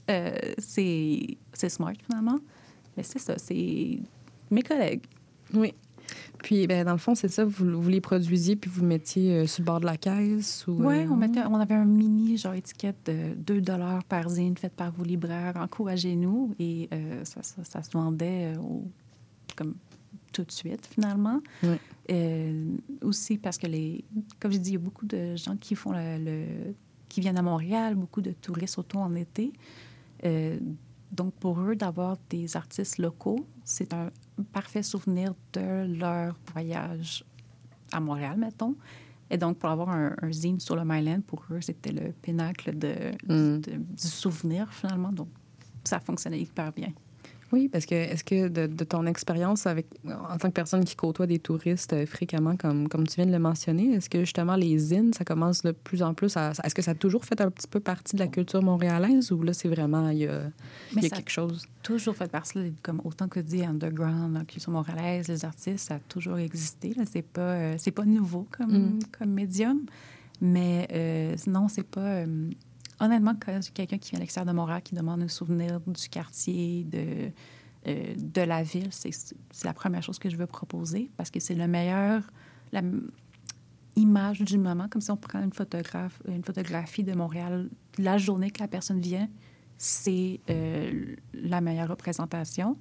c'est 0.06 1.36
smart 1.68 1.94
finalement, 2.06 2.38
mais 2.96 3.02
c'est 3.02 3.18
ça, 3.18 3.34
c'est 3.38 3.98
mes 4.50 4.62
collègues. 4.62 5.02
Oui. 5.52 5.74
Puis, 6.42 6.66
ben, 6.66 6.84
dans 6.84 6.92
le 6.92 6.98
fond, 6.98 7.14
c'est 7.14 7.28
ça, 7.28 7.44
vous, 7.44 7.80
vous 7.80 7.88
les 7.88 8.00
produisiez 8.00 8.56
puis 8.56 8.70
vous 8.70 8.82
le 8.82 8.86
mettiez 8.88 9.32
euh, 9.32 9.46
sur 9.46 9.62
le 9.62 9.66
bord 9.66 9.80
de 9.80 9.86
la 9.86 9.96
caisse? 9.96 10.66
Ou, 10.68 10.72
Oui, 10.84 10.98
euh, 10.98 11.08
on, 11.10 11.16
mettait- 11.16 11.44
on 11.48 11.54
avait 11.56 11.74
un 11.74 11.84
mini 11.84 12.36
genre 12.36 12.54
étiquette 12.54 13.06
de 13.06 13.34
2 13.34 13.62
par 14.08 14.28
zine 14.28 14.56
faite 14.56 14.74
par 14.74 14.92
vos 14.92 15.02
libraires. 15.04 15.54
Encouragez-nous. 15.56 16.54
Et 16.58 16.88
euh, 16.92 17.24
ça, 17.24 17.42
ça, 17.42 17.64
ça 17.64 17.82
se 17.82 17.90
vendait 17.90 18.54
au- 18.58 18.84
comme 19.56 19.74
tout 20.32 20.44
de 20.44 20.52
suite, 20.52 20.86
finalement. 20.92 21.40
Aussi 23.02 23.38
parce 23.38 23.58
que, 23.58 23.66
les, 23.66 24.04
comme 24.38 24.52
je 24.52 24.58
dis, 24.58 24.70
il 24.70 24.74
y 24.74 24.76
a 24.76 24.80
beaucoup 24.80 25.06
de 25.06 25.34
gens 25.36 25.56
qui 25.56 25.74
font 25.74 25.92
le, 25.92 26.18
le- 26.22 26.74
qui 27.08 27.20
viennent 27.20 27.38
à 27.38 27.42
Montréal, 27.42 27.94
beaucoup 27.94 28.20
de 28.20 28.32
touristes 28.32 28.78
auto 28.78 28.98
en 28.98 29.14
été. 29.14 29.52
Donc, 31.12 31.32
pour 31.34 31.60
eux, 31.60 31.76
d'avoir 31.76 32.16
des 32.30 32.56
artistes 32.56 32.98
locaux, 32.98 33.46
c'est 33.64 33.94
un 33.94 34.10
parfait 34.44 34.82
souvenir 34.82 35.34
de 35.52 35.98
leur 35.98 36.36
voyage 36.52 37.24
à 37.92 38.00
Montréal, 38.00 38.36
mettons. 38.38 38.74
Et 39.30 39.36
donc, 39.36 39.58
pour 39.58 39.70
avoir 39.70 39.88
un, 39.90 40.14
un 40.22 40.32
zine 40.32 40.60
sur 40.60 40.76
le 40.76 40.82
Myland, 40.84 41.20
pour 41.26 41.42
eux, 41.50 41.60
c'était 41.60 41.92
le 41.92 42.12
pinacle 42.12 42.76
de, 42.78 42.94
Mm. 43.26 43.60
de- 43.60 43.76
du 43.76 44.06
souvenir, 44.06 44.72
finalement. 44.72 45.10
Donc, 45.12 45.28
ça 45.84 45.98
fonctionnait 46.00 46.40
hyper 46.40 46.72
bien. 46.72 46.92
Oui, 47.52 47.68
parce 47.68 47.86
que 47.86 47.94
est-ce 47.94 48.24
que 48.24 48.48
de, 48.48 48.66
de 48.66 48.84
ton 48.84 49.06
expérience 49.06 49.66
avec 49.66 49.86
en 50.04 50.36
tant 50.36 50.48
que 50.48 50.54
personne 50.54 50.84
qui 50.84 50.96
côtoie 50.96 51.26
des 51.26 51.38
touristes 51.38 51.92
euh, 51.92 52.04
fréquemment, 52.06 52.56
comme, 52.56 52.88
comme 52.88 53.06
tu 53.06 53.14
viens 53.16 53.26
de 53.26 53.30
le 53.32 53.38
mentionner, 53.38 53.92
est-ce 53.94 54.10
que 54.10 54.20
justement 54.20 54.56
les 54.56 54.76
zines, 54.78 55.12
ça 55.12 55.24
commence 55.24 55.62
de 55.62 55.70
plus 55.72 56.02
en 56.02 56.12
plus 56.12 56.36
à. 56.36 56.52
Est-ce 56.64 56.74
que 56.74 56.82
ça 56.82 56.90
a 56.90 56.94
toujours 56.94 57.24
fait 57.24 57.40
un 57.40 57.50
petit 57.50 57.68
peu 57.68 57.78
partie 57.78 58.16
de 58.16 58.20
la 58.20 58.26
culture 58.28 58.62
montréalaise 58.62 59.30
ou 59.32 59.42
là, 59.42 59.52
c'est 59.52 59.68
vraiment. 59.68 60.08
Il 60.10 60.18
y 60.18 60.26
a, 60.26 60.42
il 60.96 61.02
y 61.02 61.06
a 61.06 61.10
quelque 61.10 61.30
chose? 61.30 61.66
toujours 61.82 62.16
fait 62.16 62.28
partie, 62.28 62.74
comme 62.82 63.00
autant 63.04 63.28
que 63.28 63.38
dit 63.38 63.62
underground, 63.64 64.34
la 64.34 64.44
culture 64.44 64.72
montréalaise, 64.72 65.28
les 65.28 65.44
artistes, 65.44 65.86
ça 65.86 65.94
a 65.94 65.98
toujours 66.00 66.38
existé. 66.38 66.94
là. 66.96 67.04
C'est 67.08 67.22
pas, 67.22 67.40
euh, 67.42 67.74
c'est 67.78 67.92
pas 67.92 68.04
nouveau 68.04 68.48
comme, 68.50 68.72
Mm. 68.96 68.98
comme 69.16 69.30
médium. 69.30 69.82
Mais 70.40 70.88
euh, 70.92 71.36
non, 71.46 71.68
c'est 71.68 71.86
pas. 71.86 72.24
Honnêtement, 73.00 73.34
quand 73.34 73.60
quelqu'un 73.74 73.98
qui 73.98 74.10
vient 74.10 74.18
à 74.18 74.20
l'extérieur 74.20 74.52
de 74.52 74.56
Montréal 74.56 74.82
qui 74.82 74.94
demande 74.94 75.22
un 75.22 75.28
souvenir 75.28 75.80
du 75.80 76.08
quartier, 76.08 76.84
de, 76.84 77.30
euh, 77.86 78.14
de 78.16 78.40
la 78.42 78.62
ville, 78.62 78.88
c'est, 78.90 79.10
la 79.64 79.72
première 79.72 80.02
chose 80.02 80.18
que 80.18 80.28
je 80.30 80.36
veux 80.36 80.46
proposer 80.46 81.10
parce 81.16 81.30
que 81.30 81.40
c'est 81.40 81.54
le 81.54 81.66
meilleur. 81.66 82.22
La 82.72 82.82
image 83.96 84.40
du 84.40 84.58
moment, 84.58 84.88
comme 84.88 85.00
si 85.00 85.10
on 85.10 85.16
prend 85.16 85.42
une, 85.42 85.52
photographe, 85.52 86.20
une 86.28 86.44
photographie 86.44 87.02
de 87.02 87.14
Montréal 87.14 87.70
la 87.98 88.18
journée 88.18 88.50
que 88.50 88.60
la 88.60 88.68
personne 88.68 89.00
vient, 89.00 89.28
c'est 89.78 90.40
euh, 90.50 91.16
la 91.32 91.60
meilleure 91.60 91.88
représentation. 91.88 92.76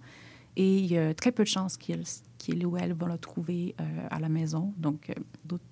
Et 0.57 0.79
il 0.79 0.85
y 0.85 0.97
a 0.97 1.13
très 1.13 1.31
peu 1.31 1.43
de 1.43 1.49
chances 1.49 1.77
qu'il 1.77 2.03
qu'il 2.37 2.65
ou 2.65 2.77
elle 2.77 2.93
va 2.93 3.07
le 3.07 3.17
trouver 3.17 3.75
euh, 3.79 4.07
à 4.11 4.19
la 4.19 4.29
maison. 4.29 4.73
Donc, 4.77 5.11
d'autres- 5.45 5.63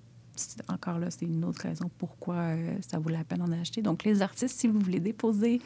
encore 0.67 0.99
là, 0.99 1.11
c'est 1.11 1.25
une 1.25 1.43
autre 1.45 1.61
raison 1.61 1.89
pourquoi 1.97 2.36
euh, 2.36 2.75
ça 2.81 2.99
vaut 2.99 3.09
la 3.09 3.23
peine 3.23 3.39
d'en 3.39 3.51
acheter. 3.51 3.81
Donc, 3.81 4.03
les 4.03 4.21
artistes, 4.21 4.59
si 4.59 4.67
vous 4.67 4.79
voulez 4.79 4.99
déposer 4.99 5.61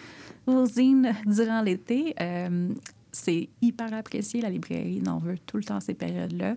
vos 0.45 0.65
zines 0.65 1.13
durant 1.25 1.61
l'été, 1.61 2.15
euh, 2.19 2.73
c'est 3.11 3.49
hyper 3.61 3.93
apprécié. 3.93 4.41
La 4.41 4.49
librairie 4.49 5.01
en 5.07 5.19
veut 5.19 5.37
tout 5.39 5.57
le 5.57 5.63
temps 5.63 5.79
ces 5.79 5.93
périodes-là. 5.93 6.55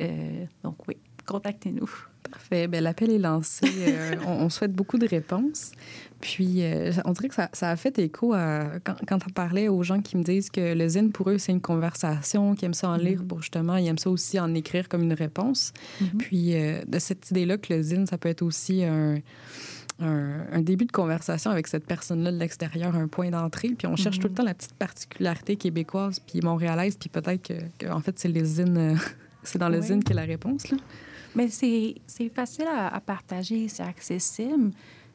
Euh, 0.00 0.44
donc, 0.62 0.86
oui, 0.88 0.96
contactez-nous. 1.24 1.90
Parfait. 2.30 2.66
Ben, 2.68 2.82
L'appel 2.82 3.10
est 3.10 3.18
lancé. 3.18 3.66
Euh, 3.88 4.14
on, 4.26 4.32
on 4.44 4.48
souhaite 4.48 4.72
beaucoup 4.72 4.98
de 4.98 5.06
réponses. 5.06 5.72
Puis, 6.20 6.62
euh, 6.64 6.92
on 7.04 7.12
dirait 7.12 7.28
que 7.28 7.34
ça, 7.34 7.50
ça 7.52 7.70
a 7.70 7.76
fait 7.76 7.98
écho 7.98 8.32
à 8.32 8.64
quand, 8.84 8.96
quand 9.06 9.18
on 9.26 9.30
parlait 9.30 9.68
aux 9.68 9.82
gens 9.82 10.00
qui 10.00 10.16
me 10.16 10.22
disent 10.22 10.48
que 10.50 10.74
le 10.74 10.88
zine, 10.88 11.12
pour 11.12 11.28
eux, 11.30 11.38
c'est 11.38 11.52
une 11.52 11.60
conversation, 11.60 12.54
qu'ils 12.54 12.66
aiment 12.66 12.74
ça 12.74 12.88
en 12.88 12.96
lire 12.96 13.22
pour 13.22 13.42
justement, 13.42 13.76
ils 13.76 13.86
aiment 13.86 13.98
ça 13.98 14.08
aussi 14.10 14.40
en 14.40 14.54
écrire 14.54 14.88
comme 14.88 15.02
une 15.02 15.12
réponse. 15.12 15.72
Puis, 16.18 16.54
euh, 16.54 16.80
de 16.86 16.98
cette 16.98 17.30
idée-là 17.30 17.58
que 17.58 17.72
le 17.74 17.82
zine, 17.82 18.06
ça 18.06 18.16
peut 18.16 18.30
être 18.30 18.42
aussi 18.42 18.82
un, 18.82 19.16
un, 20.00 20.40
un 20.52 20.60
début 20.62 20.86
de 20.86 20.92
conversation 20.92 21.50
avec 21.50 21.66
cette 21.66 21.86
personne-là 21.86 22.32
de 22.32 22.38
l'extérieur, 22.38 22.96
un 22.96 23.08
point 23.08 23.30
d'entrée. 23.30 23.68
Puis, 23.76 23.86
on 23.86 23.96
cherche 23.96 24.16
Mhm. 24.16 24.22
tout 24.22 24.28
le 24.28 24.34
temps 24.34 24.42
la 24.44 24.54
petite 24.54 24.74
particularité 24.74 25.56
québécoise 25.56 26.18
puis 26.20 26.40
montréalaise. 26.40 26.96
Puis, 26.96 27.10
peut-être 27.10 27.42
que, 27.46 27.54
que, 27.78 27.90
en 27.90 28.00
fait, 28.00 28.18
c'est 28.18 28.28
les 28.28 28.44
zines, 28.44 28.98
c'est 29.42 29.58
dans 29.58 29.68
le 29.68 29.78
Oui. 29.80 29.86
zine 29.86 30.02
qu'est 30.02 30.14
la 30.14 30.22
réponse, 30.24 30.70
là. 30.70 30.78
Mais 31.36 31.48
c'est 31.48 31.94
facile 32.34 32.64
à, 32.66 32.88
à 32.88 33.00
partager, 33.00 33.68
c'est 33.68 33.82
accessible. 33.84 34.70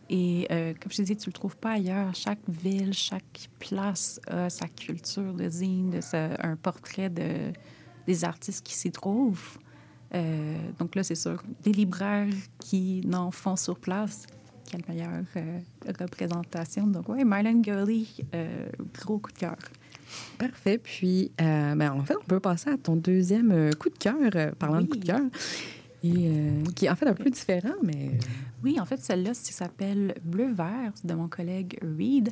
Et 0.09 0.45
euh, 0.51 0.74
comme 0.80 0.91
je 0.91 0.97
te 0.97 1.01
dis, 1.01 1.15
tu 1.17 1.30
le 1.30 1.34
trouves 1.34 1.57
pas 1.57 1.72
ailleurs. 1.72 2.13
Chaque 2.13 2.39
ville, 2.47 2.93
chaque 2.93 3.49
place 3.59 4.19
a 4.28 4.49
sa 4.49 4.67
culture 4.67 5.34
de 5.34 5.49
zine, 5.49 5.89
de 5.89 6.01
sa- 6.01 6.38
un 6.45 6.55
portrait 6.57 7.09
de, 7.09 7.51
des 8.05 8.24
artistes 8.24 8.63
qui 8.65 8.74
s'y 8.76 8.91
trouvent. 8.91 9.57
Euh, 10.13 10.57
donc 10.78 10.95
là, 10.95 11.03
c'est 11.03 11.15
sûr, 11.15 11.41
des 11.63 11.72
libraires 11.72 12.28
qui 12.59 13.01
n'en 13.05 13.32
font 13.32 13.55
sur 13.55 13.80
place, 13.80 14.28
quelle 14.69 14.84
meilleure 14.88 15.24
euh, 15.38 15.59
représentation. 15.99 16.86
Donc 16.88 17.07
oui, 17.09 17.24
Marlon 17.24 17.61
Gurley, 17.61 18.03
gros 18.99 19.17
coup 19.19 19.32
de 19.32 19.38
cœur. 19.39 19.55
Parfait. 20.38 20.78
Puis, 20.78 21.32
ben, 21.38 21.89
en 21.89 22.03
fait, 22.03 22.15
on 22.22 22.26
peut 22.26 22.41
passer 22.41 22.69
à 22.69 22.78
ton 22.78 22.97
deuxième 22.97 23.74
coup 23.76 23.89
de 23.89 23.97
cœur, 23.97 24.17
parlant 24.59 24.82
de 24.82 24.88
coup 24.88 24.97
de 24.97 25.05
cœur, 25.05 25.22
euh, 26.04 26.64
qui 26.76 26.86
est 26.86 26.89
en 26.89 26.95
fait 26.95 27.08
un 27.08 27.14
peu 27.14 27.30
différent, 27.30 27.76
mais... 27.84 28.12
Oui, 28.64 28.80
en 28.80 28.86
fait, 28.86 28.99
celle-là, 28.99 29.34
s'appelle 29.34 30.16
Bleu 30.24 30.52
Vert 30.54 30.93
de 31.04 31.14
mon 31.14 31.28
collègue 31.28 31.80
Reed, 31.82 32.32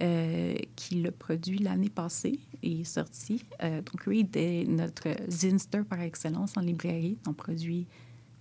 euh, 0.00 0.54
qui 0.76 1.02
l'a 1.02 1.10
produit 1.12 1.58
l'année 1.58 1.90
passée 1.90 2.38
et 2.62 2.80
est 2.80 2.84
sorti. 2.84 3.44
Euh, 3.62 3.82
donc, 3.82 4.02
Reed 4.04 4.36
est 4.36 4.64
notre 4.68 5.08
zinster 5.28 5.82
par 5.88 6.00
excellence 6.00 6.56
en 6.56 6.60
librairie. 6.60 7.18
On 7.26 7.32
produit 7.32 7.86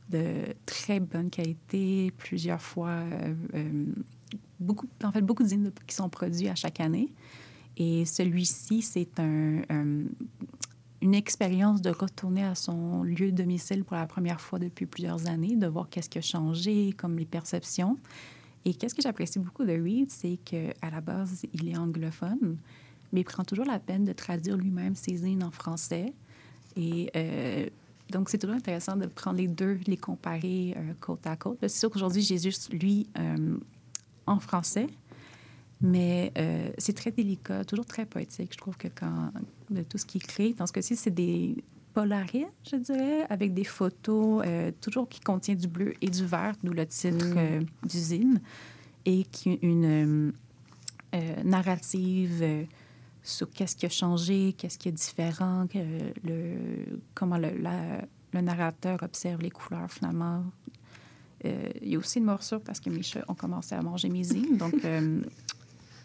de 0.09 0.23
très 0.65 0.99
bonne 0.99 1.29
qualité, 1.29 2.11
plusieurs 2.17 2.61
fois, 2.61 2.89
euh, 2.91 3.33
euh, 3.55 3.85
beaucoup, 4.59 4.87
en 5.03 5.11
fait, 5.11 5.21
beaucoup 5.21 5.43
de 5.43 5.49
zines 5.49 5.71
qui 5.85 5.95
sont 5.95 6.09
produits 6.09 6.47
à 6.47 6.55
chaque 6.55 6.79
année. 6.79 7.11
Et 7.75 8.05
celui-ci, 8.05 8.81
c'est 8.81 9.19
un- 9.19 9.61
une 11.01 11.13
expérience 11.13 11.81
de 11.81 11.91
retourner 11.91 12.43
à 12.43 12.55
son 12.55 13.03
lieu 13.03 13.31
de 13.31 13.37
domicile 13.37 13.83
pour 13.83 13.95
la 13.95 14.07
première 14.07 14.41
fois 14.41 14.59
depuis 14.59 14.85
plusieurs 14.85 15.27
années, 15.27 15.55
de 15.55 15.67
voir 15.67 15.89
qu'est-ce 15.89 16.09
qui 16.09 16.17
a 16.17 16.21
changé, 16.21 16.93
comme 16.97 17.17
les 17.17 17.25
perceptions. 17.25 17.97
Et 18.65 18.73
qu'est-ce 18.73 18.95
que 18.95 19.01
j'apprécie 19.01 19.39
beaucoup 19.39 19.63
de 19.63 19.73
Reed, 19.73 20.09
c'est 20.09 20.37
qu'à 20.43 20.89
la 20.91 21.01
base, 21.01 21.45
il 21.53 21.69
est 21.69 21.77
anglophone, 21.77 22.57
mais 23.13 23.21
il 23.21 23.23
prend 23.23 23.43
toujours 23.43 23.65
la 23.65 23.79
peine 23.79 24.03
de 24.05 24.13
traduire 24.13 24.57
lui-même 24.57 24.95
ses 24.95 25.17
zines 25.17 25.43
en 25.43 25.51
français. 25.51 26.13
Et 26.75 27.09
euh, 27.15 27.67
donc, 28.09 28.29
c'est 28.29 28.39
toujours 28.39 28.55
intéressant 28.55 28.97
de 28.97 29.05
prendre 29.05 29.37
les 29.37 29.47
deux, 29.47 29.79
les 29.85 29.97
comparer 29.97 30.73
euh, 30.75 30.93
côte 30.99 31.25
à 31.27 31.35
côte. 31.35 31.59
C'est 31.61 31.69
sûr 31.69 31.89
qu'aujourd'hui, 31.89 32.23
j'ai 32.23 32.39
juste 32.39 32.73
lui 32.73 33.07
euh, 33.17 33.57
en 34.25 34.39
français, 34.39 34.87
mais 35.79 36.33
c'est 36.79 36.95
très 36.95 37.11
délicat, 37.11 37.63
toujours 37.63 37.85
très 37.85 38.05
poétique. 38.07 38.51
Je 38.51 38.57
trouve 38.57 38.75
que 38.77 38.87
quand 38.87 39.31
de 39.69 39.81
tout 39.83 39.97
ce 39.97 40.05
qu'il 40.05 40.21
crée, 40.23 40.53
dans 40.53 40.65
ce 40.67 40.73
cas-ci, 40.73 40.95
c'est 40.95 41.11
des 41.13 41.55
polaris, 41.93 42.45
je 42.69 42.75
dirais, 42.77 43.25
avec 43.29 43.53
des 43.53 43.63
photos, 43.63 44.43
euh, 44.45 44.71
toujours 44.81 45.09
qui 45.09 45.19
contient 45.19 45.55
du 45.55 45.67
bleu 45.67 45.93
et 46.01 46.09
du 46.09 46.25
vert, 46.25 46.53
d'où 46.63 46.73
le 46.73 46.85
titre 46.85 47.25
euh, 47.37 47.61
d'usine, 47.83 48.39
et 49.05 49.23
qui 49.25 49.53
une 49.61 50.31
euh, 51.15 51.43
narrative 51.43 52.43
sur 53.23 53.49
qu'est-ce 53.49 53.75
qui 53.75 53.85
a 53.85 53.89
changé, 53.89 54.53
qu'est-ce 54.57 54.77
qui 54.77 54.89
est 54.89 54.93
différent, 54.93 55.65
le, 56.23 56.55
comment 57.13 57.37
le, 57.37 57.57
la- 57.57 58.05
le 58.33 58.41
narrateur 58.41 59.01
observe 59.03 59.41
les 59.41 59.49
couleurs 59.49 59.89
finalement. 59.89 60.43
Euh, 61.45 61.69
il 61.81 61.89
y 61.89 61.95
a 61.95 61.99
aussi 61.99 62.19
une 62.19 62.25
morsure 62.25 62.61
parce 62.61 62.79
que 62.79 62.89
mes 62.89 63.03
chats 63.03 63.23
ont 63.27 63.33
commencé 63.35 63.73
à 63.75 63.81
manger 63.81 64.09
mes 64.09 64.23
zines, 64.23 64.57
donc 64.57 64.73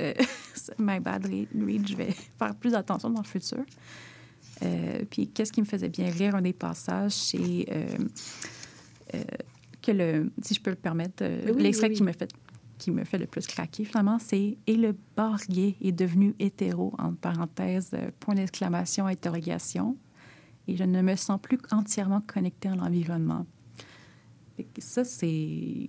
euh, 0.02 0.14
my 0.78 1.00
bad, 1.00 1.26
Reed, 1.26 1.88
je 1.88 1.96
vais 1.96 2.10
faire 2.38 2.54
plus 2.54 2.74
attention 2.74 3.10
dans 3.10 3.22
le 3.22 3.26
futur. 3.26 3.64
Euh, 4.62 5.04
puis 5.10 5.28
qu'est-ce 5.28 5.52
qui 5.52 5.60
me 5.60 5.66
faisait 5.66 5.88
bien 5.88 6.10
rire, 6.10 6.34
un 6.34 6.42
des 6.42 6.52
passages, 6.52 7.12
c'est 7.12 7.66
euh, 7.70 7.86
euh, 9.14 9.22
que 9.80 9.92
le, 9.92 10.32
si 10.42 10.54
je 10.54 10.60
peux 10.60 10.70
le 10.70 10.76
permettre, 10.76 11.24
Oui, 11.52 11.62
l'extrait 11.62 11.88
oui, 11.88 11.92
oui. 11.92 11.96
qui 11.98 12.02
me 12.02 12.12
fait 12.12 12.32
qui 12.78 12.90
me 12.90 13.04
fait 13.04 13.18
le 13.18 13.26
plus 13.26 13.46
craquer, 13.46 13.84
finalement, 13.84 14.18
c'est 14.18 14.58
«Et 14.66 14.74
le 14.74 14.96
bar 15.14 15.38
gay 15.48 15.76
est 15.80 15.92
devenu 15.92 16.34
hétéro», 16.40 16.92
entre 16.98 17.16
parenthèses, 17.16 17.92
point 18.18 18.34
d'exclamation, 18.34 19.06
interrogation. 19.06 19.96
Et 20.66 20.76
je 20.76 20.82
ne 20.82 21.00
me 21.00 21.14
sens 21.14 21.38
plus 21.40 21.58
entièrement 21.70 22.22
connectée 22.26 22.70
à 22.70 22.74
l'environnement. 22.74 23.46
Ça, 24.80 25.04
c'est... 25.04 25.88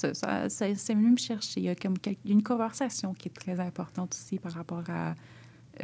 c'est 0.00 0.14
Ça, 0.14 0.48
ça, 0.48 0.48
ça- 0.48 0.74
c'est 0.74 0.94
venu 0.94 1.10
me 1.10 1.16
chercher. 1.16 1.60
Il 1.60 1.64
y 1.64 1.68
a 1.68 1.74
comme 1.74 1.94
une 2.24 2.42
conversation 2.42 3.14
qui 3.14 3.28
est 3.28 3.32
très 3.32 3.58
importante 3.60 4.14
aussi 4.14 4.38
par 4.38 4.52
rapport 4.52 4.84
à 4.88 5.14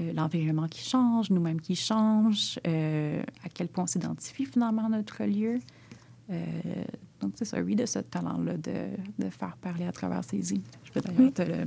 euh, 0.00 0.12
l'environnement 0.12 0.66
qui 0.68 0.82
change, 0.88 1.30
nous-mêmes 1.30 1.60
qui 1.60 1.76
changent, 1.76 2.58
euh, 2.66 3.22
à 3.44 3.48
quel 3.48 3.68
point 3.68 3.84
on 3.84 3.86
s'identifie 3.86 4.46
finalement 4.46 4.86
à 4.86 4.88
notre 4.88 5.22
lieu. 5.24 5.58
Euh, 6.30 6.44
donc, 7.20 7.32
c'est 7.36 7.44
ça, 7.44 7.60
oui, 7.60 7.74
de 7.76 7.86
ce 7.86 7.98
talent-là 8.00 8.56
de, 8.56 8.72
de 9.18 9.30
faire 9.30 9.56
parler 9.56 9.84
à 9.86 9.92
travers 9.92 10.24
ses 10.24 10.52
îles. 10.52 10.62
Je 10.84 10.90
peux 10.92 11.00
d'ailleurs 11.00 11.20
Oui. 11.20 11.32
te 11.32 11.42
le... 11.42 11.66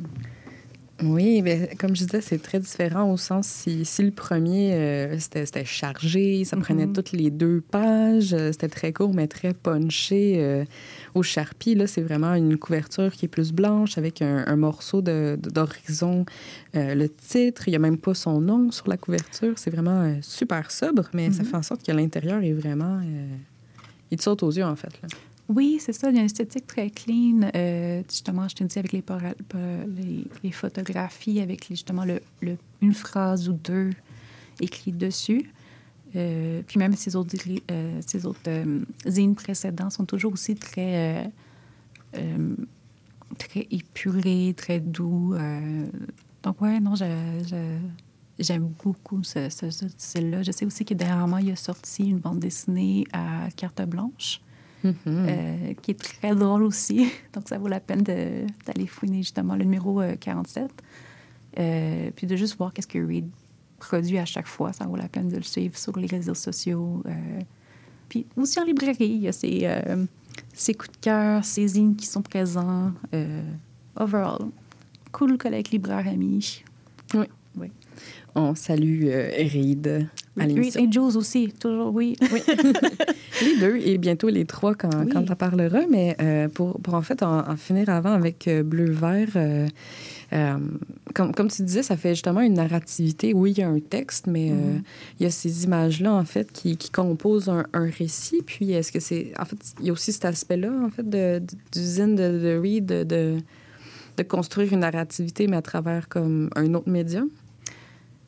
Oui, 1.04 1.44
mais 1.44 1.70
comme 1.80 1.96
je 1.96 2.06
disais, 2.06 2.22
c'est 2.22 2.42
très 2.42 2.60
différent 2.60 3.12
au 3.12 3.18
sens 3.18 3.46
si, 3.48 3.86
si 3.86 4.02
le 4.02 4.10
premier, 4.10 4.74
euh, 4.74 5.20
c'était 5.20 5.64
chargé, 5.64 6.44
ça 6.44 6.58
prenait 6.58 6.88
Mhm. 6.88 6.94
toutes 6.94 7.12
les 7.12 7.30
deux 7.30 7.62
pages, 7.62 8.34
euh, 8.34 8.52
c'était 8.52 8.68
très 8.68 8.92
court, 8.94 9.14
mais 9.14 9.28
très 9.28 9.54
punché 9.54 10.38
euh, 10.40 10.66
au 11.14 11.22
charpie. 11.22 11.76
Là, 11.76 11.86
c'est 11.86 12.02
vraiment 12.02 12.34
une 12.34 12.58
couverture 12.58 13.12
qui 13.12 13.26
est 13.26 13.30
plus 13.30 13.52
blanche 13.54 14.00
avec 14.00 14.24
un, 14.24 14.44
un 14.48 14.56
morceau 14.56 15.04
de- 15.04 15.38
de- 15.40 15.52
d'horizon. 15.52 16.26
Euh, 16.76 16.96
le 16.96 17.10
titre, 17.10 17.68
il 17.68 17.72
n'y 17.72 17.76
a 17.76 17.80
même 17.80 18.00
pas 18.00 18.16
son 18.16 18.42
nom 18.42 18.72
sur 18.72 18.90
la 18.90 18.98
couverture. 18.98 19.54
C'est 19.58 19.70
vraiment 19.70 20.16
super 20.24 20.72
sobre, 20.72 21.04
mais 21.14 21.32
ça 21.32 21.44
Mhm. 21.44 21.50
fait 21.50 21.58
en 21.58 21.62
sorte 21.64 21.84
que 21.86 21.92
l'intérieur 21.92 22.42
est 22.42 22.54
vraiment... 22.54 23.02
il 24.10 24.18
te 24.18 24.24
saute 24.24 24.42
aux 24.42 24.52
yeux, 24.52 24.66
en 24.66 24.76
fait. 24.76 25.00
Là. 25.04 25.10
Oui, 25.50 25.78
c'est 25.80 25.94
ça. 25.94 26.10
Il 26.10 26.16
y 26.16 26.18
a 26.18 26.22
une 26.22 26.26
esthétique 26.26 26.68
très 26.68 26.90
clean. 26.90 27.50
Euh, 27.56 28.04
justement, 28.10 28.48
je 28.50 28.56
te 28.56 28.64
dis 28.66 28.78
avec 28.80 28.92
les, 28.92 29.02
photographies, 30.52 31.40
avec 31.40 31.70
les- 31.70 31.76
justement 31.76 32.04
le, 32.04 32.20
le- 32.42 32.58
une 32.82 32.94
phrase 32.94 33.48
ou 33.48 33.54
deux 33.54 33.92
écrites 34.60 34.98
dessus. 34.98 35.50
Euh, 36.16 36.62
puis 36.68 36.80
même 36.80 36.96
ces 36.96 37.16
autres, 37.16 37.36
euh, 37.72 38.80
zines 39.08 39.36
précédents 39.36 39.90
sont 39.90 40.06
toujours 40.06 40.34
aussi 40.34 40.56
très, 40.56 41.32
très 43.38 43.68
épurés, 43.72 44.54
très 44.58 44.80
doux. 44.80 45.36
donc, 46.44 46.62
ouais, 46.62 46.80
non, 46.80 46.96
j'aime 48.40 48.70
beaucoup 48.84 49.24
ce, 49.24 49.50
ce, 49.50 49.70
ce 49.70 49.88
style-là. 49.88 50.44
Je 50.44 50.52
sais 50.52 50.66
aussi 50.66 50.84
que 50.86 50.94
dernièrement, 50.94 51.38
il 51.38 51.52
a 51.52 51.56
sorti 51.56 52.06
une 52.10 52.20
bande 52.20 52.40
dessinée 52.40 53.06
à 53.14 53.48
carte 53.56 53.82
blanche. 53.84 54.42
Euh, 55.08 55.74
qui 55.82 55.92
est 55.92 56.00
très 56.00 56.36
drôle 56.36 56.64
aussi. 56.64 57.12
Donc, 57.34 57.48
ça 57.48 57.58
vaut 57.58 57.68
la 57.68 57.80
peine 57.80 58.02
d'aller 58.02 58.88
fouiner 58.88 59.18
justement 59.18 59.56
le 59.56 59.64
numéro 59.64 60.02
euh, 60.02 60.16
47. 60.20 60.72
Euh, 61.60 62.12
puis 62.16 62.28
de 62.28 62.36
juste 62.36 62.58
voir 62.58 62.74
qu'est-ce 62.74 62.88
que 62.88 63.00
Reed 63.00 63.28
produit 63.80 64.18
à 64.18 64.26
chaque 64.26 64.48
fois. 64.48 64.74
Ça 64.74 64.86
vaut 64.86 64.96
la 64.96 65.08
peine 65.08 65.30
de 65.30 65.38
le 65.38 65.44
suivre 65.44 65.78
sur 65.78 65.98
les 65.98 66.08
réseaux 66.08 66.34
sociaux. 66.34 67.02
euh. 67.06 67.42
puis 68.10 68.26
aussi 68.36 68.60
en 68.60 68.64
librairie, 68.64 69.06
il 69.06 69.22
y 69.22 69.28
a 69.28 69.32
ses, 69.32 69.62
euh, 69.64 70.06
ses 70.54 70.74
coups 70.74 70.92
de 70.92 70.98
cœur, 70.98 71.46
ses 71.46 71.68
zines 71.68 71.96
qui 71.96 72.06
sont 72.06 72.22
présents. 72.22 72.92
Euh, 73.14 73.42
overall, 74.00 74.50
cool 75.12 75.38
collègue 75.38 75.72
libraire 75.72 76.08
ami. 76.08 76.64
Oui. 77.14 77.26
On 78.36 78.54
salue 78.56 79.06
euh, 79.08 79.30
Reed 79.52 80.08
à 80.40 80.46
et 80.46 80.92
Jules 80.92 81.18
aussi, 81.18 81.52
toujours, 81.60 81.94
oui. 81.96 82.16
Oui. 82.32 82.42
les 83.42 83.58
deux 83.60 83.78
et 83.78 83.98
bientôt 83.98 84.30
les 84.30 84.46
trois 84.46 84.76
quand, 84.76 84.90
Oui. 85.06 85.10
quand 85.12 85.28
ça 85.28 85.36
parlera. 85.36 85.80
Mais 85.90 86.16
euh, 86.22 86.48
pour, 86.48 86.80
pour 86.82 86.94
en 86.94 87.02
fait 87.02 87.24
en, 87.24 87.40
en 87.50 87.58
finir 87.58 87.90
avant 87.90 88.12
avec 88.12 88.48
euh, 88.48 88.62
Bleu-Vert, 88.62 89.30
euh, 89.36 89.68
comme, 91.16 91.34
comme 91.34 91.48
tu 91.50 91.64
disais, 91.64 91.82
ça 91.84 91.98
fait 91.98 92.10
justement 92.14 92.42
une 92.42 92.54
narrativité. 92.56 93.34
Oui, 93.34 93.52
il 93.52 93.60
y 93.60 93.64
a 93.64 93.70
un 93.70 93.80
texte, 93.80 94.28
mais 94.28 94.50
Mhm. 94.52 94.84
il 95.20 95.24
y 95.24 95.26
a 95.26 95.32
ces 95.32 95.64
images-là, 95.64 96.14
en 96.14 96.26
fait, 96.26 96.52
qui, 96.52 96.78
qui 96.78 96.92
composent 96.92 97.50
un, 97.50 97.66
un 97.74 97.90
récit. 97.90 98.42
Puis 98.46 98.72
est-ce 98.74 98.92
que 98.92 99.00
c'est... 99.00 99.32
En 99.40 99.46
fait, 99.46 99.58
il 99.80 99.88
y 99.88 99.90
a 99.90 99.94
aussi 99.94 100.12
cet 100.14 100.26
aspect-là, 100.26 100.72
en 100.86 100.90
fait, 100.90 101.10
de, 101.10 101.40
de- 101.40 102.16
de, 102.16 102.40
de 102.40 102.60
Reed, 102.62 102.86
de, 102.86 103.04
de, 103.04 103.38
de 104.18 104.24
construire 104.24 104.72
une 104.74 104.82
narrativité, 104.82 105.48
mais 105.48 105.58
à 105.58 105.62
travers 105.62 106.08
comme 106.10 106.50
un 106.56 106.74
autre 106.76 106.90
médium? 106.90 107.30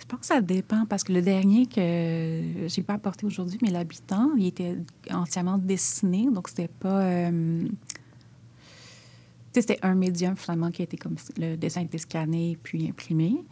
Je 0.09 0.15
pense 0.15 0.21
que 0.21 0.25
ça 0.33 0.41
dépend 0.41 0.87
parce 0.87 1.03
que 1.03 1.13
le 1.13 1.21
dernier 1.21 1.67
que 1.67 2.41
j'ai 2.67 2.81
pas 2.81 2.95
apporté 2.95 3.27
aujourd'hui, 3.27 3.59
mais 3.61 3.69
l'habitant, 3.69 4.31
il 4.35 4.47
était 4.47 4.75
entièrement 5.11 5.59
dessiné, 5.59 6.27
donc 6.33 6.47
c'était 6.49 6.67
pas. 6.67 7.01
euh, 7.03 7.67
c'était 9.53 9.77
un 9.83 9.93
médium 9.93 10.35
finalement 10.35 10.71
qui 10.71 10.81
a 10.81 10.85
été 10.85 10.97
comme 10.97 11.15
le 11.37 11.55
dessin 11.57 11.81
été 11.81 11.99
scanné 11.99 12.57
puis 12.63 12.87
imprimé. 12.89 13.43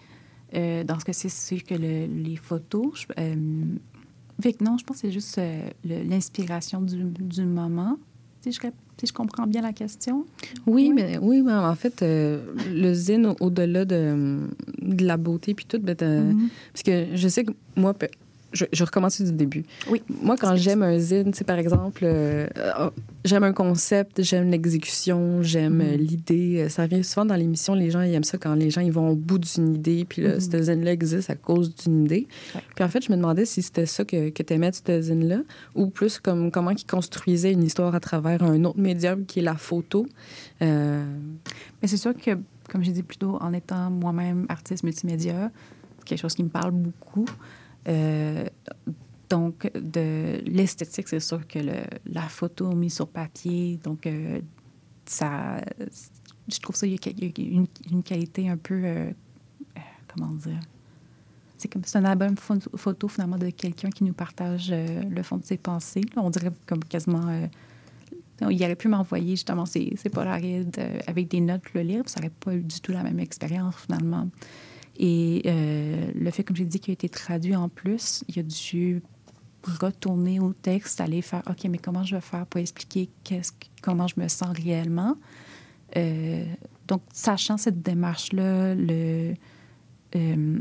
Euh, 0.56 0.84
dans 0.84 1.00
ce 1.00 1.06
cas-ci, 1.06 1.30
c'est 1.30 1.60
que 1.60 1.76
le- 1.76 2.08
les 2.08 2.38
photos. 2.38 3.02
Je, 3.02 3.06
euh, 3.20 3.36
que 4.42 4.64
non, 4.64 4.80
je 4.80 4.84
pense 4.84 4.96
que 4.98 5.02
c'est 5.02 5.12
juste 5.12 5.38
euh, 5.38 5.70
l'inspiration 5.84 6.82
du 6.82 7.46
moment. 7.46 7.98
Si 8.42 8.52
je, 8.52 8.60
rép- 8.62 8.74
si 9.00 9.08
je 9.08 9.14
comprends 9.14 9.48
bien 9.48 9.62
la 9.62 9.74
question. 9.74 10.26
Oui, 10.66 10.92
mais 10.94 11.18
oui, 11.22 11.42
mais 11.42 11.54
en 11.54 11.76
fait, 11.76 12.02
euh, 12.02 12.40
le 12.74 12.94
zine, 12.94 13.26
au- 13.28 13.36
au-delà 13.46 13.84
de, 13.86 14.40
de 14.82 15.06
la 15.06 15.18
beauté 15.18 15.54
puis 15.54 15.66
tout, 15.66 15.80
ben, 15.80 15.96
de- 15.96 16.34
Mhm. 16.34 16.50
parce 16.72 16.84
que 16.84 17.08
je 17.16 17.28
sais 17.28 17.44
que 17.44 17.52
moi, 17.76 17.94
je, 18.54 18.66
je 18.72 18.84
recommence 18.84 19.22
du 19.22 19.32
début. 19.32 19.66
Oui. 19.90 20.02
Moi, 20.22 20.36
quand 20.38 20.56
j'aime 20.56 20.82
un 20.84 20.98
zine, 20.98 21.34
c'est 21.34 21.44
par 21.44 21.58
exemple, 21.60 22.02
euh, 22.04 22.48
euh, 22.58 22.90
j'aime 23.26 23.44
un 23.44 23.54
concept, 23.54 24.22
j'aime 24.24 24.50
l'exécution, 24.50 25.42
j'aime 25.44 25.82
euh, 25.82 25.98
l'idée. 25.98 26.64
Euh, 26.64 26.70
Ça 26.70 26.84
revient 26.84 27.04
souvent 27.04 27.26
dans 27.26 27.36
l'émission, 27.36 27.74
les 27.74 27.92
gens 27.92 28.02
ils 28.02 28.14
aiment 28.14 28.24
ça 28.24 28.38
quand 28.38 28.54
les 28.56 28.70
gens 28.70 28.82
ils 28.82 28.92
vont 28.92 29.10
au 29.10 29.16
bout 29.16 29.38
d'une 29.40 29.76
idée, 29.76 30.06
puis 30.08 30.22
là, 30.22 30.36
Mhm. 30.36 30.40
ce 30.40 30.62
zine-là 30.64 30.92
existe 30.94 31.30
à 31.30 31.36
cause 31.36 31.76
d'une 31.76 32.06
idée. 32.06 32.28
Ouais. 32.56 32.62
Puis 32.76 32.84
en 32.84 32.88
fait, 32.90 33.04
je 33.04 33.12
me 33.12 33.18
demandais 33.18 33.46
si 33.46 33.62
c'était 33.62 33.86
ça 33.86 34.06
que, 34.06 34.30
que 34.30 34.44
tu 34.44 34.54
aimais 34.54 34.72
de 34.72 34.76
ce 34.76 35.02
zine-là, 35.02 35.40
ou 35.76 35.88
plus 35.88 36.20
comme 36.20 36.50
comment 36.52 36.72
ils 36.72 36.86
construisaient 36.86 37.52
une 37.52 37.64
histoire 37.64 37.94
à 37.96 38.00
travers 38.00 38.44
un 38.44 38.64
autre 38.64 38.80
médium 38.80 39.26
qui 39.26 39.40
est 39.40 39.44
la 39.44 39.56
photo. 39.56 40.08
Euh, 40.62 41.04
Mais 41.82 41.88
c'est 41.88 41.98
sûr 41.98 42.14
que, 42.16 42.32
comme 42.70 42.84
j'ai 42.84 42.92
dit 42.92 43.04
plus 43.04 43.18
tôt, 43.18 43.38
en 43.42 43.54
étant 43.54 43.90
moi-même 43.92 44.46
artiste 44.50 44.84
multimédia, 44.84 45.52
c'est 46.00 46.06
quelque 46.06 46.22
chose 46.22 46.34
qui 46.36 46.44
me 46.44 46.50
parle 46.50 46.72
beaucoup. 46.72 47.26
Euh, 47.88 48.46
donc, 49.30 49.70
de 49.76 50.42
l'esthétique, 50.46 51.08
c'est 51.10 51.20
sûr 51.20 51.46
que 51.48 51.60
le- 51.60 51.86
la 52.06 52.22
photo 52.24 52.72
mise 52.74 52.96
sur 52.96 53.08
papier, 53.08 53.78
donc 53.84 54.06
euh, 54.06 54.40
ça, 55.06 55.58
je 56.52 56.60
trouve 56.60 56.76
ça, 56.76 56.88
il 56.88 56.94
y 56.94 56.96
a, 56.96 57.42
une, 57.42 57.68
une 57.92 58.04
qualité 58.04 58.50
un 58.50 58.58
peu, 58.58 58.82
euh, 58.84 59.12
comment 60.08 60.34
dire, 60.34 60.60
c'est 61.58 61.68
comme 61.68 61.82
c'est 61.86 61.98
un 61.98 62.06
album 62.06 62.36
pho- 62.36 62.78
photo 62.78 63.08
finalement 63.08 63.38
de 63.38 63.50
quelqu'un 63.50 63.90
qui 63.90 64.04
nous 64.04 64.14
partage 64.14 64.72
le 64.72 65.24
fond 65.24 65.38
de 65.38 65.44
ses 65.46 65.58
pensées. 65.58 66.02
On 66.16 66.30
dirait 66.30 66.52
comme 66.66 66.84
quasiment 66.84 67.48
il 68.50 68.64
aurait 68.64 68.76
pu 68.76 68.88
m'envoyer 68.88 69.32
justement 69.32 69.66
ses, 69.66 69.94
ses 69.98 70.12
avec 71.08 71.28
des 71.28 71.42
notes 71.42 71.74
le 71.74 71.82
lire, 71.82 72.04
ça 72.08 72.20
n'aurait 72.20 72.34
pas 72.40 72.54
eu 72.56 72.62
du 72.62 72.80
tout 72.80 72.92
la 72.92 73.02
même 73.04 73.20
expérience 73.20 73.76
finalement. 73.76 74.30
Et 74.98 75.44
euh, 75.46 76.12
le 76.16 76.32
fait, 76.32 76.44
comme 76.44 76.56
j'ai 76.56 76.66
dit, 76.66 76.80
qu'il 76.80 76.92
a 76.92 76.94
été 76.94 77.08
traduit 77.08 77.56
en 77.56 77.70
plus, 77.70 78.24
il 78.28 78.40
a 78.40 78.44
dû 78.44 79.02
retourner 79.64 80.40
au 80.40 80.54
texte, 80.54 81.02
aller 81.02 81.22
faire 81.22 81.44
OK, 81.48 81.66
mais 81.70 81.78
comment 81.78 82.04
je 82.04 82.16
vais 82.16 82.22
faire 82.22 82.46
pour 82.48 82.60
expliquer 82.60 83.10
comment 83.82 84.08
je 84.08 84.20
me 84.20 84.28
sens 84.28 84.56
réellement? 84.58 85.16
Euh, 85.96 86.46
donc, 86.88 87.02
sachant 87.14 87.58
cette 87.58 87.82
démarche-là, 87.82 88.74
le, 88.76 89.34
euh, 90.16 90.60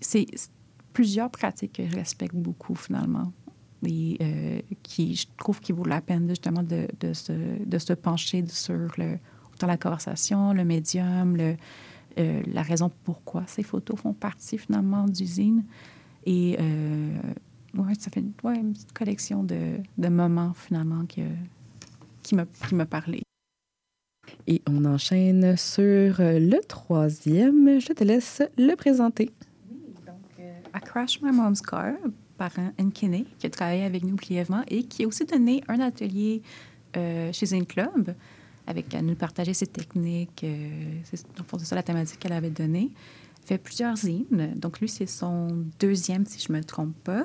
c'est 0.00 0.26
plusieurs 0.92 1.30
pratiques 1.30 1.74
que 1.74 1.88
je 1.88 1.94
respecte 1.94 2.34
beaucoup 2.34 2.74
finalement 2.74 3.32
et 3.84 4.16
qui, 4.84 5.16
je 5.16 5.26
trouve 5.36 5.60
qu'il 5.60 5.74
vaut 5.74 5.84
la 5.84 6.00
peine 6.00 6.28
justement 6.28 6.62
de, 6.62 6.86
de, 7.00 7.12
se, 7.12 7.32
de 7.32 7.78
se 7.78 7.92
pencher 7.92 8.44
sur 8.46 8.74
le, 8.96 9.18
autant 9.52 9.66
la 9.66 9.76
conversation, 9.76 10.52
le 10.52 10.64
médium, 10.64 11.36
le, 11.36 11.56
euh, 12.18 12.42
la 12.46 12.62
raison 12.62 12.90
pourquoi 13.04 13.44
ces 13.46 13.62
photos 13.62 13.98
font 14.00 14.12
partie 14.12 14.58
finalement 14.58 15.06
d'usine. 15.06 15.64
Et 16.24 16.56
euh, 16.60 17.18
ouais, 17.76 17.94
ça 17.98 18.10
fait 18.10 18.20
une, 18.20 18.32
ouais, 18.44 18.56
une 18.56 18.72
petite 18.72 18.92
collection 18.92 19.42
de, 19.42 19.78
de 19.98 20.08
moments 20.08 20.52
finalement 20.54 21.04
que, 21.06 21.22
qui 22.22 22.34
m'a 22.34 22.46
qui 22.46 22.74
parlé. 22.88 23.22
Et 24.46 24.62
on 24.68 24.84
enchaîne 24.84 25.56
sur 25.56 26.20
euh, 26.20 26.38
le 26.38 26.60
troisième. 26.66 27.80
Je 27.80 27.92
te 27.92 28.04
laisse 28.04 28.42
le 28.56 28.74
présenter. 28.74 29.30
à 30.72 30.80
Crash 30.80 31.20
My 31.22 31.32
Mom's 31.32 31.60
Car 31.60 31.94
par 32.36 32.50
un 32.58 32.72
Nkene 32.82 33.24
qui 33.38 33.46
a 33.46 33.50
travaillé 33.50 33.84
avec 33.84 34.04
nous 34.04 34.16
brièvement 34.16 34.62
et 34.68 34.84
qui 34.84 35.04
a 35.04 35.06
aussi 35.06 35.24
donné 35.24 35.62
un 35.68 35.80
atelier 35.80 36.42
euh, 36.96 37.32
chez 37.32 37.54
un 37.54 37.64
club 37.64 38.14
avec 38.66 38.94
à 38.94 39.02
nous 39.02 39.14
partager 39.14 39.54
ses 39.54 39.66
techniques. 39.66 40.44
euh, 40.44 40.68
c'est, 41.04 41.16
c'est 41.58 41.64
ça 41.64 41.74
la 41.76 41.82
thématique 41.82 42.18
qu'elle 42.20 42.32
avait 42.32 42.50
donnée. 42.50 42.90
Elle 43.42 43.46
fait 43.46 43.58
plusieurs 43.58 43.96
zines. 43.96 44.52
Donc, 44.56 44.80
lui, 44.80 44.88
c'est 44.88 45.06
son 45.06 45.64
deuxième, 45.80 46.24
si 46.26 46.38
je 46.46 46.52
ne 46.52 46.58
me 46.58 46.62
trompe 46.64 46.94
pas. 47.04 47.24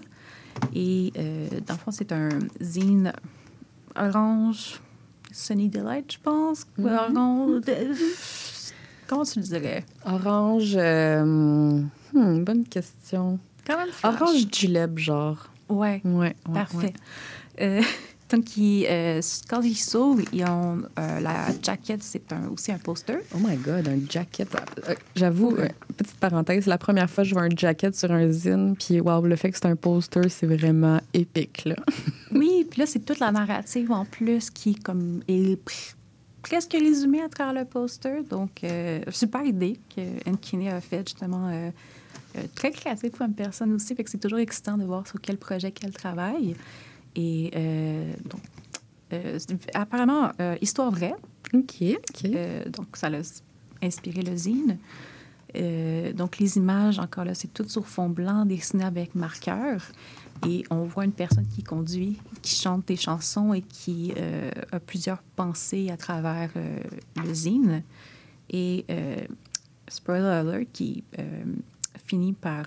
Et 0.74 1.14
euh, 1.18 1.48
dans 1.68 1.76
le 1.76 1.80
fond, 1.80 1.92
c'est 1.92 2.12
un 2.12 2.30
zine 2.62 3.14
orange, 3.96 4.82
Sunny 5.32 5.70
Delight, 5.70 6.12
je 6.14 6.18
pense. 6.20 6.66
ou 6.78 6.82
Mhm. 6.82 6.88
Orange. 7.16 7.62
Comment 9.08 9.24
tu 9.24 9.40
le 9.40 9.46
dirais? 9.46 9.86
Orange. 10.06 10.74
euh, 10.76 11.24
hmm, 12.14 12.44
bonne 12.44 12.64
question. 12.66 13.40
Quand 13.66 13.78
même. 13.78 13.90
Orange 14.04 14.46
julep, 14.52 14.98
genre. 14.98 15.50
Ouais. 15.70 16.02
Ouais. 16.04 16.14
ouais, 16.14 16.36
Parfait. 16.54 16.78
ouais. 16.78 16.94
Euh, 17.62 17.82
donc, 18.30 18.58
ils, 18.58 18.86
euh, 18.90 19.22
quand 19.50 19.62
ils 19.62 19.76
s'ouvrent, 19.78 20.24
ils 20.34 20.44
ont 20.46 20.82
euh, 21.00 21.20
la 21.20 21.48
jacket, 21.64 22.04
c'est 22.04 22.32
un- 22.34 22.50
aussi 22.50 22.72
un 22.72 22.78
poster. 22.78 23.20
Oh 23.34 23.38
my 23.40 23.56
God, 23.58 23.88
un 23.88 24.00
jacket. 24.10 24.48
Euh, 24.88 24.96
J'avoue, 25.16 25.56
petite 25.96 26.18
parenthèse, 26.18 26.66
la 26.66 26.78
première 26.78 27.10
fois 27.10 27.24
que 27.24 27.30
je 27.30 27.34
vois 27.34 27.44
un 27.44 27.56
jacket 27.56 27.96
sur 27.96 28.12
un 28.12 28.30
zine, 28.32 28.76
puis 28.78 29.00
wow, 29.00 29.22
le 29.26 29.36
fait 29.36 29.52
que 29.52 29.58
c'est 29.58 29.68
un 29.68 29.76
poster, 29.76 30.30
c'est 30.30 30.48
vraiment 30.48 31.00
épique, 31.14 31.66
là. 31.66 31.76
Oui, 32.34 32.66
puis 32.70 32.82
là, 32.82 32.86
c'est 32.86 33.00
toute 33.06 33.20
la 33.20 33.32
narrative 33.32 33.92
en 33.92 34.04
plus 34.04 34.50
qui 34.50 34.76
comme, 34.76 35.22
est 35.30 35.56
pr- 35.66 35.94
presque 36.42 36.74
résumé 36.74 37.22
à 37.22 37.30
travers 37.30 37.54
le 37.54 37.66
poster. 37.66 38.24
Donc, 38.30 38.62
super 39.10 39.44
idée 39.46 39.80
que 39.96 40.02
Ankine 40.30 40.68
a 40.68 40.82
faite, 40.82 41.08
justement. 41.10 41.50
très 42.54 42.72
créative 42.72 43.12
comme 43.18 43.34
personne 43.34 43.74
aussi. 43.74 43.96
Fait 43.96 44.04
que 44.04 44.10
c'est 44.10 44.18
toujours 44.20 44.40
excitant 44.40 44.78
de 44.78 44.84
voir 44.84 45.08
sur 45.08 45.20
quel 45.22 45.38
projet 45.38 45.72
qu'elle 45.72 45.94
travaille. 45.94 46.56
Et 47.18 47.52
euh, 47.56 48.14
donc, 48.30 48.42
euh, 49.12 49.40
apparemment, 49.74 50.32
euh, 50.40 50.56
histoire 50.62 50.92
vraie. 50.92 51.16
OK, 51.54 51.84
donc, 52.70 52.96
ça 52.96 53.10
l'a 53.10 53.22
inspiré 53.82 54.22
le 54.22 54.36
zine. 54.38 54.78
Euh, 55.56 56.14
donc, 56.14 56.38
les 56.38 56.58
images, 56.58 57.00
encore 57.00 57.26
là, 57.26 57.34
c'est 57.34 57.52
tout 57.54 57.68
sur 57.68 57.88
fond 57.88 58.10
blanc, 58.10 58.46
dessiné 58.46 58.84
avec 58.84 59.16
marqueur. 59.16 59.82
Et 60.48 60.64
on 60.70 60.84
voit 60.84 61.06
une 61.06 61.14
personne 61.14 61.48
qui 61.48 61.64
conduit, 61.64 62.20
qui 62.44 62.56
chante 62.56 62.88
des 62.88 62.96
chansons 62.96 63.54
et 63.54 63.64
qui 63.64 64.14
euh, 64.18 64.52
a 64.72 64.80
plusieurs 64.80 65.24
pensées 65.36 65.90
à 65.90 65.98
travers 65.98 66.52
euh, 66.56 66.78
le 67.16 67.34
zine. 67.34 67.84
Et, 68.50 68.86
spoiler 69.90 70.28
alert, 70.28 70.72
qui 70.72 71.04
finit 72.06 72.34
par 72.34 72.66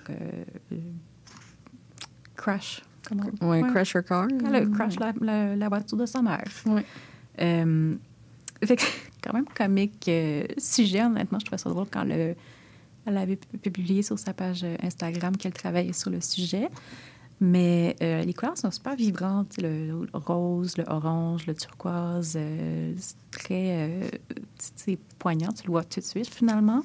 crash. 2.35 2.81
Comment? 3.07 3.23
Ouais, 3.41 3.61
crash 3.61 3.95
her 3.95 4.03
car. 4.03 4.27
Elle 4.45 4.55
a 4.55 4.65
crash 4.65 4.99
la, 4.99 5.13
la- 5.21 5.55
la 5.55 5.69
voiture 5.69 5.97
de 5.97 6.05
sa 6.05 6.21
mère. 6.21 6.43
Euh, 7.41 7.95
fait 8.63 8.75
que, 8.75 8.83
quand 9.23 9.33
même 9.33 9.45
comique 9.45 10.07
euh, 10.07 10.43
sujet, 10.57 11.03
honnêtement. 11.03 11.39
Je 11.39 11.45
trouvais 11.45 11.57
ça 11.61 11.69
drôle 11.69 11.87
quand 11.91 12.03
le, 12.03 12.35
elle 13.05 13.17
avait 13.17 13.37
pu- 13.37 13.57
publié 13.57 14.03
sur 14.03 14.19
sa 14.19 14.33
page 14.33 14.63
euh, 14.63 14.75
Instagram 14.83 15.35
qu'elle 15.35 15.53
travaillait 15.53 15.93
sur 15.93 16.09
le 16.11 16.21
sujet. 16.21 16.67
Mais 17.43 17.95
euh, 18.03 18.21
les 18.23 18.33
couleurs 18.35 18.55
sont 18.57 18.69
super 18.69 18.95
vibrantes. 18.95 19.55
Le, 19.59 20.05
rose, 20.13 20.77
le 20.77 20.83
orange, 20.87 21.47
le 21.47 21.55
turquoise. 21.55 22.33
c'est 22.33 23.15
très 23.31 24.11
c'est 24.75 24.99
poignant. 25.17 25.51
Tu 25.51 25.65
le 25.65 25.71
vois 25.71 25.83
tout 25.83 25.99
de 26.01 26.05
suite, 26.05 26.27
finalement. 26.29 26.83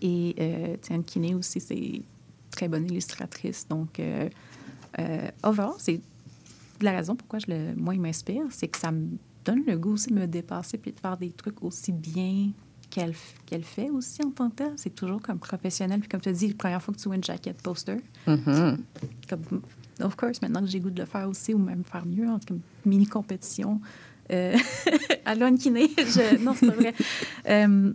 Et 0.00 0.34
Tiane 0.82 1.04
Kinney 1.04 1.34
aussi, 1.34 1.60
c'est 1.60 2.02
très 2.50 2.66
bonne 2.66 2.86
illustratrice. 2.90 3.68
Donc, 3.68 4.00
euh, 4.98 5.28
overall, 5.42 5.74
c'est 5.78 6.00
la 6.80 6.92
raison 6.92 7.14
pourquoi 7.16 7.38
je 7.38 7.46
le, 7.48 7.74
moi, 7.76 7.94
il 7.94 8.00
m'inspire, 8.00 8.44
c'est 8.50 8.68
que 8.68 8.78
ça 8.78 8.90
me 8.90 9.08
donne 9.44 9.62
le 9.66 9.76
goût 9.78 9.92
aussi 9.92 10.10
de 10.10 10.14
me 10.14 10.26
dépasser 10.26 10.78
puis 10.78 10.92
de 10.92 10.98
faire 11.00 11.16
des 11.16 11.30
trucs 11.30 11.62
aussi 11.62 11.92
bien 11.92 12.50
qu'elle 12.90 13.14
qu'elle 13.46 13.62
fait 13.64 13.88
aussi 13.90 14.22
en 14.24 14.30
tant 14.30 14.50
que 14.50 14.56
telle. 14.56 14.72
C'est 14.76 14.94
toujours 14.94 15.20
comme 15.22 15.38
professionnel. 15.38 16.00
Puis 16.00 16.08
comme 16.08 16.20
tu 16.20 16.28
as 16.28 16.32
dit, 16.32 16.48
la 16.48 16.54
première 16.54 16.82
fois 16.82 16.92
que 16.94 16.98
tu 17.00 17.04
vois 17.08 17.16
une 17.16 17.24
jaquette 17.24 17.62
poster, 17.62 17.96
Mhm. 18.26 18.78
comme, 19.28 19.62
of 20.00 20.14
course, 20.16 20.42
maintenant 20.42 20.60
que 20.60 20.66
j'ai 20.66 20.78
goût 20.80 20.90
de 20.90 21.00
le 21.00 21.06
faire 21.06 21.28
aussi 21.28 21.54
ou 21.54 21.58
même 21.58 21.84
faire 21.84 22.04
mieux, 22.06 22.28
en 22.28 22.38
comme 22.46 22.60
mini-compétition. 22.84 23.80
Euh, 24.30 24.56
à 25.24 25.34
Lone 25.34 25.58
Kiné, 25.58 25.88
je... 25.98 26.38
non, 26.42 26.54
c'est 26.54 26.66
pas 26.66 26.74
vrai. 26.74 26.94
Euh, 27.48 27.92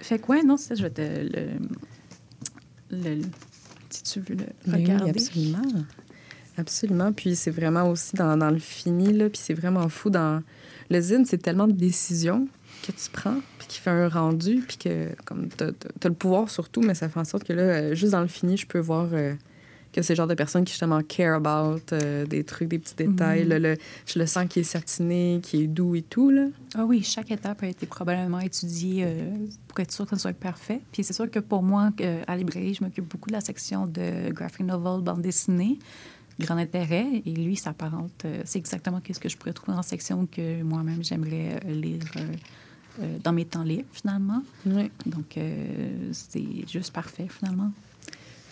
fait 0.00 0.18
que, 0.18 0.26
ouais, 0.26 0.42
non, 0.42 0.56
ça, 0.58 0.74
je 0.74 0.82
vais 0.82 0.90
te 0.90 1.00
le, 1.00 1.58
le- 2.90 3.14
le- 3.14 3.22
si 3.88 4.02
tu 4.02 4.20
veux 4.20 4.34
le 4.34 4.44
Oui, 4.66 4.72
regarder. 4.72 5.10
absolument. 5.10 5.62
Absolument. 6.56 7.12
Puis 7.12 7.36
c'est 7.36 7.50
vraiment 7.50 7.88
aussi 7.90 8.14
dans, 8.16 8.36
dans 8.36 8.50
le 8.50 8.58
fini, 8.58 9.12
là, 9.12 9.28
puis 9.28 9.40
c'est 9.42 9.54
vraiment 9.54 9.88
fou. 9.88 10.10
Dans 10.10 10.42
le 10.90 11.00
zine, 11.00 11.24
c'est 11.26 11.38
tellement 11.38 11.66
de 11.66 11.72
décisions 11.72 12.46
que 12.86 12.92
tu 12.92 13.10
prends, 13.10 13.36
puis 13.58 13.66
qui 13.66 13.80
fait 13.80 13.90
un 13.90 14.08
rendu, 14.08 14.62
puis 14.66 14.76
que 14.76 15.08
comme 15.24 15.48
t'as 15.48 15.68
as, 15.68 16.08
le 16.08 16.14
pouvoir 16.14 16.50
surtout, 16.50 16.82
mais 16.82 16.94
ça 16.94 17.08
fait 17.08 17.18
en 17.20 17.24
sorte 17.24 17.44
que 17.44 17.52
là, 17.52 17.62
euh, 17.62 17.94
juste 17.94 18.12
dans 18.12 18.20
le 18.20 18.26
fini, 18.28 18.56
je 18.58 18.66
peux 18.66 18.78
voir 18.78 19.08
euh, 19.12 19.32
que 19.92 20.02
c'est 20.02 20.12
le 20.12 20.16
genre 20.18 20.26
de 20.26 20.34
personne 20.34 20.64
qui 20.64 20.72
justement 20.72 21.00
care 21.02 21.34
about 21.36 21.80
euh, 21.92 22.26
des 22.26 22.44
trucs, 22.44 22.68
des 22.68 22.78
petits 22.78 22.94
détails. 22.96 23.44
Mhm. 23.44 23.48
là, 23.48 23.58
le- 23.58 23.76
je 24.06 24.18
le 24.18 24.26
sens 24.26 24.46
qui 24.48 24.60
est 24.60 24.64
satiné, 24.64 25.40
qui 25.42 25.62
est 25.62 25.66
doux 25.66 25.94
et 25.94 26.02
tout. 26.02 26.28
Là. 26.30 26.46
Ah 26.74 26.84
oui, 26.84 27.02
chaque 27.02 27.30
étape 27.30 27.62
a 27.62 27.68
été 27.68 27.86
probablement 27.86 28.40
étudiée 28.40 29.04
euh, 29.06 29.30
pour 29.68 29.80
être 29.80 29.92
sûr 29.92 30.04
que 30.04 30.10
ça 30.16 30.18
soit 30.22 30.34
parfait. 30.34 30.80
Puis 30.92 31.04
c'est 31.04 31.12
sûr 31.14 31.30
que 31.30 31.38
pour 31.38 31.62
moi, 31.62 31.90
à 32.26 32.32
la 32.32 32.36
librairie, 32.36 32.74
je 32.74 32.84
m'occupe 32.84 33.08
beaucoup 33.08 33.28
de 33.30 33.34
la 33.34 33.40
section 33.40 33.86
de 33.86 34.30
graphic 34.30 34.66
novel, 34.66 35.02
bande 35.02 35.22
dessinée, 35.22 35.78
grand 36.40 36.56
intérêt. 36.56 37.06
Et 37.26 37.30
lui, 37.30 37.56
s'apparente. 37.56 38.24
euh, 38.24 38.42
c'est 38.44 38.58
exactement 38.58 39.00
ce 39.08 39.18
que 39.18 39.28
je 39.28 39.36
pourrais 39.36 39.52
trouver 39.52 39.76
en 39.76 39.82
section 39.82 40.26
que 40.26 40.62
moi-même 40.62 41.02
j'aimerais 41.02 41.60
euh, 41.64 41.72
lire 41.72 42.02
euh, 42.16 43.18
dans 43.22 43.32
mes 43.32 43.44
temps 43.44 43.62
libres, 43.64 43.88
finalement. 43.92 44.42
Oui. 44.66 44.90
Donc, 45.06 45.38
c'est 46.12 46.68
juste 46.68 46.92
parfait, 46.92 47.26
finalement. 47.28 47.72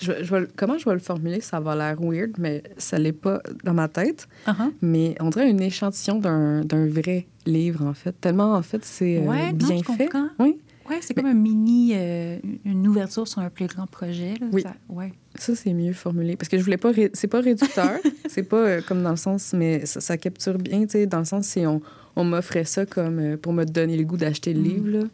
Je, 0.00 0.24
je 0.24 0.46
comment 0.56 0.78
je 0.78 0.84
vais 0.84 0.94
le 0.94 0.98
formuler, 0.98 1.40
ça 1.40 1.60
va 1.60 1.76
l'air 1.76 1.96
weird, 2.00 2.32
mais 2.38 2.64
ça 2.76 2.98
l'est 2.98 3.12
pas 3.12 3.40
dans 3.62 3.72
ma 3.72 3.86
tête. 3.86 4.26
Uh-huh. 4.48 4.72
Mais 4.82 5.14
on 5.20 5.30
dirait 5.30 5.48
un 5.48 5.58
échantillon 5.58 6.18
d'un 6.18 6.88
vrai 6.88 7.26
livre, 7.46 7.86
en 7.86 7.94
fait. 7.94 8.12
Tellement, 8.20 8.54
en 8.56 8.62
fait, 8.62 8.84
c'est 8.84 9.18
euh, 9.18 9.20
non, 9.20 9.52
bien 9.52 9.78
je 9.78 9.92
fait. 9.92 10.06
comprends. 10.06 10.28
Oui. 10.40 10.58
Ouais, 10.92 10.98
c'est 11.02 11.14
comme 11.14 11.26
un 11.26 11.34
mini, 11.34 11.92
euh, 11.94 12.38
une 12.64 12.86
ouverture 12.86 13.26
sur 13.26 13.40
un 13.40 13.50
plus 13.50 13.66
grand 13.66 13.86
projet. 13.86 14.34
Là. 14.40 14.46
Oui. 14.52 14.62
Ça- 14.62 14.74
ouais. 14.88 15.12
Ça, 15.34 15.54
c'est 15.56 15.72
mieux 15.72 15.92
formulé. 15.92 16.36
Parce 16.36 16.48
que 16.48 16.58
je 16.58 16.62
voulais 16.64 16.76
pas... 16.76 16.90
ré- 16.92 17.10
C'est 17.14 17.26
pas 17.28 17.40
réducteur. 17.40 17.98
c'est 18.28 18.42
pas 18.42 18.56
euh, 18.56 18.80
comme 18.86 19.02
dans 19.02 19.10
le 19.10 19.16
sens... 19.16 19.52
Mais 19.54 19.86
ça, 19.86 20.00
ça 20.00 20.16
capture 20.18 20.58
bien, 20.58 20.82
tu 20.82 20.90
sais, 20.90 21.06
dans 21.06 21.20
le 21.20 21.24
sens 21.24 21.46
si 21.46 21.66
on, 21.66 21.80
on 22.16 22.24
m'offrait 22.24 22.64
ça 22.64 22.84
comme 22.86 23.18
euh, 23.18 23.36
pour 23.36 23.52
me 23.52 23.64
donner 23.64 23.96
le 23.96 24.04
goût 24.04 24.16
d'acheter 24.16 24.52
le 24.54 24.60
Mm. 24.60 24.64
livre, 24.64 24.88
là. 24.88 25.04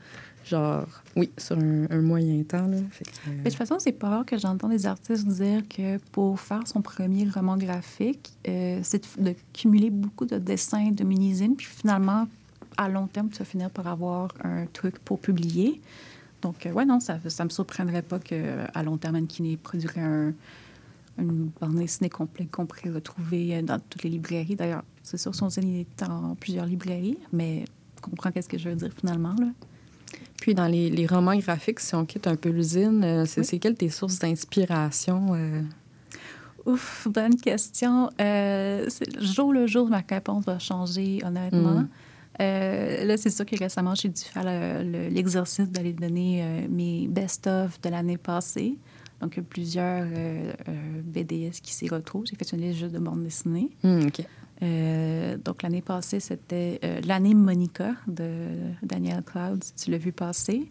Genre, 0.45 0.87
oui, 1.14 1.31
sur 1.37 1.59
un, 1.59 1.85
un 1.91 2.01
moyen 2.01 2.43
temps, 2.43 2.66
là. 2.66 2.79
Fait 2.91 3.05
que, 3.05 3.11
Mais 3.29 3.37
de 3.37 3.43
toute 3.51 3.55
façon, 3.59 3.76
c'est 3.79 3.93
pas 3.93 4.09
rare 4.09 4.24
que 4.24 4.39
j'entends 4.39 4.68
des 4.70 4.87
artistes 4.87 5.26
dire 5.29 5.61
que 5.68 5.99
pour 6.11 6.41
faire 6.41 6.66
son 6.66 6.81
premier 6.81 7.29
roman 7.29 7.59
graphique, 7.59 8.31
c'est 8.47 9.18
de, 9.18 9.31
de 9.31 9.35
cumuler 9.53 9.91
beaucoup 9.91 10.24
de 10.24 10.39
dessins, 10.39 10.91
de 10.91 11.05
mini-zines, 11.05 11.55
puis 11.55 11.66
finalement, 11.66 12.26
à 12.79 12.89
long 12.89 13.07
terme, 13.09 13.29
tu 13.29 13.39
vas 13.41 13.45
finir 13.45 13.70
par 13.70 13.87
avoir 13.89 14.33
un 14.43 14.64
truc 14.66 14.99
pour 15.01 15.18
publier. 15.18 15.81
Donc, 16.41 16.64
euh, 16.64 16.72
ouais, 16.72 16.87
non, 16.87 17.01
ça 17.01 17.18
ne 17.18 17.45
me 17.45 17.51
surprendrait 17.51 18.03
pas 18.03 18.20
qu'à 18.20 18.83
long 18.85 18.97
terme, 18.97 19.16
Ankine 19.16 19.59
produirait 19.59 20.01
un, 20.01 20.33
une 21.18 21.51
bande 21.61 21.74
dessinée 21.74 22.09
complète 22.09 22.51
qu'on 22.53 22.64
pourrait 22.64 22.91
retrouver 22.91 23.57
euh, 23.57 23.62
dans 23.62 23.81
toutes 23.81 24.05
les 24.05 24.11
librairies. 24.11 24.55
D'ailleurs, 24.55 24.85
c'est 25.03 25.18
sûr, 25.18 25.35
son 25.35 25.51
zine 25.51 25.81
est 25.81 26.03
en 26.05 26.37
plusieurs 26.37 26.66
librairies, 26.66 27.18
mais 27.33 27.64
tu 27.97 28.03
comprends 28.03 28.31
qu'est-ce 28.31 28.49
que 28.49 28.57
je 28.59 28.68
veux 28.68 28.76
dire 28.76 28.93
finalement, 28.99 29.35
là. 29.39 29.49
Puis 30.41 30.55
dans 30.55 30.68
les, 30.68 30.89
les 30.89 31.07
romans 31.07 31.37
graphiques, 31.37 31.81
si 31.81 31.97
on 31.97 32.07
quitte 32.07 32.29
un 32.29 32.37
peu 32.37 32.51
l'usine, 32.51 33.03
euh, 33.03 33.24
c'est 33.26 33.43
c'est 33.43 33.59
quelles 33.59 33.74
tes 33.74 33.91
sources 33.91 34.20
d'inspiration? 34.20 35.35
euh? 35.35 35.62
Ouf, 36.64 37.09
bonne 37.11 37.35
question. 37.37 38.09
Euh, 38.20 38.87
c'est- 38.89 39.20
jour 39.20 39.53
le 39.53 39.66
jour, 39.66 39.89
ma 39.89 40.03
réponse 40.09 40.45
va 40.45 40.61
changer, 40.61 41.20
honnêtement. 41.24 41.81
Mm. 41.81 41.89
Euh, 42.41 43.05
là, 43.05 43.16
c'est 43.16 43.30
sûr 43.30 43.45
que 43.45 43.57
récemment, 43.57 43.95
j'ai 43.95 44.09
dû 44.09 44.22
faire 44.22 44.45
le- 44.45 44.84
le- 44.91 45.09
l'exercice 45.09 45.68
d'aller 45.70 45.93
donner 45.93 46.43
euh, 46.43 46.66
mes 46.70 47.09
best-of 47.09 47.80
de 47.80 47.89
l'année 47.89 48.16
passée. 48.18 48.78
Donc, 49.20 49.34
il 49.34 49.39
y 49.39 49.41
a 49.41 49.47
plusieurs 49.49 50.07
euh, 50.07 50.53
euh, 50.68 51.03
BDS 51.05 51.61
qui 51.62 51.72
s'y 51.74 51.89
retrouvent. 51.89 52.24
J'ai 52.26 52.36
fait 52.36 52.53
une 52.53 52.61
liste 52.61 52.78
juste 52.78 52.95
de 52.95 53.01
bandes 53.01 53.24
dessinées. 53.24 53.70
Hmm, 53.82 54.07
donc, 55.45 55.62
l'année 55.62 55.82
passée, 55.82 56.20
c'était 56.20 56.80
l'année 57.07 57.34
Monica 57.34 57.95
de 58.07 58.30
Daniel 58.82 59.22
Cloud, 59.24 59.62
si 59.64 59.74
tu 59.74 59.91
l'as 59.91 59.99
vu 59.99 60.12
passer. 60.12 60.70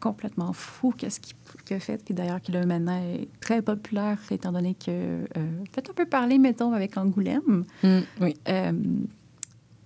Complètement 0.00 0.52
fou 0.52 0.92
qu'est-ce 0.96 1.18
qu'il 1.20 1.34
a 1.76 1.80
fait. 1.80 2.02
Puis 2.04 2.14
d'ailleurs, 2.14 2.40
qu'il 2.40 2.56
a 2.56 2.64
maintenant 2.64 3.00
est 3.02 3.28
très 3.40 3.62
populaire, 3.62 4.18
étant 4.30 4.52
donné 4.52 4.74
que 4.74 5.24
fait 5.72 5.88
un 5.90 5.92
peu 5.94 6.06
parler, 6.06 6.38
mettons, 6.38 6.72
avec 6.72 6.96
Angoulême. 6.96 7.64
Hmm, 7.82 8.00
oui. 8.20 8.36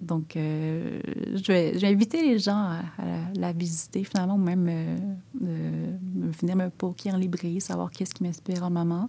Euh, 0.03 0.05
donc, 0.05 0.37
euh, 0.37 1.01
je, 1.35 1.53
vais, 1.53 1.85
inviter 1.85 2.23
les 2.23 2.39
gens 2.39 2.57
à, 2.57 2.83
la, 3.35 3.53
visiter, 3.53 4.05
finalement, 4.05 4.35
ou 4.35 4.39
même 4.39 4.67
euh, 4.69 4.99
de 5.35 6.31
venir 6.41 6.57
me 6.57 6.71
poker 6.71 7.15
en 7.15 7.19
librairie, 7.19 7.61
savoir 7.61 7.91
qu'est-ce 7.91 8.15
qui 8.15 8.23
m'inspire 8.23 8.63
en 8.63 8.71
moment. 8.71 9.09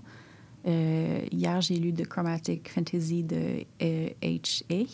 Euh, 0.67 1.19
hier, 1.31 1.61
j'ai 1.61 1.77
lu 1.77 1.93
The 1.93 2.07
Chromatic 2.07 2.69
Fantasy 2.69 3.23
de 3.23 3.65
euh, 3.81 4.09
H.A. 4.21 4.85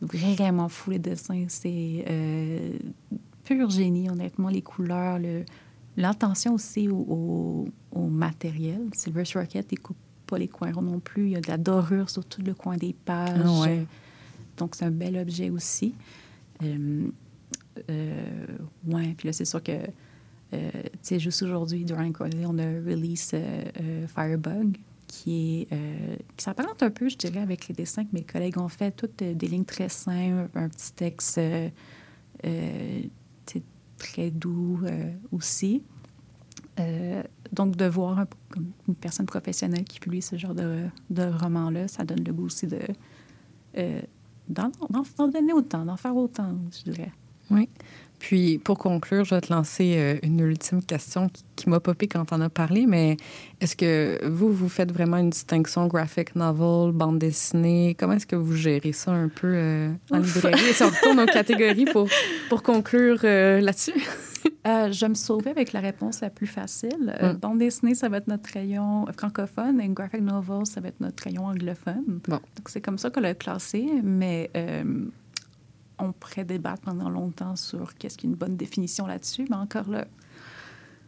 Vraiment 0.00 0.68
fou, 0.68 0.90
les 0.90 0.98
dessins. 0.98 1.44
C'est 1.48 2.04
euh, 2.08 2.78
pur 3.44 3.70
génie, 3.70 4.10
honnêtement. 4.10 4.48
Les 4.48 4.62
couleurs, 4.62 5.18
le- 5.18 5.44
l'intention 5.96 6.54
aussi 6.54 6.88
au, 6.88 7.68
matériel. 7.94 8.80
Silver 8.94 9.24
Rocket, 9.34 9.66
il 9.70 9.78
coupe 9.78 9.96
pas 10.26 10.38
les 10.38 10.48
coins 10.48 10.72
ronds 10.72 10.82
non 10.82 11.00
plus. 11.00 11.26
Il 11.26 11.30
y 11.30 11.36
a 11.36 11.40
de 11.40 11.48
la 11.48 11.58
dorure 11.58 12.10
sur 12.10 12.24
tout 12.24 12.42
le 12.42 12.54
coin 12.54 12.76
des 12.76 12.94
pages. 13.04 13.40
Ah. 13.44 13.68
Donc, 14.58 14.74
c'est 14.74 14.84
un 14.84 14.90
bel 14.90 15.16
objet 15.16 15.50
aussi. 15.50 15.94
Euh, 16.62 17.08
euh, 17.90 18.46
ouais, 18.86 19.14
puis 19.16 19.28
là, 19.28 19.32
c'est 19.32 19.44
sûr 19.44 19.62
que, 19.62 19.72
euh, 19.72 20.70
tu 20.72 20.98
sais, 21.02 21.20
juste 21.20 21.42
aujourd'hui, 21.42 21.84
durant 21.84 22.10
on 22.20 22.58
a 22.58 22.64
release 22.64 23.34
Firebug, 24.14 24.76
qui 25.06 25.62
est, 25.70 26.18
qui 26.36 26.44
s'apparente 26.44 26.82
un 26.82 26.90
peu, 26.90 27.08
je 27.08 27.16
dirais, 27.16 27.40
avec 27.40 27.68
les 27.68 27.74
dessins 27.74 28.04
que 28.04 28.12
mes 28.12 28.24
collègues 28.24 28.58
ont 28.58 28.68
fait, 28.68 28.90
toutes 28.90 29.22
des 29.22 29.46
lignes 29.46 29.64
très 29.64 29.88
simples, 29.88 30.50
un 30.54 30.68
petit 30.68 30.92
texte 30.92 31.40
très 33.98 34.30
doux 34.30 34.80
aussi. 35.32 35.82
Donc, 37.52 37.76
de 37.76 37.86
voir 37.86 38.26
une 38.86 38.94
personne 38.94 39.26
professionnelle 39.26 39.84
qui 39.84 40.00
publie 40.00 40.22
ce 40.22 40.36
genre 40.36 40.54
de, 40.54 40.84
de 41.10 41.22
roman-là, 41.22 41.88
ça 41.88 42.04
donne 42.04 42.22
le 42.24 42.32
goût 42.32 42.46
aussi 42.46 42.66
de, 42.66 42.80
d'en, 44.48 44.70
donner 45.28 45.52
autant, 45.52 45.84
d'en 45.84 45.96
faire 45.96 46.16
autant, 46.16 46.54
je 46.72 46.90
dirais. 46.90 47.12
Oui. 47.50 47.68
Puis, 48.18 48.58
pour 48.58 48.78
conclure, 48.78 49.24
je 49.24 49.34
vais 49.34 49.40
te 49.40 49.52
lancer 49.52 49.94
euh, 49.96 50.16
une 50.24 50.40
ultime 50.40 50.82
question 50.82 51.28
qui, 51.28 51.44
qui 51.54 51.70
m'a 51.70 51.78
popé 51.78 52.08
quand 52.08 52.32
on 52.32 52.40
a 52.40 52.48
parlé, 52.48 52.84
mais 52.86 53.16
est-ce 53.60 53.76
que 53.76 54.18
vous, 54.26 54.52
vous 54.52 54.68
faites 54.68 54.90
vraiment 54.90 55.18
une 55.18 55.30
distinction 55.30 55.86
graphic 55.86 56.34
novel, 56.34 56.92
bande 56.92 57.20
dessinée? 57.20 57.94
Comment 57.98 58.14
est-ce 58.14 58.26
que 58.26 58.34
vous 58.34 58.56
gérez 58.56 58.92
ça 58.92 59.12
un 59.12 59.28
peu 59.28 59.52
euh, 59.54 59.92
en 60.10 60.18
librairie? 60.18 60.68
Et 60.68 60.72
si 60.72 60.82
on 60.82 60.88
retourne 60.88 61.20
aux 61.20 61.26
catégories 61.32 61.84
pour, 61.84 62.08
pour 62.48 62.64
conclure 62.64 63.20
euh, 63.22 63.60
là-dessus? 63.60 63.94
Euh, 64.66 64.92
je 64.92 65.06
me 65.06 65.14
sauver 65.14 65.50
avec 65.50 65.72
la 65.72 65.80
réponse 65.80 66.20
la 66.20 66.28
plus 66.30 66.46
facile. 66.46 67.14
Euh, 67.22 67.32
Mm. 67.32 67.36
Bande 67.36 67.58
dessinée, 67.58 67.94
ça 67.94 68.08
va 68.08 68.18
être 68.18 68.26
notre 68.28 68.50
rayon 68.52 69.06
francophone 69.16 69.80
et 69.80 69.88
graphic 69.88 70.20
novel, 70.20 70.66
ça 70.66 70.80
va 70.80 70.88
être 70.88 71.00
notre 71.00 71.22
rayon 71.24 71.46
anglophone. 71.46 72.20
Bon. 72.28 72.36
Donc, 72.36 72.68
c'est 72.68 72.80
comme 72.80 72.98
ça 72.98 73.08
qu'on 73.10 73.20
l'a 73.20 73.34
classé, 73.34 73.86
mais 74.02 74.50
euh, 74.56 75.06
on 75.98 76.12
pourrait 76.12 76.44
débattre 76.44 76.82
pendant 76.82 77.08
longtemps 77.08 77.56
sur 77.56 77.94
qu'est-ce 77.94 78.18
qu'une 78.18 78.34
bonne 78.34 78.56
définition 78.56 79.06
là-dessus, 79.06 79.46
mais 79.48 79.56
encore 79.56 79.88
là, 79.88 80.06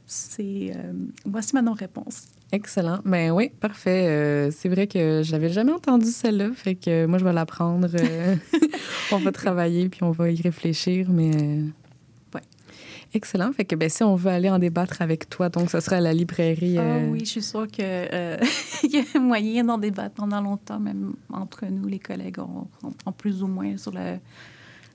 c'est... 0.07 0.73
euh, 0.75 0.93
voici 1.25 1.55
ma 1.55 1.63
non-réponse. 1.63 2.29
Excellent. 2.53 2.99
Ben 3.05 3.31
oui, 3.31 3.51
parfait. 3.61 4.09
Euh, 4.09 4.51
c'est 4.51 4.69
vrai 4.69 4.87
que 4.89 5.23
je 5.23 5.31
l'avais 5.33 5.51
jamais 5.51 5.73
entendu 5.73 6.07
celle-là, 6.07 6.51
fait 6.55 6.75
que 6.75 7.07
moi 7.07 7.19
je 7.19 7.25
vais 7.25 7.33
l'apprendre. 7.33 7.89
euh, 7.95 8.37
on 9.13 9.19
va 9.19 9.31
travailler 9.33 9.89
puis 9.89 10.03
on 10.03 10.11
va 10.11 10.31
y 10.31 10.41
réfléchir, 10.43 11.09
mais 11.11 11.31
euh. 11.37 11.67
Excellent. 13.15 13.53
Fait 13.53 13.65
que 13.65 13.77
ben 13.77 13.89
si 13.89 14.03
on 14.03 14.15
veut 14.15 14.31
aller 14.31 14.51
en 14.51 14.59
débattre 14.59 15.03
avec 15.03 15.29
toi, 15.29 15.49
donc 15.49 15.71
ce 15.71 15.81
sera 15.81 15.97
à 15.97 16.01
la 16.01 16.13
librairie. 16.13 16.79
Ah 16.79 16.83
euh, 16.83 17.09
oui, 17.11 17.21
je 17.21 17.31
suis 17.31 17.43
sûre 17.43 17.67
qu'il 17.67 17.85
y 17.85 18.99
a 18.99 19.19
moyen 19.19 19.65
d'en 19.65 19.79
débattre 19.79 20.15
pendant 20.15 20.41
longtemps, 20.41 20.81
même 20.81 21.15
entre 21.33 21.67
nous, 21.67 21.87
les 21.87 21.99
collègues, 21.99 22.39
on, 22.39 22.67
on 22.87 22.91
prend 22.93 23.13
plus 23.13 23.43
ou 23.43 23.47
moins 23.47 23.77
sur 23.77 23.93
la, 23.93 24.19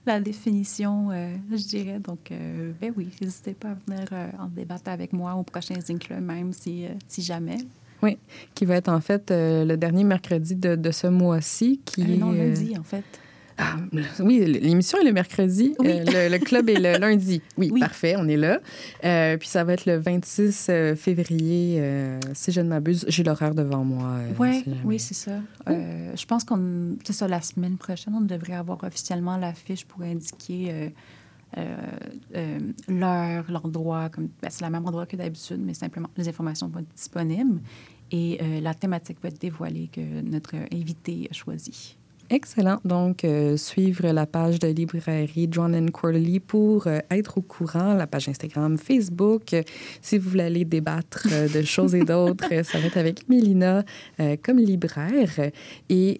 la 0.06 0.20
définition, 0.20 1.10
euh, 1.12 1.36
je 1.52 1.64
dirais. 1.68 2.00
Donc, 2.00 2.32
euh, 2.32 2.72
ben 2.80 2.94
oui, 2.96 3.10
n'hésitez 3.22 3.54
pas 3.54 3.70
à 3.70 3.76
venir 3.88 4.08
euh, 4.12 4.30
en 4.40 4.48
débattre 4.48 4.90
avec 4.90 5.14
moi 5.14 5.36
au 5.36 5.44
prochain 5.44 5.80
Zinc 5.80 6.10
même 6.10 6.54
si, 6.54 6.86
euh, 6.86 6.90
si 7.08 7.22
jamais. 7.22 7.58
Oui, 8.04 8.18
qui 8.54 8.66
va 8.66 8.76
être 8.76 8.90
en 8.90 9.02
fait 9.02 9.32
euh, 9.32 9.66
le 9.66 9.78
dernier 9.78 10.04
mercredi 10.04 10.56
de, 10.56 10.76
de 10.76 10.92
ce 10.92 11.08
mois-ci. 11.08 11.82
Qui 11.86 12.04
Euh, 12.04 12.18
non, 12.18 12.34
euh, 12.34 12.50
lundi, 12.50 12.78
en 12.78 12.84
fait. 12.84 13.04
Ah, 13.58 13.78
oui, 14.20 14.44
l'émission 14.46 15.00
est 15.00 15.06
le 15.06 15.14
mercredi. 15.14 15.76
Oui. 15.80 15.88
Euh, 15.90 16.04
le, 16.06 16.38
le 16.38 16.44
club 16.44 16.70
est 16.70 16.80
le 16.80 16.98
lundi. 17.00 17.42
Oui, 17.58 17.70
Oui. 17.72 17.80
parfait, 17.80 18.16
on 18.18 18.28
est 18.28 18.36
là. 18.36 18.60
Euh, 19.06 19.38
puis 19.38 19.48
ça 19.48 19.64
va 19.64 19.74
être 19.74 19.86
le 19.86 19.96
26 19.98 20.68
euh, 20.70 20.96
février, 20.96 21.78
euh, 21.80 22.20
si 22.34 22.52
je 22.52 22.60
ne 22.60 22.68
m'abuse. 22.68 23.06
J'ai 23.08 23.24
l'horaire 23.24 23.56
devant 23.56 23.86
moi. 23.86 24.18
Ouais, 24.38 24.62
si 24.64 24.74
oui, 24.84 25.00
c'est 25.00 25.14
ça. 25.14 25.40
Je 25.68 26.26
pense 26.26 26.44
qu'on, 26.44 26.98
c'est 27.06 27.14
ça, 27.14 27.28
la 27.30 27.40
semaine 27.42 27.78
prochaine, 27.78 28.14
on 28.16 28.22
devrait 28.22 28.54
avoir 28.56 28.84
officiellement 28.84 29.38
l'affiche 29.38 29.86
pour 29.86 30.02
indiquer 30.02 30.92
l'heure, 32.90 33.46
l'endroit. 33.50 34.10
Comme, 34.10 34.30
ben, 34.42 34.50
c'est 34.50 34.66
le 34.66 34.72
même 34.72 34.86
endroit 34.86 35.06
que 35.06 35.16
d'habitude, 35.16 35.62
mais 35.64 35.74
simplement 35.74 36.10
les 36.18 36.28
informations 36.28 36.68
vont 36.68 36.80
être 36.80 36.94
disponibles 36.96 37.62
et 38.12 38.40
la 38.62 38.74
thématique 38.74 39.18
va 39.22 39.30
être 39.30 39.40
dévoilée 39.42 39.90
que 39.92 40.22
notre 40.22 40.56
invité 40.74 41.28
a 41.30 41.34
choisi. 41.34 41.98
Excellent. 42.30 42.80
Donc, 42.84 43.24
euh, 43.24 43.56
suivre 43.56 44.08
la 44.08 44.26
page 44.26 44.60
de 44.60 44.68
librairie 44.68 45.48
John 45.52 45.76
and 45.76 45.92
Quarterly 45.92 46.40
pour 46.40 46.88
euh, 46.88 47.00
être 47.12 47.38
au 47.38 47.42
courant, 47.42 47.94
la 47.94 48.08
page 48.08 48.28
Instagram, 48.30 48.78
Facebook. 48.78 49.54
Euh, 49.54 49.62
si 50.02 50.18
vous 50.18 50.32
voulez 50.32 50.44
aller 50.44 50.66
débattre 50.66 51.28
de 51.54 51.62
choses 51.62 51.94
et 51.94 52.04
d'autres, 52.04 52.64
ça 52.64 52.80
va 52.80 52.88
être 52.88 52.98
avec 52.98 53.30
Mélina 53.30 53.84
comme 54.44 54.58
libraire. 54.58 55.52
Et 55.90 56.20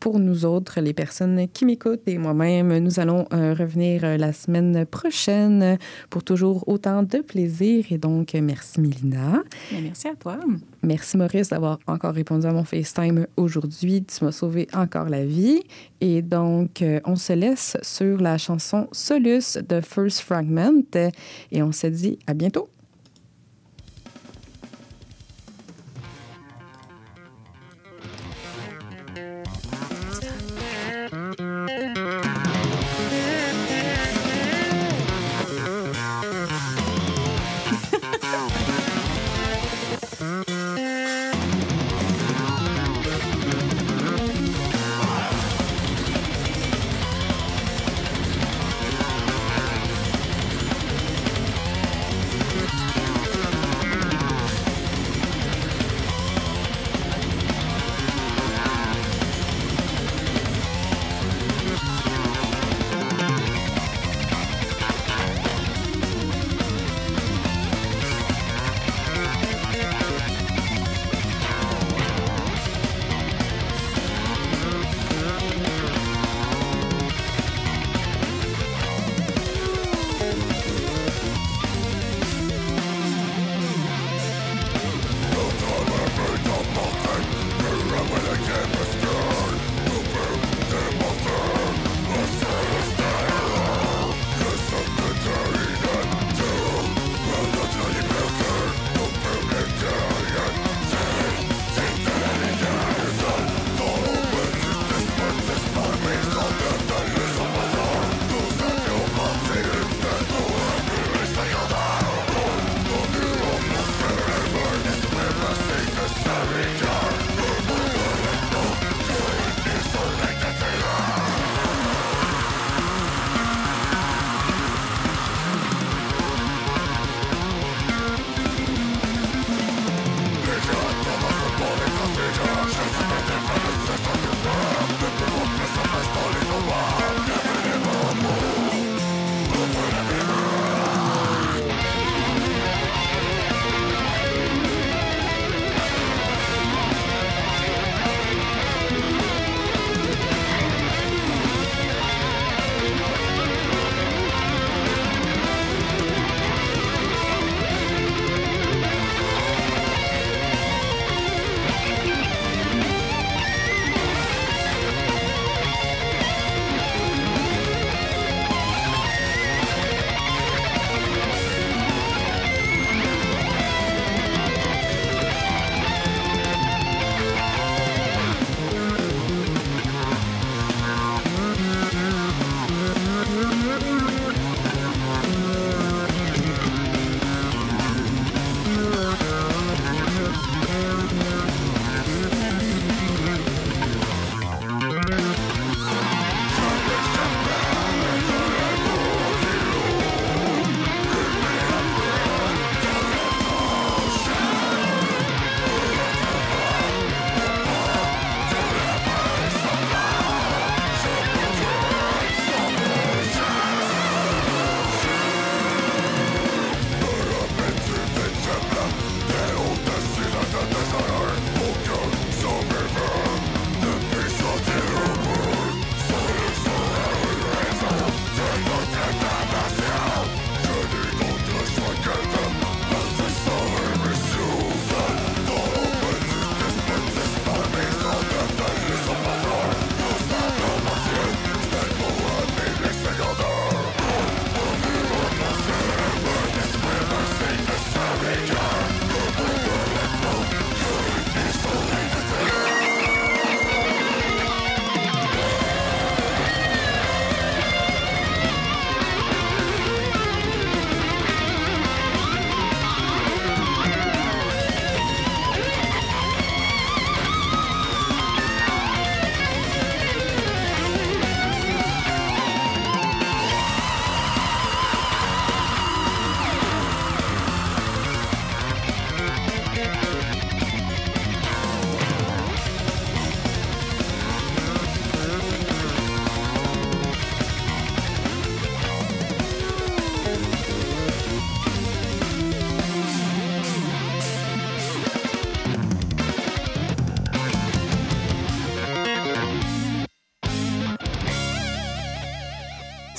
pour 0.00 0.18
nous 0.18 0.44
autres, 0.44 0.80
les 0.80 0.92
personnes 0.92 1.46
qui 1.52 1.64
m'écoutent 1.64 2.06
et 2.06 2.18
moi-même, 2.18 2.78
nous 2.78 3.00
allons 3.00 3.26
revenir 3.30 4.18
la 4.18 4.32
semaine 4.32 4.86
prochaine 4.86 5.78
pour 6.10 6.22
toujours 6.22 6.66
autant 6.68 7.02
de 7.02 7.18
plaisir. 7.18 7.86
Et 7.90 7.98
donc, 7.98 8.34
merci 8.34 8.80
Mélina. 8.80 9.42
Merci 9.72 10.08
à 10.08 10.14
toi. 10.14 10.38
Merci 10.84 11.16
Maurice 11.16 11.48
d'avoir 11.48 11.78
encore 11.86 12.14
répondu 12.14 12.46
à 12.46 12.52
mon 12.52 12.64
FaceTime 12.64 13.26
aujourd'hui. 13.36 14.04
Tu 14.04 14.24
m'as 14.24 14.32
sauvé 14.32 14.68
encore 14.74 15.08
la 15.08 15.24
vie. 15.24 15.62
Et 16.00 16.20
donc, 16.20 16.82
euh, 16.82 17.00
on 17.04 17.16
se 17.16 17.32
laisse 17.32 17.76
sur 17.82 18.18
la 18.20 18.36
chanson 18.38 18.88
Solus 18.92 19.58
de 19.66 19.80
First 19.80 20.20
Fragment 20.20 21.10
et 21.52 21.62
on 21.62 21.72
se 21.72 21.86
dit 21.86 22.18
à 22.26 22.34
bientôt. 22.34 22.68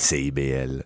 CIBL. 0.06 0.85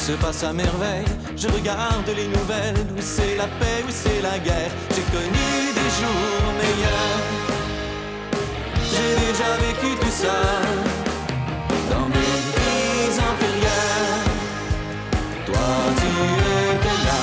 Se 0.00 0.12
passe 0.12 0.44
à 0.44 0.52
merveille, 0.52 1.04
je 1.36 1.46
regarde 1.48 2.08
les 2.16 2.26
nouvelles 2.26 2.86
où 2.96 3.00
c'est 3.00 3.36
la 3.36 3.46
paix, 3.58 3.84
où 3.86 3.90
c'est 3.90 4.22
la 4.22 4.38
guerre. 4.38 4.72
J'ai 4.94 5.06
connu 5.16 5.48
des 5.78 5.90
jours 5.98 6.46
meilleurs, 6.62 7.26
j'ai 8.90 9.12
déjà 9.26 9.50
vécu 9.66 9.90
tout 10.00 10.14
ça 10.22 10.38
dans 11.90 12.06
mes 12.08 12.36
vies 12.56 13.14
antérieures. 13.30 14.28
Toi, 15.46 15.68
tu 16.00 16.10
étais 16.76 16.98
là 17.08 17.22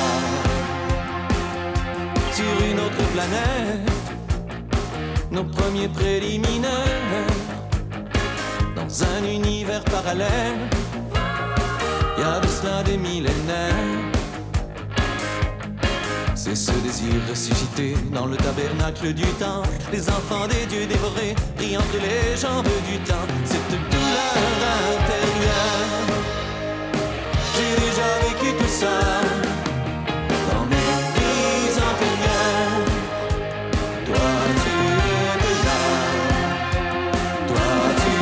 sur 2.38 2.56
une 2.70 2.80
autre 2.80 3.04
planète, 3.14 3.90
nos 5.32 5.46
premiers 5.46 5.90
préliminaires 5.90 7.28
dans 8.76 9.04
un 9.04 9.24
univers 9.24 9.84
parallèle. 9.86 10.77
Y 12.18 12.24
a 12.24 12.40
de 12.40 12.48
cela 12.48 12.82
des 12.84 12.98
millénaires. 12.98 13.76
C'est 16.36 16.56
ce 16.56 16.72
désir 16.72 17.14
ressuscité 17.30 17.96
dans 18.14 18.26
le 18.26 18.38
tabernacle 18.38 19.14
du 19.14 19.26
temps. 19.34 19.64
Les 19.92 20.10
enfants 20.10 20.48
des 20.48 20.66
dieux 20.66 20.88
dévorés 20.88 21.36
prient 21.58 21.78
entre 21.78 21.98
les 22.02 22.38
jambes 22.38 22.66
du 22.90 22.98
temps. 23.00 23.28
Cette 23.46 23.70
douleur 23.70 24.38
intérieure. 24.96 26.08
J'ai 27.54 27.76
déjà 27.86 28.10
vécu 28.26 28.50
tout 28.58 28.70
ça. 28.82 28.96
Dans 30.50 30.66
mes 30.72 30.94
vies 31.16 31.76
antérieures. 31.90 32.86
Toi, 34.06 34.30
tu 34.64 34.76
étais 35.36 35.58
là. 35.68 35.82
Toi, 37.48 37.70
tu 38.02 38.14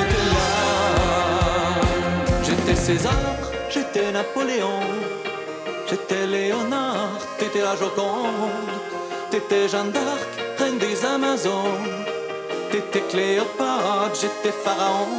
étais 0.00 0.28
là. 0.36 0.50
J'étais 2.44 2.76
César, 2.76 3.24
Napoléon. 4.14 4.78
J'étais 5.90 6.24
Léonard, 6.28 7.18
t'étais 7.36 7.62
la 7.62 7.74
Joconde. 7.74 8.70
T'étais 9.28 9.68
Jeanne 9.68 9.90
d'Arc, 9.90 10.30
reine 10.56 10.78
des 10.78 11.04
Amazones. 11.04 11.90
T'étais 12.70 13.02
Cléopâtre, 13.10 14.14
j'étais 14.20 14.54
Pharaon. 14.64 15.18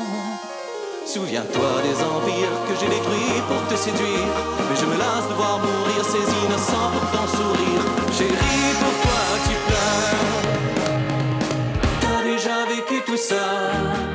Souviens-toi 1.06 1.72
des 1.88 1.98
empires 2.14 2.58
que 2.68 2.74
j'ai 2.80 2.88
détruits 2.88 3.42
pour 3.50 3.62
te 3.68 3.76
séduire. 3.76 4.34
Mais 4.70 4.78
je 4.82 4.86
me 4.86 4.98
lasse 4.98 5.28
de 5.28 5.34
voir 5.34 5.60
mourir 5.60 6.02
ces 6.14 6.26
innocents 6.46 6.92
pour 6.96 7.06
ton 7.12 7.28
sourire. 7.36 7.84
Chérie, 8.18 8.76
pourquoi 8.84 9.22
tu 9.46 9.56
pleures? 9.68 10.26
T'as 12.00 12.24
déjà 12.24 12.58
vécu 12.74 13.02
tout 13.06 13.18
ça 13.18 14.15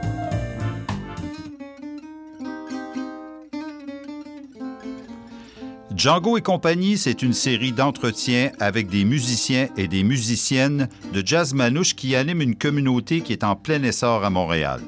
Django 6.01 6.35
et 6.35 6.41
compagnie, 6.41 6.97
c'est 6.97 7.21
une 7.21 7.31
série 7.31 7.73
d'entretiens 7.73 8.49
avec 8.59 8.87
des 8.87 9.05
musiciens 9.05 9.67
et 9.77 9.87
des 9.87 10.01
musiciennes 10.01 10.89
de 11.13 11.21
jazz 11.23 11.53
manouche 11.53 11.95
qui 11.95 12.15
animent 12.15 12.41
une 12.41 12.55
communauté 12.55 13.21
qui 13.21 13.33
est 13.33 13.43
en 13.43 13.55
plein 13.55 13.83
essor 13.83 14.23
à 14.23 14.31
Montréal. 14.31 14.81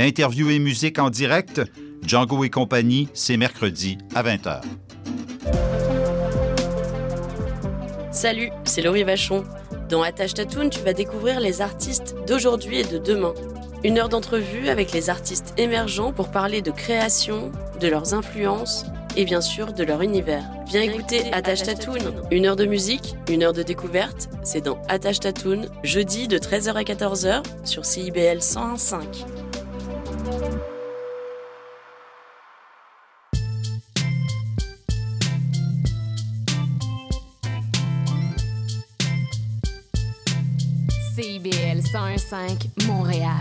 Interview 0.00 0.50
et 0.50 0.58
musique 0.58 0.98
en 0.98 1.10
direct, 1.10 1.62
Django 2.04 2.42
et 2.42 2.50
compagnie, 2.50 3.08
c'est 3.14 3.36
mercredi 3.36 3.98
à 4.16 4.24
20h. 4.24 4.62
Salut, 8.10 8.50
c'est 8.64 8.82
Laurie 8.82 9.04
Vachon. 9.04 9.44
Dans 9.88 10.02
Attache 10.02 10.34
Tatoune, 10.34 10.70
tu 10.70 10.80
vas 10.80 10.92
découvrir 10.92 11.38
les 11.38 11.60
artistes 11.60 12.16
d'aujourd'hui 12.26 12.78
et 12.78 12.84
de 12.84 12.98
demain. 12.98 13.32
Une 13.84 13.96
heure 13.96 14.08
d'entrevue 14.08 14.68
avec 14.70 14.90
les 14.90 15.08
artistes 15.08 15.54
émergents 15.56 16.12
pour 16.12 16.32
parler 16.32 16.62
de 16.62 16.72
création, 16.72 17.52
de 17.80 17.86
leurs 17.86 18.12
influences 18.12 18.86
et 19.16 19.24
bien 19.24 19.40
sûr 19.40 19.72
de 19.72 19.84
leur 19.84 20.02
univers. 20.02 20.44
Viens 20.66 20.82
écouter 20.82 21.32
Attache 21.32 21.62
Tatoune. 21.62 22.12
Une 22.30 22.46
heure 22.46 22.56
de 22.56 22.66
musique, 22.66 23.16
une 23.28 23.42
heure 23.42 23.52
de 23.52 23.62
découverte, 23.62 24.28
c'est 24.42 24.60
dans 24.60 24.80
Attache 24.88 25.20
Tatoune, 25.20 25.68
jeudi 25.82 26.28
de 26.28 26.38
13h 26.38 26.74
à 26.74 26.82
14h 26.82 27.42
sur 27.64 27.84
CIBL 27.84 28.38
101.5. 28.38 29.24
CIBL 41.14 41.80
101.5 41.80 42.86
Montréal. 42.86 43.40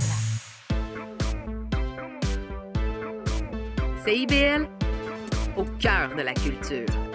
CIBL, 4.03 4.67
au 5.57 5.63
cœur 5.79 6.15
de 6.15 6.21
la 6.21 6.33
culture. 6.33 7.06